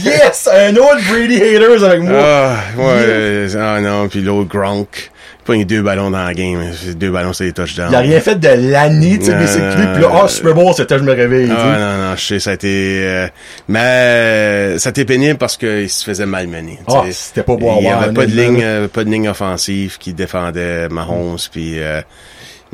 [0.03, 0.49] Yes!
[0.51, 2.17] Un autre Brady haters avec moi!
[2.19, 5.11] Ah, ouais, euh, ah non, puis l'autre Gronk.
[5.43, 6.59] Pas eu deux ballons dans la game.
[6.95, 7.87] Deux ballons, c'est des touchdowns.
[7.89, 9.85] Il a rien fait de l'année, tu sais, basically.
[9.85, 10.21] non, Puis là, non.
[10.23, 11.49] ah, Super Bowl, c'était je me réveille.
[11.51, 13.01] Ah, non, non, je sais, ça a été...
[13.03, 13.27] euh,
[13.67, 16.79] mais euh, ça a été pénible parce qu'il se faisait malmener.
[16.87, 19.29] Ah, c'était pas à Il y voir, avait pas de ligne, euh, pas de ligne
[19.29, 21.79] offensive qui défendait Mahomes, puis...
[21.79, 22.01] euh,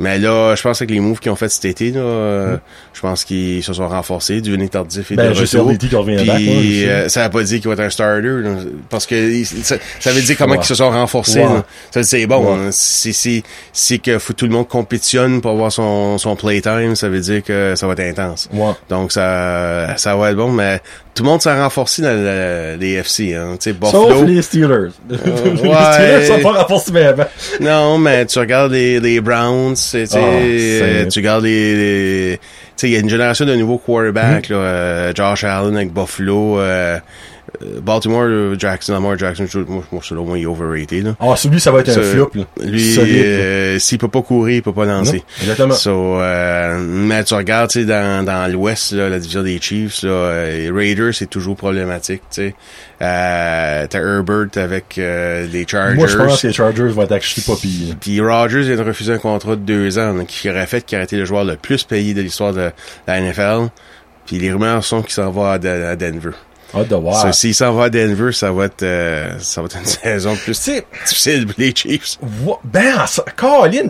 [0.00, 2.56] mais là, je pense que les moves qu'ils ont fait cet été, là, euh,
[2.92, 5.68] je pense qu'ils se sont renforcés, du tardif et Ben, de retour.
[5.68, 6.88] Puis, sais.
[6.88, 8.50] euh, ça veut pas dire qu'il va être un starter, là,
[8.88, 10.60] parce que ça, ça veut dire comment Ouais.
[10.62, 11.40] ils se sont renforcés.
[11.44, 11.60] Ouais.
[11.92, 12.52] Ça, c'est bon.
[12.52, 12.70] Hein.
[12.72, 16.96] C'est que faut tout le monde compétitionne pour avoir son son playtime.
[16.96, 18.48] Ça veut dire que ça va être intense.
[18.52, 18.72] Ouais.
[18.88, 20.80] Donc ça ça va être bon, mais
[21.14, 23.34] tout le monde s'est renforcé dans le- les FC.
[23.34, 23.56] Hein.
[23.60, 24.24] Tu sais, Sauf Buffalo.
[24.24, 24.88] les Steelers.
[25.10, 25.92] les ouais.
[25.92, 27.26] Steelers sont pas renforcés, mais avant.
[27.60, 32.42] Non, mais tu regardes les, les Browns, sais, Ah, euh, tu regardes les, les- tu
[32.76, 34.54] sais, il y a une génération de nouveaux quarterbacks, Hmm.
[34.54, 36.98] là, euh, Josh Allen avec Buffalo, euh,
[37.82, 41.16] Baltimore, euh, Jackson, Lamar Jackson, je- moi, moi, selon moi, il est overrated, là.
[41.20, 42.44] Ah, celui, ça va être un flop, là.
[42.64, 45.18] Lui, euh, s'il peut pas courir, il peut pas lancer.
[45.18, 45.74] Non, exactement.
[45.74, 50.08] So, euh, mais tu regardes, tu sais, dans, dans l'Ouest, la division des Chiefs, là,
[50.10, 52.54] euh, Raiders, c'est toujours problématique, tu sais.
[53.02, 55.96] Euh, t'as Herbert avec euh, les Chargers.
[55.96, 57.96] Moi, je pense que les Chargers vont être actually pas pire.
[58.00, 61.04] Puis Rodgers vient de refuser un contrat de deux ans, qui aurait fait qu'il aurait
[61.04, 62.70] été le joueur le plus payé de l'histoire de
[63.06, 63.68] la NFL.
[64.26, 66.30] Puis les rumeurs sont qu'il s'en va à Denver.
[66.74, 67.20] Hâte de voir.
[67.20, 70.36] Ça, S'il s'en va à Denver, ça va être euh, ça va être une saison
[70.36, 70.70] plus
[71.06, 72.18] difficile pour les Chiefs.
[72.64, 73.04] ben,
[73.36, 73.88] Colin,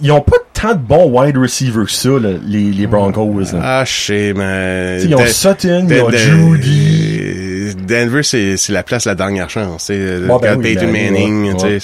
[0.00, 3.40] ils ont pas tant de bons wide receivers que ça, là, les, les Broncos.
[3.52, 3.60] là.
[3.62, 5.02] Ah, je sais, mais...
[5.02, 7.74] Ils ont Den- Sutton, ils Den- ont Den- Judy.
[7.86, 9.90] Denver, c'est la place, la dernière chance.
[9.90, 11.78] Bon, ben oui, Peyton ben, Manning, ouais,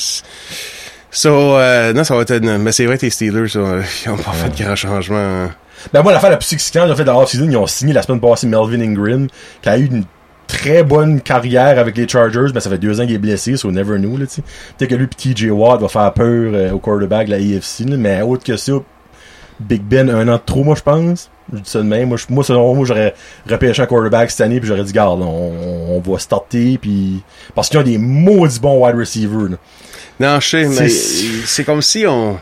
[1.11, 2.35] So, euh, non, ça va être...
[2.43, 5.49] une- Mais c'est vrai, tes Steelers, ils ont pas fait de grand changement.
[5.93, 8.21] Ben moi, l'affaire la plus excitante, en fait, dans l'off-season, ils ont signé la semaine
[8.21, 9.27] passée Melvin Ingram,
[9.63, 10.05] qui a eu une
[10.47, 13.71] très bonne carrière avec les Chargers, mais ça fait deux ans qu'il est blessé, so
[13.71, 14.43] never knew, là, tu sais.
[14.79, 17.81] Peut-être que lui pis TJ Watt va faire peur euh, au quarterback de la AFC,
[17.89, 18.73] là, mais autre que ça,
[19.61, 21.31] Big Ben, un an de trop, moi, je pense.
[21.53, 22.09] Je dis ça de même.
[22.09, 23.15] Moi, je- moi selon moi, j'aurais
[23.49, 25.53] repêché un quarterback cette année, puis j'aurais dit, garde, on,
[25.91, 27.23] on va starter, puis
[27.55, 29.57] parce qu'ils ont des maudits bons wide receivers, là.
[30.21, 30.89] Non, je sais, mais
[31.47, 32.39] c'est comme si on...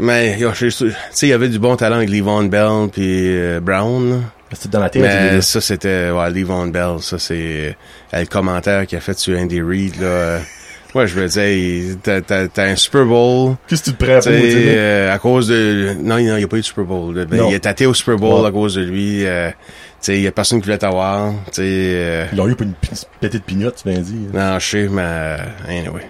[0.00, 3.02] Mais, il y avait du bon talent avec Levon Bell puis
[3.36, 4.22] euh, Brown.
[4.52, 5.02] C'était dans la tête.
[5.02, 7.76] Mais ça, c'était, ouais, Levon Bell, ça, c'est
[8.14, 10.38] euh, le commentaire qu'il a fait sur Andy Reid, là.
[10.94, 15.14] Ouais, je veux dire, t'as, un Super Bowl, Qu'est-ce que tu te prends pour, euh,
[15.14, 15.94] à cause de...
[16.00, 17.14] Non, il n'y a pas eu de Super Bowl.
[17.14, 17.26] là.
[17.26, 18.48] Ben, il est tâté au Super Bowl Ouais.
[18.48, 19.26] à cause de lui.
[19.26, 19.54] euh, tu
[20.00, 21.32] sais, il y a personne qui voulait t'avoir.
[21.48, 22.72] Tu sais, euh, Ils ont eu pour une
[23.20, 24.30] petite pignotte, tu de dire.
[24.32, 25.36] non, je sais, mais euh,
[25.68, 26.08] anyway.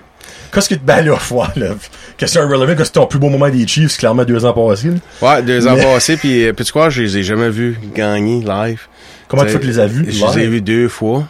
[0.52, 1.74] Qu'est-ce que tu ben là, ouais, là?
[2.16, 5.36] Question irrelevant, que c'est ton plus beau moment des Chiefs, clairement deux ans passés, là?
[5.36, 8.40] Ouais, deux ans passés, puis euh, puis tu crois, je les ai jamais vus gagner
[8.44, 8.82] live.
[9.28, 10.06] Comment tu fais que tu les as vus?
[10.10, 11.24] Je les ai vus deux fois.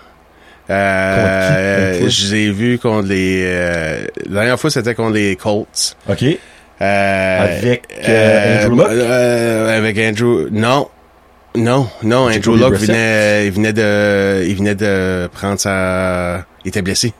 [0.70, 2.10] Euh, qui?
[2.10, 3.42] je les ai vus contre les...
[3.46, 5.96] euh, la dernière fois, c'était contre les Colts.
[6.08, 6.22] OK.
[6.80, 8.86] Euh, Avec, euh, Andrew Luck?
[8.90, 10.46] euh, avec Andrew...
[10.52, 10.88] Non.
[11.56, 16.82] Non, non, Andrew Luck venait, il venait de, il venait de prendre sa, il était
[16.82, 17.12] blessé.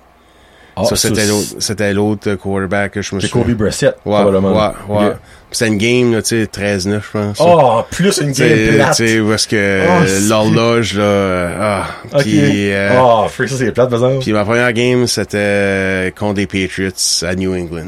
[0.83, 3.55] Ah, ça, c'était l'autre, c'était l'autre quarterback que je me Jacoby souviens.
[3.57, 4.53] Brissett, Ouais, probablement.
[4.53, 5.07] ouais, ouais.
[5.09, 5.13] Ok.
[5.51, 7.39] C'était une game, là, tu sais, 13-9, je pense.
[7.41, 8.97] Oh, plus une game plate.
[8.97, 12.21] tu sais, où est-ce que Oh, l'horloge, là, euh, ah, OK.
[12.21, 14.23] puis, euh, Ah, freak, ça c'est plate, par exemple.
[14.23, 16.91] puis ma première game, c'était contre les Patriots
[17.23, 17.87] à New England.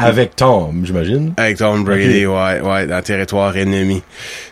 [0.00, 1.32] Avec Tom, j'imagine.
[1.36, 4.00] Avec Tom Brady, ouais, ouais, dans le territoire ennemi.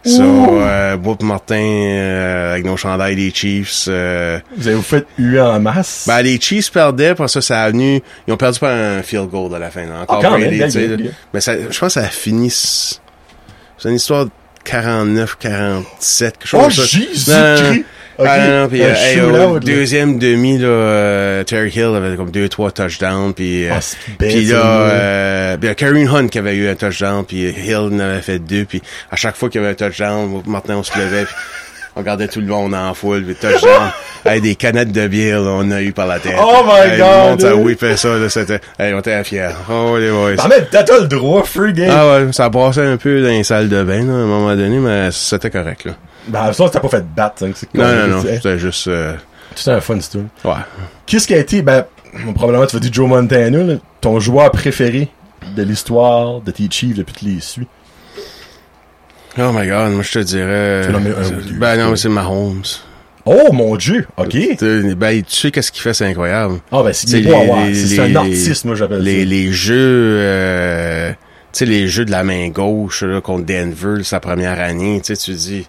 [0.04, 0.60] So, Ouh.
[0.60, 5.06] euh, moi pis Martin, euh, avec nos chandails des Chiefs, euh, Vous avez vous fait
[5.18, 6.04] huer en masse?
[6.08, 9.28] ben, les Chiefs perdaient, pour ça, ça a venu, ils ont perdu par un field
[9.30, 10.00] goal à la fin, là.
[10.02, 11.10] Encore Ah, quand même, Brady, bien.
[11.32, 12.98] Mais ça, je pense que ça a fini, c'est
[13.88, 14.30] une histoire de
[14.64, 16.84] 49, 47, quelque chose oh, comme ça.
[16.86, 17.84] Jésus-Christ!
[18.18, 19.58] Ah, non, non, puis euh, hey, là.
[19.60, 23.80] deuxième demi, là, euh, Terry Hill avait comme deux, trois touchdowns, puis euh, Ah,
[24.18, 27.42] puis là, euh, puis il y a Kareem Hunt qui avait eu un touchdown, puis
[27.50, 30.78] Hill en avait fait deux, puis à chaque fois qu'il y avait un touchdown, maintenant
[30.78, 31.34] on se levait, puis
[31.94, 33.90] on regardait tout le monde en foule, puis touchdown.
[34.24, 36.36] hey, des canettes de bière, là, on a eu par la tête.
[36.38, 39.48] Oh my Hey, God, Le monde, whippait ça, là, c'était, hey, on était fiers.
[39.70, 40.48] Oh, les boys.
[40.48, 41.90] Même temps, t'as le droit, free game.
[41.90, 44.54] Ah ouais, ça brassait un peu dans les salles de bain, là, à un moment
[44.56, 45.92] donné, mais c'était correct, là.
[46.28, 49.14] Ben, ça, t'as pas fait de battre, hein, c'est Non, non, non, c'était juste, euh,
[49.54, 50.24] C'était un fun, story.
[50.44, 50.52] ouais.
[51.06, 51.84] Qu'est-ce qui a été, ben,
[52.34, 55.08] probablement tu vas dire Joe Montana, là, ton joueur préféré
[55.54, 57.66] de l'histoire de tes Chiefs depuis que tu les suis?
[59.38, 60.86] Oh my god, moi je te dirais.
[60.88, 61.54] Un ou deux.
[61.58, 62.62] Ben non, mais c'est Mahomes.
[63.28, 64.06] Oh, mon Dieu!
[64.16, 64.36] OK.
[64.96, 66.60] Ben, tu sais qu'est-ce qu'il fait, c'est incroyable.
[66.72, 69.24] Ah, ben, c'est C'est un artiste, moi, j'appelle Les, ça.
[69.28, 71.16] les jeux, euh, tu
[71.52, 75.20] sais, les jeux de la main gauche là, contre Denver, sa première année, tu sais,
[75.20, 75.66] tu dis,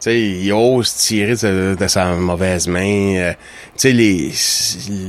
[0.00, 3.14] sais, il ose tirer de, de sa mauvaise main.
[3.16, 3.32] euh,
[3.76, 4.32] tu sais, les,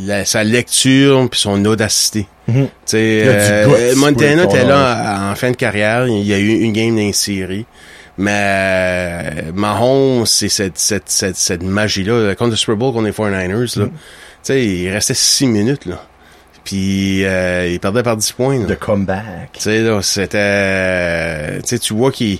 [0.05, 2.27] la- sa lecture puis son audacité.
[2.47, 2.65] Mhm.
[2.65, 6.07] Tu sais, euh, Montana était là en fin de carrière.
[6.07, 7.65] Il y a eu une game d'insérie.
[8.17, 12.35] Mais euh, Mahomes, c'est cette, cette, cette, cette magie-là.
[12.35, 13.83] Contre le Super Bowl, contre les 49ers, Mhm.
[13.83, 13.87] là.
[13.87, 13.93] Tu
[14.43, 16.03] sais, il restait six minutes, là.
[16.63, 18.59] Puis euh, il perdait par 10 points.
[18.59, 18.65] là.
[18.65, 19.51] De comeback.
[19.53, 21.59] Tu sais, là, c'était...
[21.61, 22.39] Tu sais, tu vois qu'il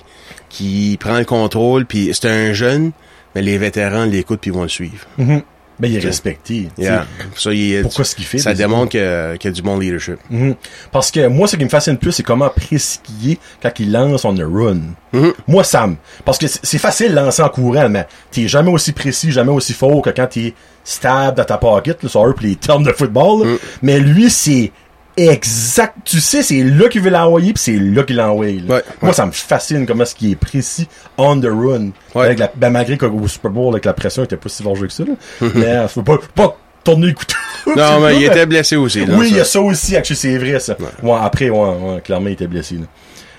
[0.52, 2.92] qu'il prend le contrôle, puis c'est un jeune,
[3.34, 5.06] mais les vétérans l'écoutent puis ils vont le suivre.
[5.18, 5.42] Mhm.
[5.80, 6.68] Ben, il est respecté.
[6.78, 7.06] Yeah.
[7.34, 8.38] Ça, il est- Pourquoi ce qu'il fait?
[8.38, 10.18] ça démontre qu'il y a du bon leadership.
[10.30, 10.54] Mhm.
[10.92, 14.36] Parce que moi, ce qui me fascine plus, c'est comment précipier quand il lance on
[14.36, 14.78] a run.
[15.12, 15.32] Mhm.
[15.48, 15.96] Moi, Sam.
[16.24, 19.72] Parce que c'est facile de lancer en courant, mais t'es jamais aussi précis, jamais aussi
[19.72, 20.54] fort que quand t'es
[20.84, 23.46] stable dans ta pocket, là, sur eux, pis les termes de football.
[23.48, 23.54] là.
[23.80, 24.70] Mais lui, c'est
[25.16, 25.96] exact.
[26.04, 28.46] Tu sais, c'est là qu'il veut l'envoyer, puis c'est là qu'il l'envoie.
[28.46, 31.90] Ouais, Moi, ça me fascine comment est-ce qu'il est précis on the run.
[32.14, 32.26] Ouais.
[32.26, 34.86] Avec la, ben, malgré qu'au Super Bowl, avec la pression, il était pas si vengeux
[34.86, 35.04] que ça.
[35.04, 35.14] Là.
[35.54, 37.36] mais faut pas, faut pas tourner le couteau.
[37.76, 39.04] Non, mais il était blessé aussi.
[39.04, 39.60] Là, oui, il y a ça.
[39.60, 40.76] aussi, actually, c'est vrai, ça.
[41.02, 42.86] Ouais, après, ouais, clairement, il était blessé, là.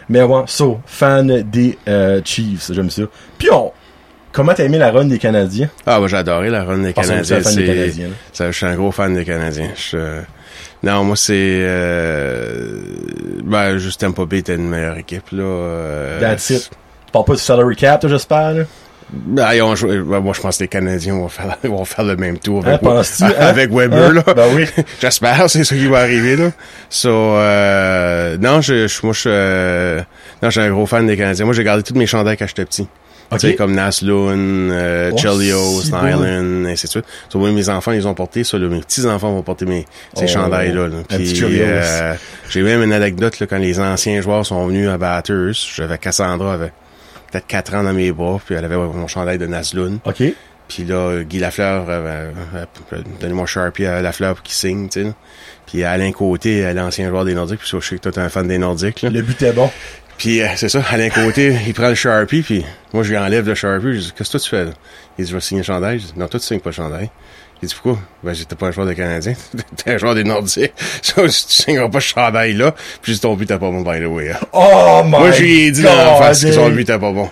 [0.10, 3.04] Mais ouais, so, fan des euh, Chiefs, j'aime ça.
[3.38, 3.72] Puis on,
[4.34, 5.70] comment t'as aimé la run des Canadiens?
[5.86, 7.40] Ah, moi, j'ai adoré la run des Parce Canadiens.
[7.40, 8.08] des là.
[8.34, 9.70] ça, je suis un gros fan des Canadiens.
[9.76, 10.22] Je, euh,
[10.84, 11.34] non, moi, c'est...
[11.38, 12.78] Euh,
[13.44, 15.44] ben, juste Tampa Bay était une meilleure équipe, là.
[15.44, 16.70] euh, That's it.
[17.06, 18.64] Tu parles pas du salary cap, j'espère, là?
[19.16, 22.04] Ben, ils ont joué- ben, moi, je pense que les Canadiens vont faire, vont faire
[22.04, 23.32] le même tour Hein, avec, hein?
[23.38, 24.14] avec Weber, Hein?
[24.26, 24.34] là.
[24.34, 24.66] Ben oui.
[25.02, 26.52] J'espère, c'est ça qui va arriver, là.
[26.90, 29.98] So, euh, non, je, je, moi, je, euh,
[30.42, 31.46] non, je suis un gros fan des Canadiens.
[31.46, 32.88] Moi, j'ai gardé tous mes chandails quand j'étais petit.
[33.34, 33.40] Ok.
[33.40, 35.92] Tu sais, comme Naslund, euh, Oh, Chelios, si.
[35.92, 37.06] Nyland, ainsi de suite.
[37.30, 38.68] So, mes enfants, ils ont porté ça, là.
[38.68, 39.86] Mes petits-enfants vont porter mes,
[40.16, 40.98] ces Oh, chandails-là, là.
[41.08, 42.14] Puis, euh,
[42.50, 45.54] j'ai même une anecdote, là, quand les anciens joueurs sont venus à Batters.
[45.76, 46.72] J'avais Cassandra, avait
[47.32, 50.00] peut-être 4 ans dans mes bras, puis elle avait mon chandail de Naslund.
[50.06, 50.24] OK.
[50.68, 55.04] Puis là, Guy Lafleur, euh, euh, euh, donnez-moi Sharpie à Lafleur pour qu'il signe, tu
[55.04, 55.12] sais.
[55.68, 58.48] Puis Alain Côté, l'ancien joueur des Nordiques, puis je sais que toi, t'es un fan
[58.48, 59.10] des Nordiques, là.
[59.10, 59.70] Le but est bon.
[60.18, 63.46] Puis euh, c'est ça, Alain Côté, il prend le Sharpie, puis moi, je lui enlève
[63.48, 64.72] le Sharpie, je dis, qu'est-ce que toi, tu fais, là?
[65.18, 66.00] Il dit, je vais signer le chandail.
[66.00, 67.10] Je dis, non, toi, tu signes pas le chandail.
[67.62, 68.00] Il dit, pourquoi?
[68.24, 69.34] Ben, j'étais pas un joueur des Canadiens,
[69.78, 70.74] t'es un joueur des Nordiques.
[71.02, 72.72] Ça, tu signeras pas ce chandail-là.
[73.02, 74.32] Puis j'ai dit, ton but, t'es pas bon, by the way.
[74.32, 74.38] hein.
[74.54, 77.00] Oh my Moi, je lui ai dit dans la God, face que son but était
[77.00, 77.30] pas bon.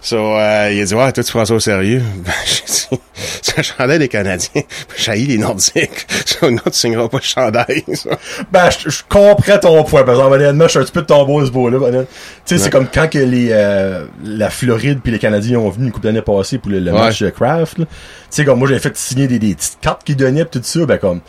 [0.00, 2.02] So, euh, il a dit, ouais, toi, tu prends ça au sérieux.
[2.24, 2.62] Ben, j'ai
[2.96, 3.00] dit,
[3.42, 4.62] c'est un chandail des Canadiens.
[4.96, 6.06] J'ai les Nordiques.
[6.26, 7.84] So, non, tu signeras pas le chandail.
[7.94, 8.10] ça.
[8.52, 11.06] Ben, je, je comprends ton point, par exemple, honnêtement, je suis un petit peu de
[11.06, 11.78] ton beau ce beau-là.
[11.90, 12.06] Tu
[12.44, 15.92] sais, c'est comme quand que les, euh, la Floride puis les Canadiens ont venu une
[15.92, 16.98] couple d'années passées pour le, le Ouais.
[17.00, 17.84] match de Craft, là.
[17.86, 17.92] Tu
[18.30, 20.86] sais, comme moi, j'avais fait signer des, des petites cartes qu'ils donnaient pis tout ça,
[20.86, 21.20] ben, comme,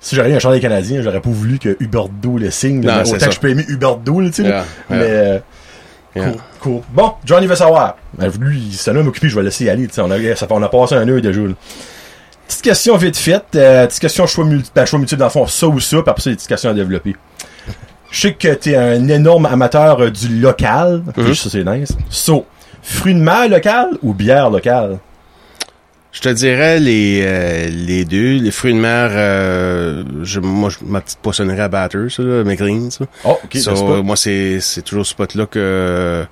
[0.00, 3.18] si j'aurais eu un chandail canadien, j'aurais pas voulu que Huberto le signe, Non, autant
[3.18, 3.26] ça.
[3.28, 4.48] que je peux aimer Huberto, là, tu sais, là.
[4.48, 4.64] Yeah, yeah.
[4.90, 5.38] Mais, euh,
[6.16, 6.30] Yeah.
[6.32, 6.80] cool, cool.
[6.92, 7.96] Bon, Johnny veut savoir.
[8.16, 10.62] Ben, lui, s'en a m'occuper, je vais le laisser aller, on a, ça fait, on
[10.62, 11.52] a passé un heure déjà, là.
[12.48, 15.46] Petite question vite faite, euh, petite question choix multiple, ben, choix multiple dans le fond,
[15.46, 17.14] ça ou ça, puis après ça, des petites questions à développer.
[18.10, 21.34] Je sais que t'es un énorme amateur euh, du local, Mhm.
[21.34, 21.92] ça c'est nice.
[22.08, 22.46] So,
[22.82, 24.98] fruits de mer local ou bière locale?
[26.10, 28.38] Je te dirais les, euh, les deux.
[28.38, 32.44] Les fruits de mer, euh, je, moi, je- ma petite poissonnerie à Batters, ça, là,
[32.44, 33.04] McLean, ça.
[33.24, 36.24] Oh, ok, So, moi, c'est, c'est toujours ce spot-là que euh,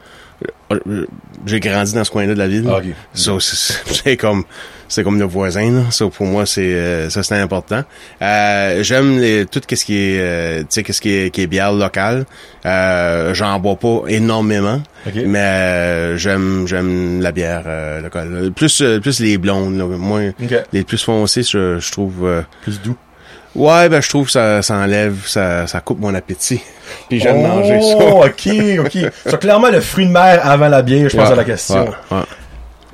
[0.72, 1.06] euh,
[1.44, 2.66] j'ai grandi dans ce coin-là de la ville.
[2.68, 2.80] Ah.
[3.12, 4.44] So, c'est, c'est comme
[4.88, 5.82] c'est comme le voisin là.
[5.90, 7.82] So, pour moi c'est euh, ça c'est important.
[8.22, 11.46] Euh, j'aime les, tout ce qui est euh, tu sais qu'est-ce qui est qui est
[11.46, 12.24] bière locale.
[12.64, 15.14] Euh, j'en bois pas énormément, Ok.
[15.26, 17.64] mais euh, j'aime j'aime la bière
[18.02, 18.50] locale.
[18.54, 19.84] Plus plus les blondes là.
[19.84, 20.54] Moi Ok.
[20.72, 22.96] les plus foncées je, je trouve euh, Plus doux.
[23.54, 26.60] ouais ben je trouve que ça ça enlève ça ça coupe mon appétit.
[27.08, 27.96] Puis j'aime manger ça.
[28.00, 28.48] Oh, ok,
[28.86, 29.10] ok.
[29.28, 31.84] So, clairement, le fruit de mer avant la bière, je pense Ouais, à la question.
[31.84, 32.22] ouais, ouais.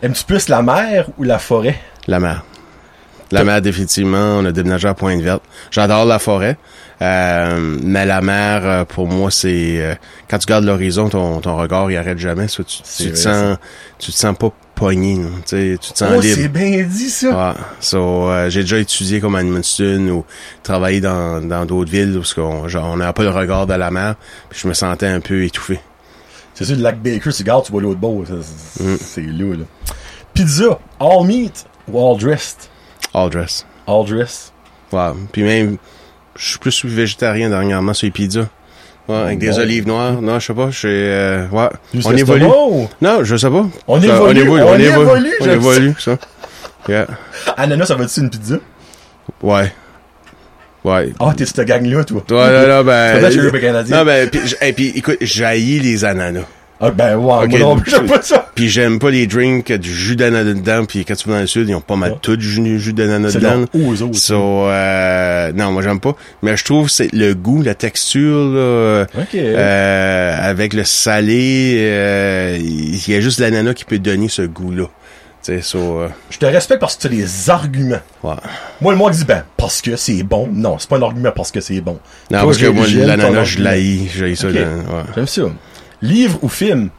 [0.02, 1.78] Aimes-tu plus la mer ou la forêt?
[2.08, 2.44] La mer.
[3.30, 4.38] La mer, définitivement.
[4.38, 5.42] On a déménagé à Pointe-Verte.
[5.70, 6.58] J'adore la forêt.
[7.00, 9.78] Euh, mais la mer, euh, pour moi, c'est...
[9.80, 9.94] euh,
[10.28, 12.46] quand tu regardes l'horizon, ton, ton regard, il arrête jamais.
[12.48, 13.56] Ça, tu, C'est tu te sens...
[13.98, 15.16] Tu te sens pas pogné.
[15.16, 15.28] là.
[15.46, 16.58] Tu te sens Oh, c'est libre.
[16.58, 17.28] bien dit, ça.
[17.54, 17.60] Ouais.
[17.80, 20.24] So, euh, j'ai déjà étudié comme à Edmundston ou
[20.62, 22.20] travaillé dans dans d'autres villes
[22.66, 24.16] genre, on n'a pas le regard de la mer.
[24.50, 25.80] Puis je me sentais un peu étouffé.
[26.54, 28.24] C'est sûr, le lac Baker, c'est garde, tu vois l'autre beau.
[28.26, 28.96] C'est Mm.
[29.00, 29.64] c'est là.
[30.34, 32.68] Pizza, all meat ou all dressed?
[33.14, 33.66] All dress.
[33.86, 34.52] All dress.
[34.92, 35.10] Ouais.
[35.32, 35.76] Puis même,
[36.36, 38.46] je suis plus végétarien dernièrement sur les pizzas.
[39.08, 39.58] Ouais, avec des Bon.
[39.58, 40.22] olives noires.
[40.22, 40.70] Non, je sais pas.
[40.70, 41.68] Je suis, euh, ouais.
[41.92, 42.44] Juste on évolue.
[43.00, 43.66] Non, je sais pas.
[43.88, 46.16] On Ça, évolue, on on évolue, On évolue, ça.
[46.88, 47.06] Yeah.
[47.56, 48.56] Ananas, ça va-tu une pizza?
[49.42, 49.72] Ouais.
[50.84, 51.12] Ouais.
[51.20, 52.24] Ah, t'es cette gang-là, toi.
[52.26, 53.30] Toi, là, là, C'est ben.
[53.32, 53.96] chez les Canadiens.
[53.98, 56.40] Non, ben, pis, écoute, j'haïs les ananas.
[56.84, 58.50] Ah, ben, ouais, Ok, moi non plus, j'aime pas ça.
[58.56, 60.84] Puis j'aime pas les drinks avec du jus d'ananas dedans.
[60.84, 62.18] Puis quand tu vas dans le sud, ils ont pas mal Ouais.
[62.20, 63.64] tout du jus, d'ananas C'est dedans.
[63.72, 64.18] long aux autres.
[64.18, 66.16] So, euh, non, moi j'aime pas.
[66.42, 69.34] Mais je trouve c'est le goût, la texture, là, Ok.
[69.36, 74.86] euh, avec le salé, euh, il y a juste l'ananas qui peut donner ce goût-là.
[75.62, 78.00] So, euh, Je te respecte parce que tu as des arguments.
[78.22, 78.34] ouais.
[78.80, 80.48] Moi, le monde dit, ben, parce que c'est bon.
[80.52, 81.98] Non, c'est pas un argument parce que c'est bon.
[82.30, 84.08] Non, Toi, parce que moi, l'ananas, je l'haïs.
[84.12, 85.42] J'aime ça.
[86.00, 86.90] Livre ou film?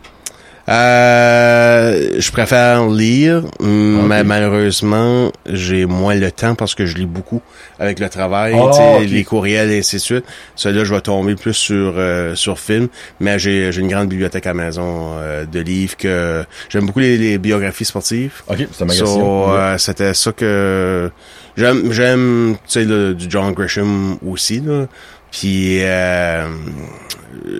[0.70, 7.42] Euh, je préfère lire, mais malheureusement, j'ai moins le temps parce que je lis beaucoup
[7.80, 10.26] avec le travail, Ah, les courriels et ainsi de suite.
[10.56, 12.88] Celui-là, je vais tomber plus sur euh, sur film,
[13.20, 17.00] mais j'ai j'ai une grande bibliothèque à la maison euh, de livres que j'aime beaucoup
[17.00, 18.42] les, les biographies sportives.
[18.48, 19.06] Ok, c'est un magazine.
[19.06, 21.12] So, euh, c'était ça que
[21.58, 24.86] j'aime j'aime tu sais du John Grisham aussi là
[25.34, 26.48] puis euh,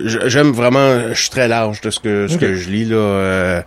[0.04, 2.96] j'aime vraiment, je suis très large de ce que ce que je lis là.
[2.96, 3.62] Euh,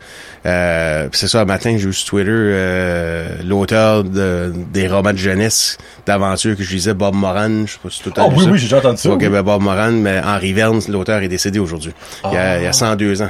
[0.46, 5.18] euh, c'est ça, un matin j'ai vu sur Twitter euh, l'auteur de, des romans de
[5.18, 7.66] jeunesse d'aventure que je lisais, Bob Moran.
[7.66, 9.10] Je sais pas si tout à oh, oui, oui, j'ai déjà entendu ça.
[9.10, 9.42] Ok, oui.
[9.44, 11.92] Bob Moran, mais Henri Verne, l'auteur est décédé aujourd'hui.
[12.24, 12.30] Ah.
[12.32, 13.26] Il, il, y a 102 ah.
[13.26, 13.30] ans.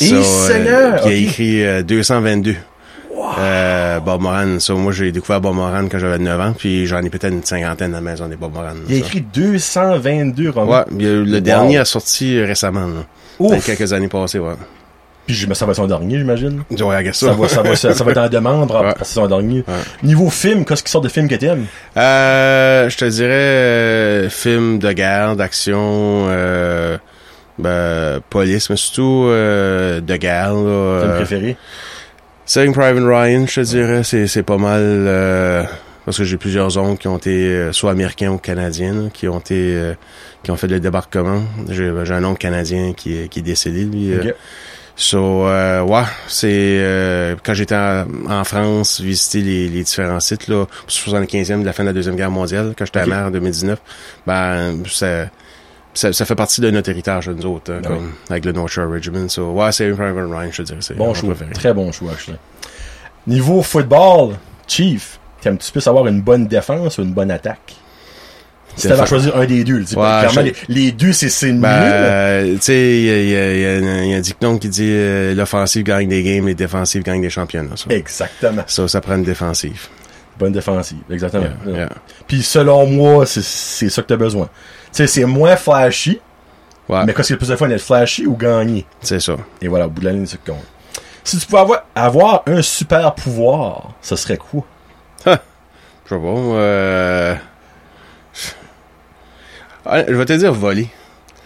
[0.00, 1.22] Et euh, so, il a okay.
[1.22, 2.56] écrit euh, 222.
[3.38, 7.02] Euh, Bob Moran, ça, moi j'ai découvert Bob Moran quand j'avais 9 ans, puis j'en
[7.02, 8.74] ai peut-être une cinquantaine à la maison des Bob Moran.
[8.88, 10.70] Il a écrit 222 romans.
[10.70, 12.86] Ouais, le dernier a sorti euh, récemment,
[13.40, 14.54] là, quelques années passées, ouais.
[15.28, 16.62] Puis ça va être son dernier, j'imagine.
[16.70, 17.12] Ouais, ça.
[17.12, 18.94] Ça va, ça, va, ça, ça va être en demande pour ouais.
[19.02, 19.62] son dernier.
[20.02, 21.66] Niveau film, qu'est-ce qui sort de films que t'aimes?
[21.98, 26.96] Euh, je te dirais euh, film de guerre, d'action, euh,
[27.58, 30.54] ben, police, mais surtout euh, de guerre.
[30.54, 31.56] Là, film euh, préféré?
[32.50, 35.62] Saving Private Ryan, je te dirais, c'est, c'est pas mal euh,
[36.06, 39.28] parce que j'ai plusieurs oncles qui ont été euh, soit américains ou canadiens, là, qui
[39.28, 39.92] ont été euh,
[40.42, 41.42] qui ont fait le débarquement.
[41.68, 44.14] J'ai, j'ai un oncle canadien qui, est- qui est décédé, lui.
[44.14, 44.22] euh.
[44.30, 44.34] Ok.
[44.96, 46.48] So, euh, ouais, c'est
[46.80, 51.66] euh, quand j'étais en, en France, visiter les, les différents sites là, pour 75e de
[51.66, 53.06] la fin de la deuxième guerre mondiale, quand j'étais Ok.
[53.06, 53.78] à mer en 2019,
[54.26, 55.26] ben ça,
[55.98, 58.68] ça, ça fait partie de notre héritage, nous autres, hein, Ben comme, avec le North
[58.70, 59.28] Shore Regiment.
[59.28, 61.30] So, ouais, c'est Private Ryan, je te dirais, Bon choix.
[61.34, 61.52] préféré.
[61.52, 62.38] Très bon choix, actually.
[63.26, 67.74] Niveau football, Chief, t'aimes-tu plus avoir une bonne défense ou une bonne attaque?
[68.76, 70.40] Si t'avais à choisir un des deux, tu Ouais, clairement, je-
[70.72, 71.60] les, les deux, c'est, c'est mieux.
[71.62, 74.10] Ben, euh, tu sais, il y a, il y a- il y a un- il
[74.10, 77.30] y a un dicton qui dit euh, l'offensive gagne des games, les défensives gagnent des
[77.30, 77.76] championnats.
[77.76, 78.62] Ça, Exactement.
[78.68, 79.88] ça, ça prend une défensive.
[80.38, 81.48] Bonne défensive, exactement.
[81.66, 81.88] Yeah, yeah.
[82.28, 84.48] Puis selon moi, c'est, c'est ça que t'as besoin.
[84.92, 86.20] Tu sais, c'est moins flashy,
[86.88, 88.86] Ouais, mais qu'est-ce qui est le plus de fun, être flashy ou gagner?
[89.02, 89.36] c'est ça.
[89.60, 90.64] Et voilà, au bout de la ligne, c'est compte.
[91.22, 94.62] Si tu pouvais avoir, avoir un super pouvoir, ce serait quoi?
[95.26, 95.38] Je sais
[96.08, 96.16] pas.
[96.16, 97.34] Euh...
[99.84, 100.88] Ah, Je vais te dire voler.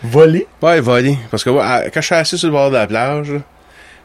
[0.03, 0.47] Voler?
[0.61, 1.19] Ouais, voler.
[1.31, 3.33] Parce que ouais, quand je suis assis sur le bord de la plage,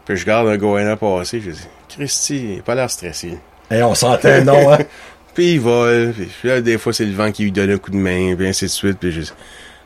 [0.06, 3.38] puis je garde un goéland passer, je dis Christy, il a pas l'air stressé.
[3.72, 4.78] Et on s'entend, non, hein?
[5.38, 7.92] Puis il vole, puis là, des fois, c'est le vent qui lui donne un coup
[7.92, 9.36] de main, puis ainsi de suite, puis juste...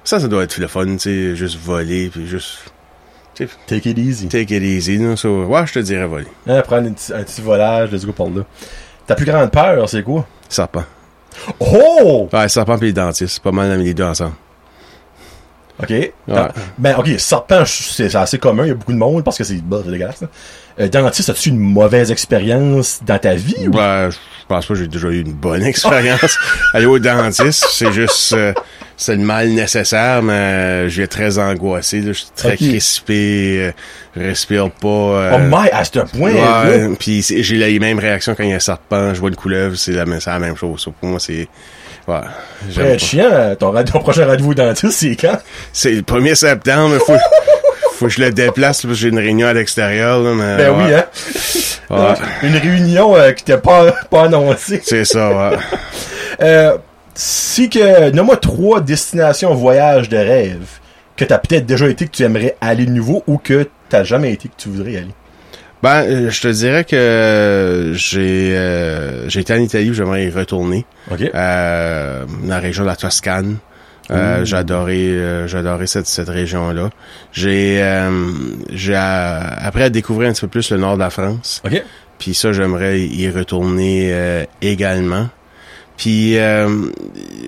[0.01, 2.71] Ça, ça doit être le fun, tu sais, juste voler, puis juste...
[3.35, 4.29] Take it easy.
[4.29, 5.17] Take it easy, non?
[5.17, 6.27] So, ouais, je te dirais voler.
[6.47, 8.45] Hein, prendre un petit, un petit volage, let's go par là.
[9.05, 10.25] Ta plus grande peur, c'est quoi?
[10.47, 10.85] Serpent.
[11.59, 12.29] Oh!
[12.31, 14.35] Ouais, serpent puis les dentistes, c'est pas mal les deux ensemble.
[15.83, 16.11] OK.
[16.27, 16.47] Dans-
[16.77, 19.43] Ben, OK, serpent, je- c'est assez commun, il y a beaucoup de monde parce que
[19.43, 20.23] c'est bah, dégueulasse.
[20.79, 23.67] Euh, dentiste, as-tu une mauvaise expérience dans ta vie?
[23.67, 24.17] ou- Ben, je
[24.47, 26.37] pense pas que j'ai déjà eu une bonne expérience.
[26.73, 28.33] Aller au dentiste, c'est juste...
[28.33, 28.53] euh,
[28.97, 33.71] c'est le mal nécessaire, mais euh, j'ai très angoissé, là, je suis très crispé, euh,
[34.15, 34.87] je respire pas...
[34.87, 36.31] euh, Oh my, à ce point.
[36.33, 39.35] Ouais, puis j'ai les mêmes réactions quand il y a un serpent, je vois une
[39.35, 40.87] couleuvre, c'est la, même- la même chose.
[40.99, 41.47] Pour moi, c'est...
[42.07, 42.15] Ouais,
[42.69, 42.97] j'aime Très pas.
[42.97, 45.37] chiant, ton, rad- ton prochain rendez-vous dentiste, c'est quand?
[45.71, 47.13] C'est le 1er septembre, faut,
[47.93, 50.57] faut que je le déplace, parce que j'ai une réunion à l'extérieur, mais...
[50.57, 50.83] Ben ouais.
[50.87, 51.05] oui, hein?
[51.89, 54.81] Ouais, Une réunion euh, qui t'est pas, pas annoncée.
[54.83, 55.57] c'est ça, ouais.
[56.41, 56.77] Euh,
[57.13, 60.65] si que, nomme-moi trois destinations voyage de rêve
[61.15, 64.31] que t'as peut-être déjà été, que tu aimerais aller de nouveau ou que t'as jamais
[64.31, 65.13] été, que tu voudrais y aller.
[65.83, 70.85] Ben, euh, je te dirais que j'ai euh, j'ai été en Italie, j'aimerais y retourner.
[71.09, 71.21] OK?
[71.33, 73.57] Euh, dans la région de la Toscane.
[74.09, 76.89] Euh, j'ai adoré, euh, j'ai adoré cette, cette région-là.
[77.31, 78.29] J'ai, euh,
[78.69, 81.61] j'ai après à découvrir un petit peu plus le nord de la France.
[81.65, 81.81] OK?
[82.19, 85.29] Puis ça, j'aimerais y retourner euh, également.
[85.97, 86.67] Puis euh,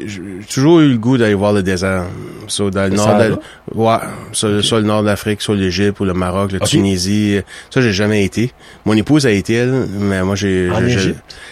[0.05, 0.21] j'ai
[0.53, 2.03] toujours eu le goût d'aller voir le désert.
[2.47, 3.35] So, dans le, nord de,
[3.73, 3.95] ouais,
[4.31, 6.59] soit, soit le nord de l'Afrique, soit l'Égypte ou le Maroc, la.
[6.59, 7.39] Tunisie.
[7.69, 8.51] Ça, j'ai jamais été.
[8.85, 10.69] Mon épouse a été elle, mais moi j'ai,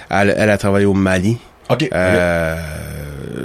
[0.09, 1.37] elle, elle a travaillé au Mali.
[1.69, 1.89] OK.
[1.93, 2.55] Euh,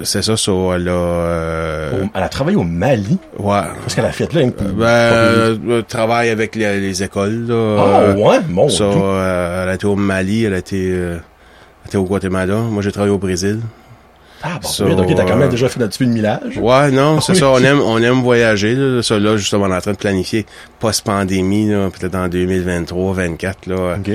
[0.02, 0.92] c'est ça, ça, elle a...
[0.92, 3.18] euh, Elle a travaillé au Mali?
[3.38, 3.60] ouais.
[3.84, 4.42] Qu'est-ce qu'elle a fait là?
[4.44, 7.76] Ben, euh, euh, travaille avec les, les écoles, là.
[7.78, 8.40] Ah, ouais?
[8.48, 8.68] Bon.
[8.68, 10.92] Ça, euh, elle a été au Mali, elle a été,
[11.86, 12.56] était au Guatemala.
[12.56, 13.60] Moi, j'ai travaillé au Brésil.
[14.42, 16.58] Ah, bon, ça, oui, ok, t'as quand même déjà fait un petit peu de millage.
[16.58, 17.38] Ouais, non, c'est Oui.
[17.38, 17.48] ça.
[17.48, 18.74] On aime, on aime voyager.
[18.74, 19.02] Là.
[19.02, 20.44] Ça, là, justement, on est en train de planifier
[20.78, 24.10] post-pandémie, là, peut-être en 2023, 2024, là, Ok.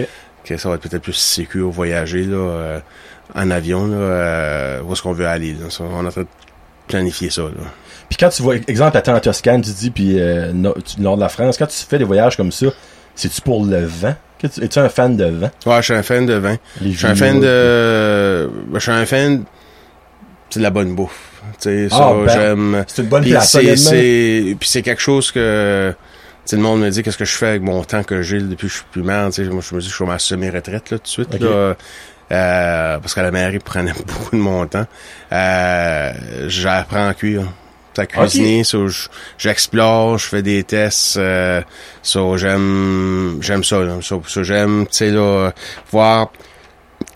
[0.45, 2.80] que ça va être peut-être plus sécure voyager là, euh,
[3.35, 5.53] en avion, là, euh, où est-ce qu'on veut aller.
[5.53, 5.69] Là.
[5.69, 6.27] Ça, on est en train de
[6.88, 7.41] planifier ça.
[7.43, 7.49] Là.
[8.07, 11.15] Puis quand tu vois, exemple, t'es en Toscane, tu dis, puis euh, no- tu- nord
[11.15, 12.68] de la France, quand tu fais des voyages comme ça,
[13.15, 14.15] c'est-tu pour le vent?
[14.43, 15.51] Es-tu un fan de vent?
[15.65, 16.57] Ouais, je suis un fan de vin.
[16.84, 18.49] Je suis un fan de...
[18.73, 19.43] Je suis un fan
[20.49, 21.30] c'est de la bonne bouffe.
[21.61, 22.85] Tu sais, ça, Ah, ben, j'aime...
[22.88, 23.57] C'est une bonne place,
[24.59, 25.97] puis c'est quelque chose que, tu
[26.45, 28.68] sais, le monde me dit qu'est-ce que je fais avec mon temps que j'ai depuis
[28.68, 30.91] que je suis plus sais, moi, je me dis que je suis à ma semi-retraite,
[30.91, 31.76] là, tout de suite, là.
[32.31, 34.85] Euh, parce que la mairie prenait beaucoup de mon temps.
[35.31, 36.11] Euh,
[36.47, 37.43] j'apprends à cuire.
[37.97, 38.88] À cuisiner, so,
[39.38, 41.61] j'explore, je fais des tests, euh,
[42.01, 43.97] so, j'aime, j'aime ça, là.
[44.01, 45.51] So, so, j'aime, tu sais, là,
[45.91, 46.31] voir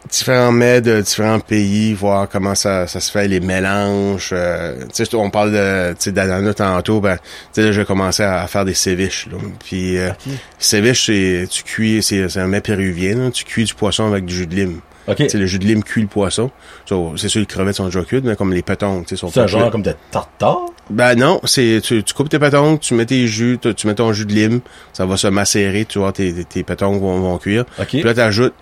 [0.09, 4.29] différents mets de différents pays, voir comment ça, ça se fait, les mélanges.
[4.33, 7.17] euh, on parle de, d'ananas tantôt, ben,
[7.55, 9.37] là, j'ai commencé à, faire des ceviches, là.
[9.63, 10.11] Puis, euh,
[10.59, 13.31] ceviche, c'est, tu cuis, c'est, c'est un mets péruvien, là.
[13.31, 14.81] Tu cuis du poisson avec du jus de lime.
[15.07, 15.17] Ok.
[15.17, 16.51] Tu sais, le jus de lime cuit le poisson.
[16.85, 19.29] So, c'est sûr, les crevettes sont déjà cuites, mais comme les pétons, tu sais, sont
[19.29, 20.65] C'est un genre comme de tartare?
[20.89, 23.95] Ben non, c'est tu, tu coupes tes pétons, tu mets tes jus, tu, tu mets
[23.95, 24.61] ton jus de lime,
[24.93, 27.65] ça va se macérer, tu vois, tes, tes, tes pétons vont, vont cuire.
[27.79, 27.87] Ok.
[27.87, 28.53] Puis là, t'ajoutes,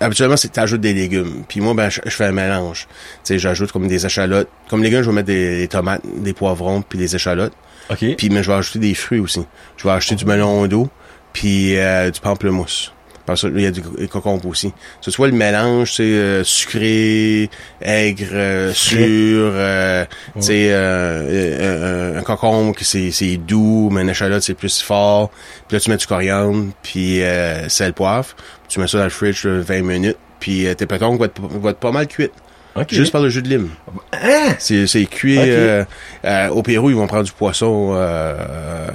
[0.00, 1.44] habituellement, c'est t'ajoutes des légumes.
[1.48, 2.86] Puis moi, ben, je, je fais un mélange.
[2.88, 4.48] Tu sais, j'ajoute comme des échalotes.
[4.68, 7.52] Comme légumes, je vais mettre des, des tomates, des poivrons, puis des échalotes.
[7.90, 8.04] Ok.
[8.16, 9.44] Puis, mais je vais ajouter des fruits aussi.
[9.76, 10.88] Je vais acheter du melon d'eau,
[11.32, 12.92] puis euh, du pamplemousse.
[13.30, 14.72] Parce il y a du des concombre aussi.
[15.00, 17.48] So, tu vois, le mélange, c'est euh, sucré,
[17.80, 20.04] aigre, euh, sûr, euh,
[22.18, 25.30] un, concombre, que c'est, c'est doux, mais une échalote, c'est plus fort.
[25.68, 27.20] Puis là, tu mets du coriandre, puis
[27.68, 28.34] sel, poivre.
[28.68, 31.70] Tu mets ça dans le fridge là, 20 minutes, puis tes pétons vont être, vont
[31.70, 32.30] être pas mal cuits.
[32.88, 33.68] Juste par le jus de lime.
[34.12, 34.54] Hein?
[34.58, 35.38] C'est, c'est cuit.
[35.38, 35.84] Euh,
[36.24, 38.36] euh, au Pérou, ils vont prendre du poisson euh,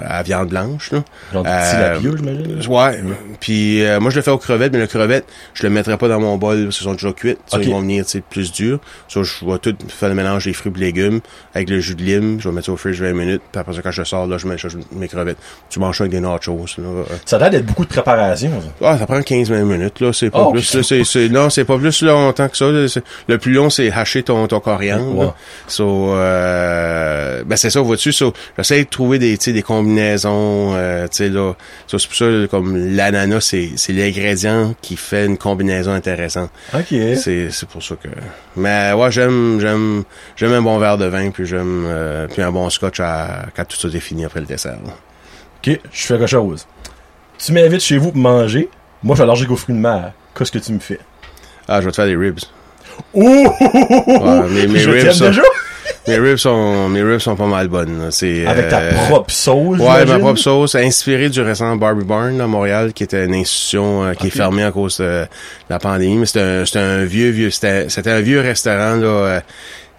[0.07, 0.91] à viande blanche.
[0.91, 1.03] Là.
[1.33, 2.61] Genre du Euh, j'imagine.
[2.69, 2.99] Ouais.
[3.39, 6.07] Puis euh, moi, je le fais aux crevettes, mais le crevette, je le mettrai pas
[6.07, 7.39] dans mon bol parce qu'ils sont déjà cuites.
[7.47, 7.63] Ça, Ok.
[7.65, 8.79] Ils vont venir plus durs.
[9.07, 11.19] Ça, je vais tout faire le mélange des fruits et légumes
[11.53, 12.39] avec le jus de lime.
[12.39, 13.41] Je vais mettre ça au fridge 20 minutes.
[13.51, 14.55] Puis après ça, quand je sors, là, je mets
[14.93, 15.37] mes crevettes.
[15.69, 16.65] Tu manges ça avec des nachos.
[16.77, 16.83] Là.
[17.25, 18.87] Ça a l'air d'être beaucoup de préparation, ça.
[18.87, 20.13] Ah, ça prend 15-20 minutes, là.
[20.13, 22.85] C'est pas Oh, plus, là, non, c'est pas plus longtemps que ça, là.
[23.27, 25.35] Le plus long, c'est hacher ton, ton coriandre.
[25.67, 31.17] So, euh, ben, c'est ça, vois-tu, so, j'essaie de trouver des, des combinaisons, euh, tu
[31.17, 31.53] sais, là.
[31.87, 36.49] So, c'est pour ça, comme l'ananas, c'est, c'est l'ingrédient qui fait une combinaison intéressante.
[36.73, 36.87] Ok.
[36.89, 38.09] C'est, c'est pour ça que,
[38.55, 40.03] mais, ouais, j'aime, j'aime,
[40.35, 43.65] j'aime un bon verre de vin, puis j'aime, euh, puis un bon scotch à, quand
[43.65, 44.93] tout ça est fini après le dessert, là.
[45.57, 46.67] Ok, je fais quelque chose.
[47.39, 48.69] Tu m'invites chez vous pour manger.
[49.03, 50.13] Moi, je suis allergique aux fruits de mer.
[50.37, 50.99] Qu'est-ce que tu me fais?
[51.67, 52.39] Ah, je vais te faire des ribs.
[53.13, 53.23] Ouh!
[53.23, 55.41] Ouais, mes, mes je ribs, déjà?
[56.07, 58.09] Mes ribs sont, mes ribs sont pas mal bonnes.
[58.11, 62.39] C'est Avec ta euh, propre sauce, Ouais, ma propre sauce, inspirée du récent Barbie Barn
[62.39, 65.25] à Montréal, qui était une institution euh, qui est fermée à cause de
[65.67, 66.17] la pandémie.
[66.17, 69.07] Mais c'était un, vieux, vieux, c'était, c'était un vieux restaurant là.
[69.07, 69.39] Euh,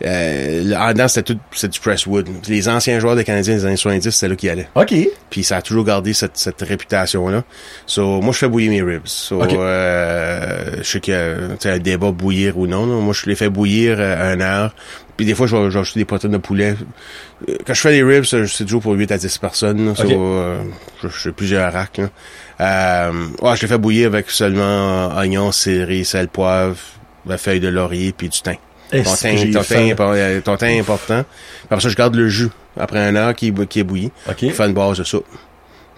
[0.04, 0.62] euh,
[0.92, 2.28] dedans, c'était tout, c'était du Presswood.
[2.48, 4.68] Les anciens joueurs des Canadiens des années 70, c'était là qu'ils allaient.
[4.74, 4.94] Ok.
[5.30, 7.44] Puis ça a toujours gardé cette, cette réputation-là.
[7.86, 9.06] So, moi, je fais bouillir mes ribs.
[9.06, 12.86] So, euh, je sais qu'il y a un débat bouillir ou non.
[12.86, 13.00] là.
[13.00, 14.74] Moi, je les fais bouillir euh, à une heure.
[15.16, 16.74] Puis des fois, je vais, des protéines de poulet.
[17.48, 19.86] Euh, Quand je fais les ribs, c'est c'est toujours pour 8 à 10 personnes.
[19.86, 19.94] là.
[19.94, 20.10] So, Ok.
[20.12, 20.62] euh,
[21.02, 21.96] je, je fais plusieurs racks.
[21.98, 22.08] Là.
[22.60, 26.76] Euh, ouais, je les fais bouillir avec seulement euh, oignons, céleri, sel, poivre,
[27.26, 28.56] la feuille de laurier puis du thym.
[28.90, 31.24] Ton est- euh, ton thym est important.
[31.64, 34.40] Après ça, je garde le jus après une heure qui, est- qui est bouilli Ok.
[34.40, 35.26] pour faire une base de soupe.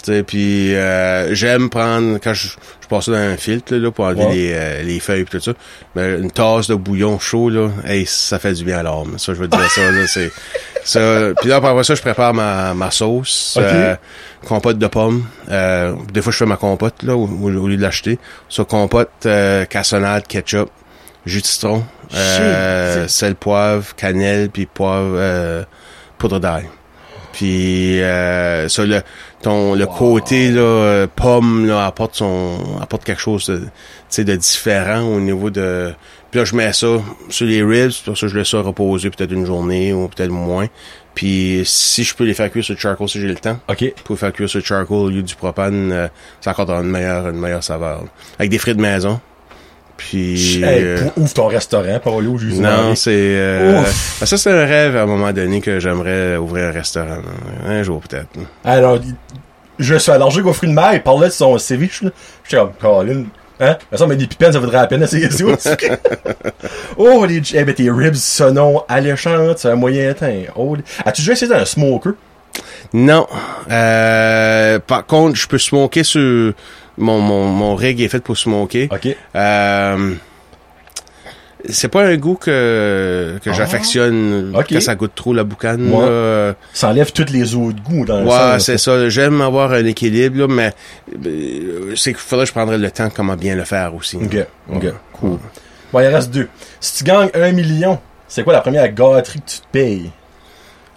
[0.04, 2.46] Tu sais, puis euh, j'aime prendre quand je,
[2.80, 4.32] je passe ça dans un filtre là, pour enlever Ouais.
[4.34, 5.52] les, euh, les feuilles et tout ça.
[5.96, 9.18] Mais une tasse de bouillon chaud là, hey, ça fait du bien à l'âme.
[9.18, 9.90] Ça, je veux dire ça.
[9.90, 10.30] Là, c'est
[10.84, 11.30] ça.
[11.40, 13.64] Puis là après ça, je prépare ma, ma sauce, Ok.
[13.66, 13.96] euh,
[14.46, 15.24] compote de pommes.
[15.50, 18.20] Euh, des fois, je fais ma compote là au, au- au lieu de l'acheter.
[18.48, 20.70] Ça, compote, euh, cassonade, ketchup,
[21.26, 21.82] jus de citron,
[22.14, 25.64] euh, sel, poivre, cannelle, puis poivre, euh,
[26.18, 26.64] poudre d'ail.
[27.32, 29.02] Puis euh, ça, le,
[29.42, 33.64] ton, le côté là, euh, pomme là, apporte son apporte quelque chose de, tu
[34.08, 35.92] sais, de différent au niveau de.
[36.30, 36.86] Puis là, je mets ça
[37.28, 40.66] sur les ribs, pour ça je laisse ça reposer peut-être une journée ou peut-être moins.
[41.14, 43.92] Puis si je peux les faire cuire sur le charcoal si j'ai le temps, Ok.
[44.04, 46.08] pour les faire cuire sur le charcoal au lieu du propane, euh,
[46.40, 48.04] ça dans une meilleure, une meilleure saveur.
[48.38, 49.20] Avec des frites maison.
[49.98, 50.62] Puis...
[50.62, 53.10] Hey, euh, ouvre ton restaurant, Paolo, juste non, c'est...
[53.12, 53.82] euh,
[54.20, 57.16] ben, ça, c'est un rêve à un moment donné que j'aimerais ouvrir un restaurant.
[57.16, 57.68] là.
[57.70, 58.28] Un jour, peut-être.
[58.64, 59.00] Alors,
[59.78, 62.10] je suis allergique aux fruits de mer, il parlait de son ceviche, là.
[62.44, 63.24] J'étais comme, Colin,
[63.58, 63.76] hein?
[63.90, 65.20] Mais ça, mais des pipines, ça vaudrait la peine aussi.
[66.96, 70.30] oh, les, eh ben, tes ribs sonons alléchantes, c'est un moyen temps.
[70.54, 72.12] Oh, As-tu déjà essayé un smoker?
[72.92, 73.26] Non.
[73.70, 76.54] Euh, par contre, je peux smoker sur...
[76.98, 78.88] Mon, mon, mon rig est fait pour smoker.
[78.90, 79.16] Ok.
[79.36, 80.14] Euh,
[81.68, 83.52] c'est pas un goût que, que Ah.
[83.52, 85.90] j'affectionne quand ça goûte trop la boucane.
[85.92, 86.06] Ouais.
[86.06, 86.54] là.
[86.72, 88.64] Ça enlève tous les autres goûts dans le Ouais, sens.
[88.64, 89.08] c'est ça.
[89.08, 90.72] J'aime avoir un équilibre, là, mais
[91.26, 94.16] euh, c'est qu'il faudrait que je prendrais le temps comment bien le faire aussi.
[94.16, 94.36] Ok,
[94.72, 94.92] ok, Ouais.
[95.14, 95.38] cool.
[95.92, 96.48] Bon, il reste deux.
[96.80, 97.98] Si tu gagnes un million,
[98.28, 100.10] c'est quoi la première gâterie que tu te payes?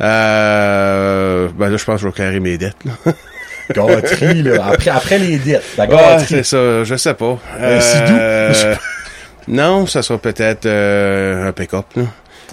[0.01, 2.75] Euh, ben là, je pense que je vais carrer mes dettes.
[2.85, 2.91] Là.
[3.73, 4.65] Gâterie, là.
[4.71, 5.63] Après, après les dettes.
[5.77, 6.25] La Ouais, gâterie.
[6.27, 6.83] c'est ça.
[6.83, 7.37] Je sais pas.
[7.79, 8.17] Sidou?
[8.19, 8.75] Euh,
[9.47, 11.85] non, ça sera peut-être euh, un pick-up.
[11.95, 12.03] là.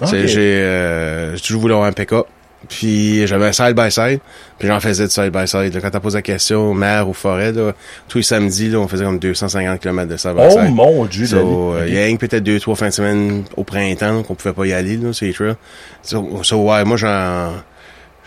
[0.01, 0.07] Ok.
[0.09, 2.25] C'est- J'ai euh, j'ai toujours voulu avoir un pick-up.
[2.67, 4.19] Puis j'avais un side-by-side.
[4.59, 5.79] Puis j'en faisais du side-by-side.
[5.81, 7.71] Quand t'as posé la question, mer ou forêt, là,
[8.09, 10.73] tous les samedis, là, on faisait comme 250 km de oh side-by-side.
[10.75, 14.23] mon dieu, So, euh, il y a peut-être deux, trois fins de semaine au printemps
[14.23, 15.55] qu'on pouvait pas y aller, là, les trails.
[16.03, 17.53] So, so, ouais, moi, j'en,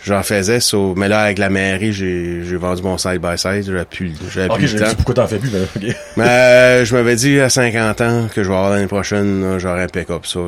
[0.03, 4.13] j'en faisais, so, mais là, avec la mairie, j'ai, j'ai vendu mon side-by-side, j'avais plus,
[4.33, 4.95] j'avais Ok, plus je le temps.
[4.95, 5.95] pourquoi t'en fais plus, ben, ok.
[6.17, 9.59] Mais, euh, je m'avais dit à 50 ans que je vais avoir l'année prochaine, là,
[9.59, 10.41] j'aurai un pick-up, so,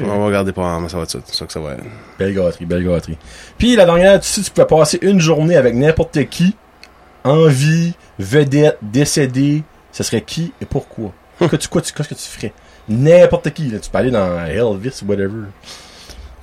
[0.00, 1.84] on va regarder pas, mais ça va être ça, c'est ça que ça va être.
[2.18, 3.18] Belle gâterie, belle gâterie.
[3.58, 6.54] Puis la dernière, tu sais, tu pouvais passer une journée avec n'importe qui,
[7.24, 9.62] en vie, vedette, décédé,
[9.92, 11.12] ce serait qui et pourquoi?
[11.40, 12.52] que tu, quoi, tu, qu'est-ce que tu ferais?
[12.88, 13.78] N'importe qui, là.
[13.78, 15.46] Tu peux aller dans Elvis ou whatever.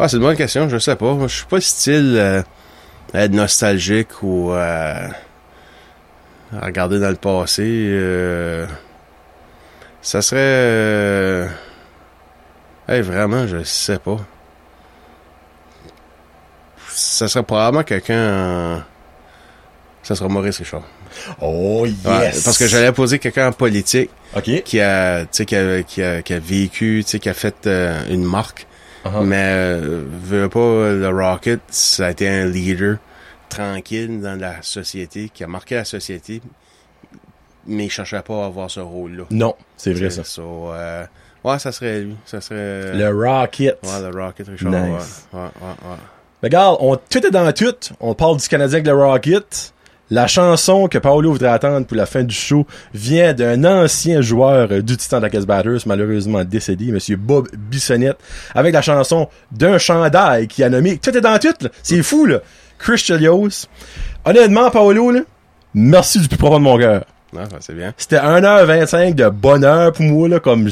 [0.03, 1.13] Ah, c'est une bonne question, je sais pas.
[1.13, 2.41] Moi, je suis pas style euh,
[3.13, 5.07] à être nostalgique ou euh,
[6.59, 7.61] à regarder dans le passé.
[7.63, 8.65] euh,
[10.01, 11.47] ça serait...
[12.87, 14.17] Hey, vraiment, je sais pas.
[16.89, 18.83] Ça serait probablement quelqu'un...
[20.01, 20.81] Ça sera Maurice Richard.
[21.39, 22.05] Oh, yes!
[22.05, 24.09] Ouais, parce que j'allais poser quelqu'un en politique
[24.65, 27.67] qui a, qui a, qui a, qui a vécu, qui a fait
[28.09, 28.65] une marque.
[29.05, 29.23] Uh-huh.
[29.23, 32.97] Mais euh, veux pas, le Rocket, ça a été un leader
[33.49, 36.41] tranquille dans la société, qui a marqué la société,
[37.67, 39.23] mais il cherchait pas à avoir ce rôle-là.
[39.31, 40.23] Non, c'est vrai, ça.
[40.23, 41.05] So, euh,
[41.43, 42.15] ouais, ça serait lui.
[42.25, 42.93] Ça serait...
[42.95, 43.79] Le Rocket.
[43.83, 44.71] Ouais, le Rocket Richard.
[44.71, 45.27] Nice.
[45.33, 45.97] Ouais, ouais, ouais,
[46.43, 47.75] Regarde, on tout est dans tout.
[47.99, 49.73] On parle du Canadien avec le Rocket.
[50.11, 54.67] La chanson que Paolo voudrait attendre pour la fin du show vient d'un ancien joueur
[54.83, 58.17] du Titan d'Acas Batters, malheureusement décédé, Monsieur Bob Bissonnette,
[58.53, 61.69] avec la chanson d'un chandail qui a nommé Tout est dans tout, là.
[61.81, 62.39] C'est fou, là.
[62.77, 63.67] Chris Chelios.
[64.25, 65.21] Honnêtement, Paolo, là,
[65.73, 67.05] merci du plus profond de mon cœur.
[67.33, 67.93] Non, ça, c'est bien.
[67.97, 70.67] C'était 1h25 de bonheur pour moi, là, comme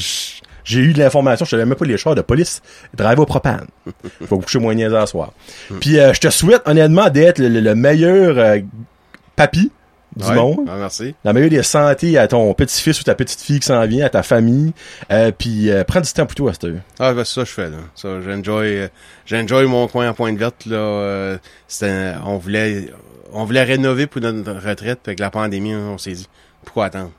[0.66, 2.62] j'ai eu de l'information, je savais même pas les chars de police
[2.94, 3.66] drive au propane.
[4.28, 5.32] Faut coucher moins niaiseux à soir.
[5.80, 8.60] Puis euh, je te souhaite honnêtement d'être le, le- le meilleur euh,
[9.40, 9.72] papy
[10.16, 10.36] du Ouais.
[10.36, 10.66] monde.
[10.68, 11.14] Ah, merci.
[11.24, 14.24] La meilleure des santé à ton petit-fils ou ta petite-fille qui s'en vient, à ta
[14.24, 14.74] famille.
[15.12, 16.80] Euh, puis euh, prends du temps pour toi à cette heure.
[17.00, 17.78] Ah, ben, c'est ça que je fais, là.
[17.96, 18.88] Ça, j'enjoy, euh,
[19.26, 20.76] j'enjoy mon coin en pointe verte, là.
[20.78, 21.38] euh,
[21.68, 22.90] c'était, on voulait,
[23.34, 26.28] on voulait rénover pour notre retraite, avec la pandémie, on s'est dit,
[26.66, 27.12] pourquoi attendre?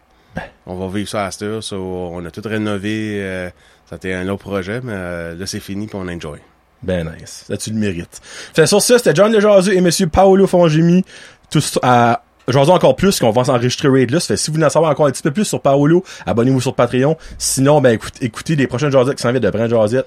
[0.67, 1.77] On va vivre ça à cette heure, so,
[2.13, 3.49] on a tout rénové, euh,
[3.89, 6.39] ça a été un autre projet, mais euh, là, c'est fini, puis on enjoy.
[6.83, 7.45] Ben nice.
[7.49, 8.21] Là, tu le mérites.
[8.55, 11.05] Fait sur ça, c'était John Lejazeux et Monsieur Paolo Fongimi.
[11.51, 14.21] Tous à Jason encore plus qu'on va s'enregistrer Raid là.
[14.21, 16.75] Fait si vous voulez en savoir encore un petit peu plus sur Paolo, abonnez-vous sur
[16.75, 17.17] Patreon.
[17.39, 20.07] Sinon, ben écoute, écoutez les prochaines Jazettes qui s'en viennent de Brand Jazette.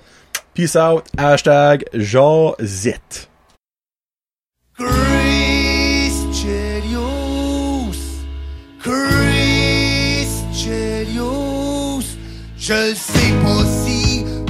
[0.53, 1.03] Peace out.
[1.17, 3.29] Hashtag Jazette.
[12.65, 13.42] Je le sais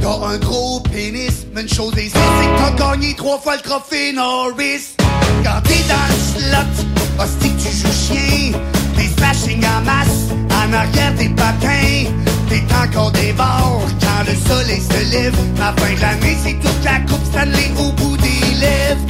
[0.03, 3.61] t'as un gros pénis, mais une chose est c'est que t'as gagné trois fois le
[3.61, 4.95] trophée Norris.
[5.43, 8.59] Quand t'es dans le slot, hostie que tu joues chien,
[8.97, 12.11] des smashing en masse, en arrière des patins,
[12.49, 15.35] t'es encore des quand le soleil se lève.
[15.57, 19.01] La fin de l'année, c'est toute la coupe Stanley au bout des lèvres.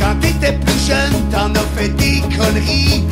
[0.00, 3.04] Quand t'étais plus jeune, t'en as fait des conneries.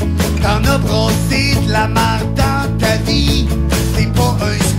[0.43, 3.47] T'en as brossé de la marde dans ta vie.
[3.94, 4.78] C'est pas un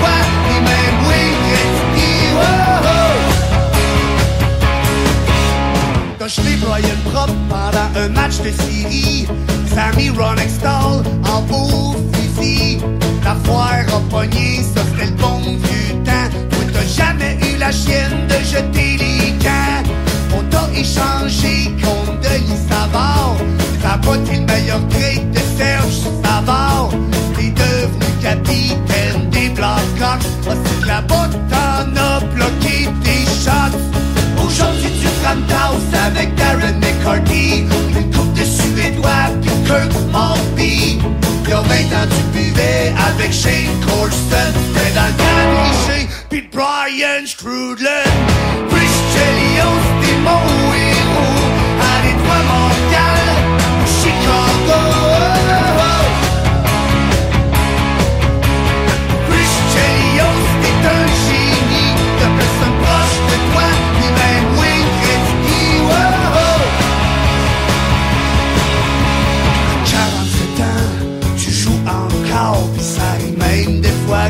[0.00, 0.16] toi,
[0.48, 2.12] ni même Wayne Gretzky.
[2.34, 2.40] Oh,
[2.84, 3.18] oh.
[6.18, 9.26] t'as jeté Brian Prop pendant un match de série.
[9.74, 11.78] Sammy Ronextall en beau.
[13.98, 16.30] Ça c'était le bon vieux temps.
[16.50, 19.82] Toi t'as jamais eu la chienne de jeter les camps.
[20.36, 23.36] On t'a échangé contre Denis Savard.
[23.82, 26.90] T'as pas le meilleur trade de Serge Savard.
[27.34, 30.26] T'es devenu capitaine des Blackhawks.
[30.48, 33.78] Ah, c'est que là-bas t'en as bloqué tes shots.
[34.44, 37.64] Aujourd'hui tu frappes house avec Darren McCarthy.
[37.96, 41.00] Une coupe de Suédois puis Kirk Maltby.
[41.48, 44.52] Il y a 20 ans tu buvais avec Shane Corson.
[44.74, 45.98] T'es dans Brian.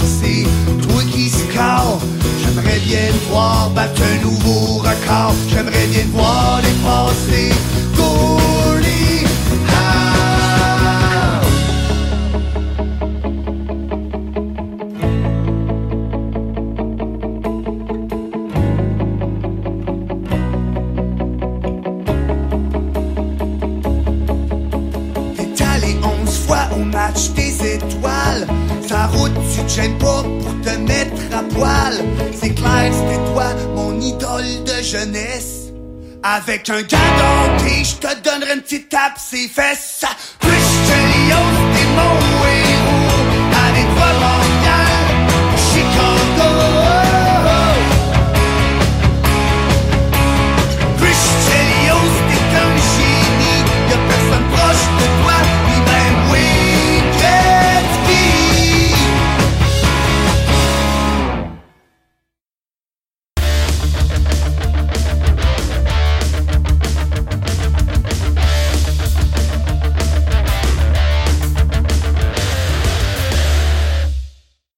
[0.04, 0.44] C'est
[0.86, 2.00] toi qui score.
[2.42, 5.34] J'aimerais bien voir battre un nouveau record.
[5.48, 7.54] J'aimerais bien te voir dépasser
[32.32, 35.68] C'est clair, c'était toi, mon idole de jeunesse.
[36.22, 40.04] Avec un gars d'hockey, je te donnerai une petite tape ses fesses.
[40.40, 41.57] Plus je te.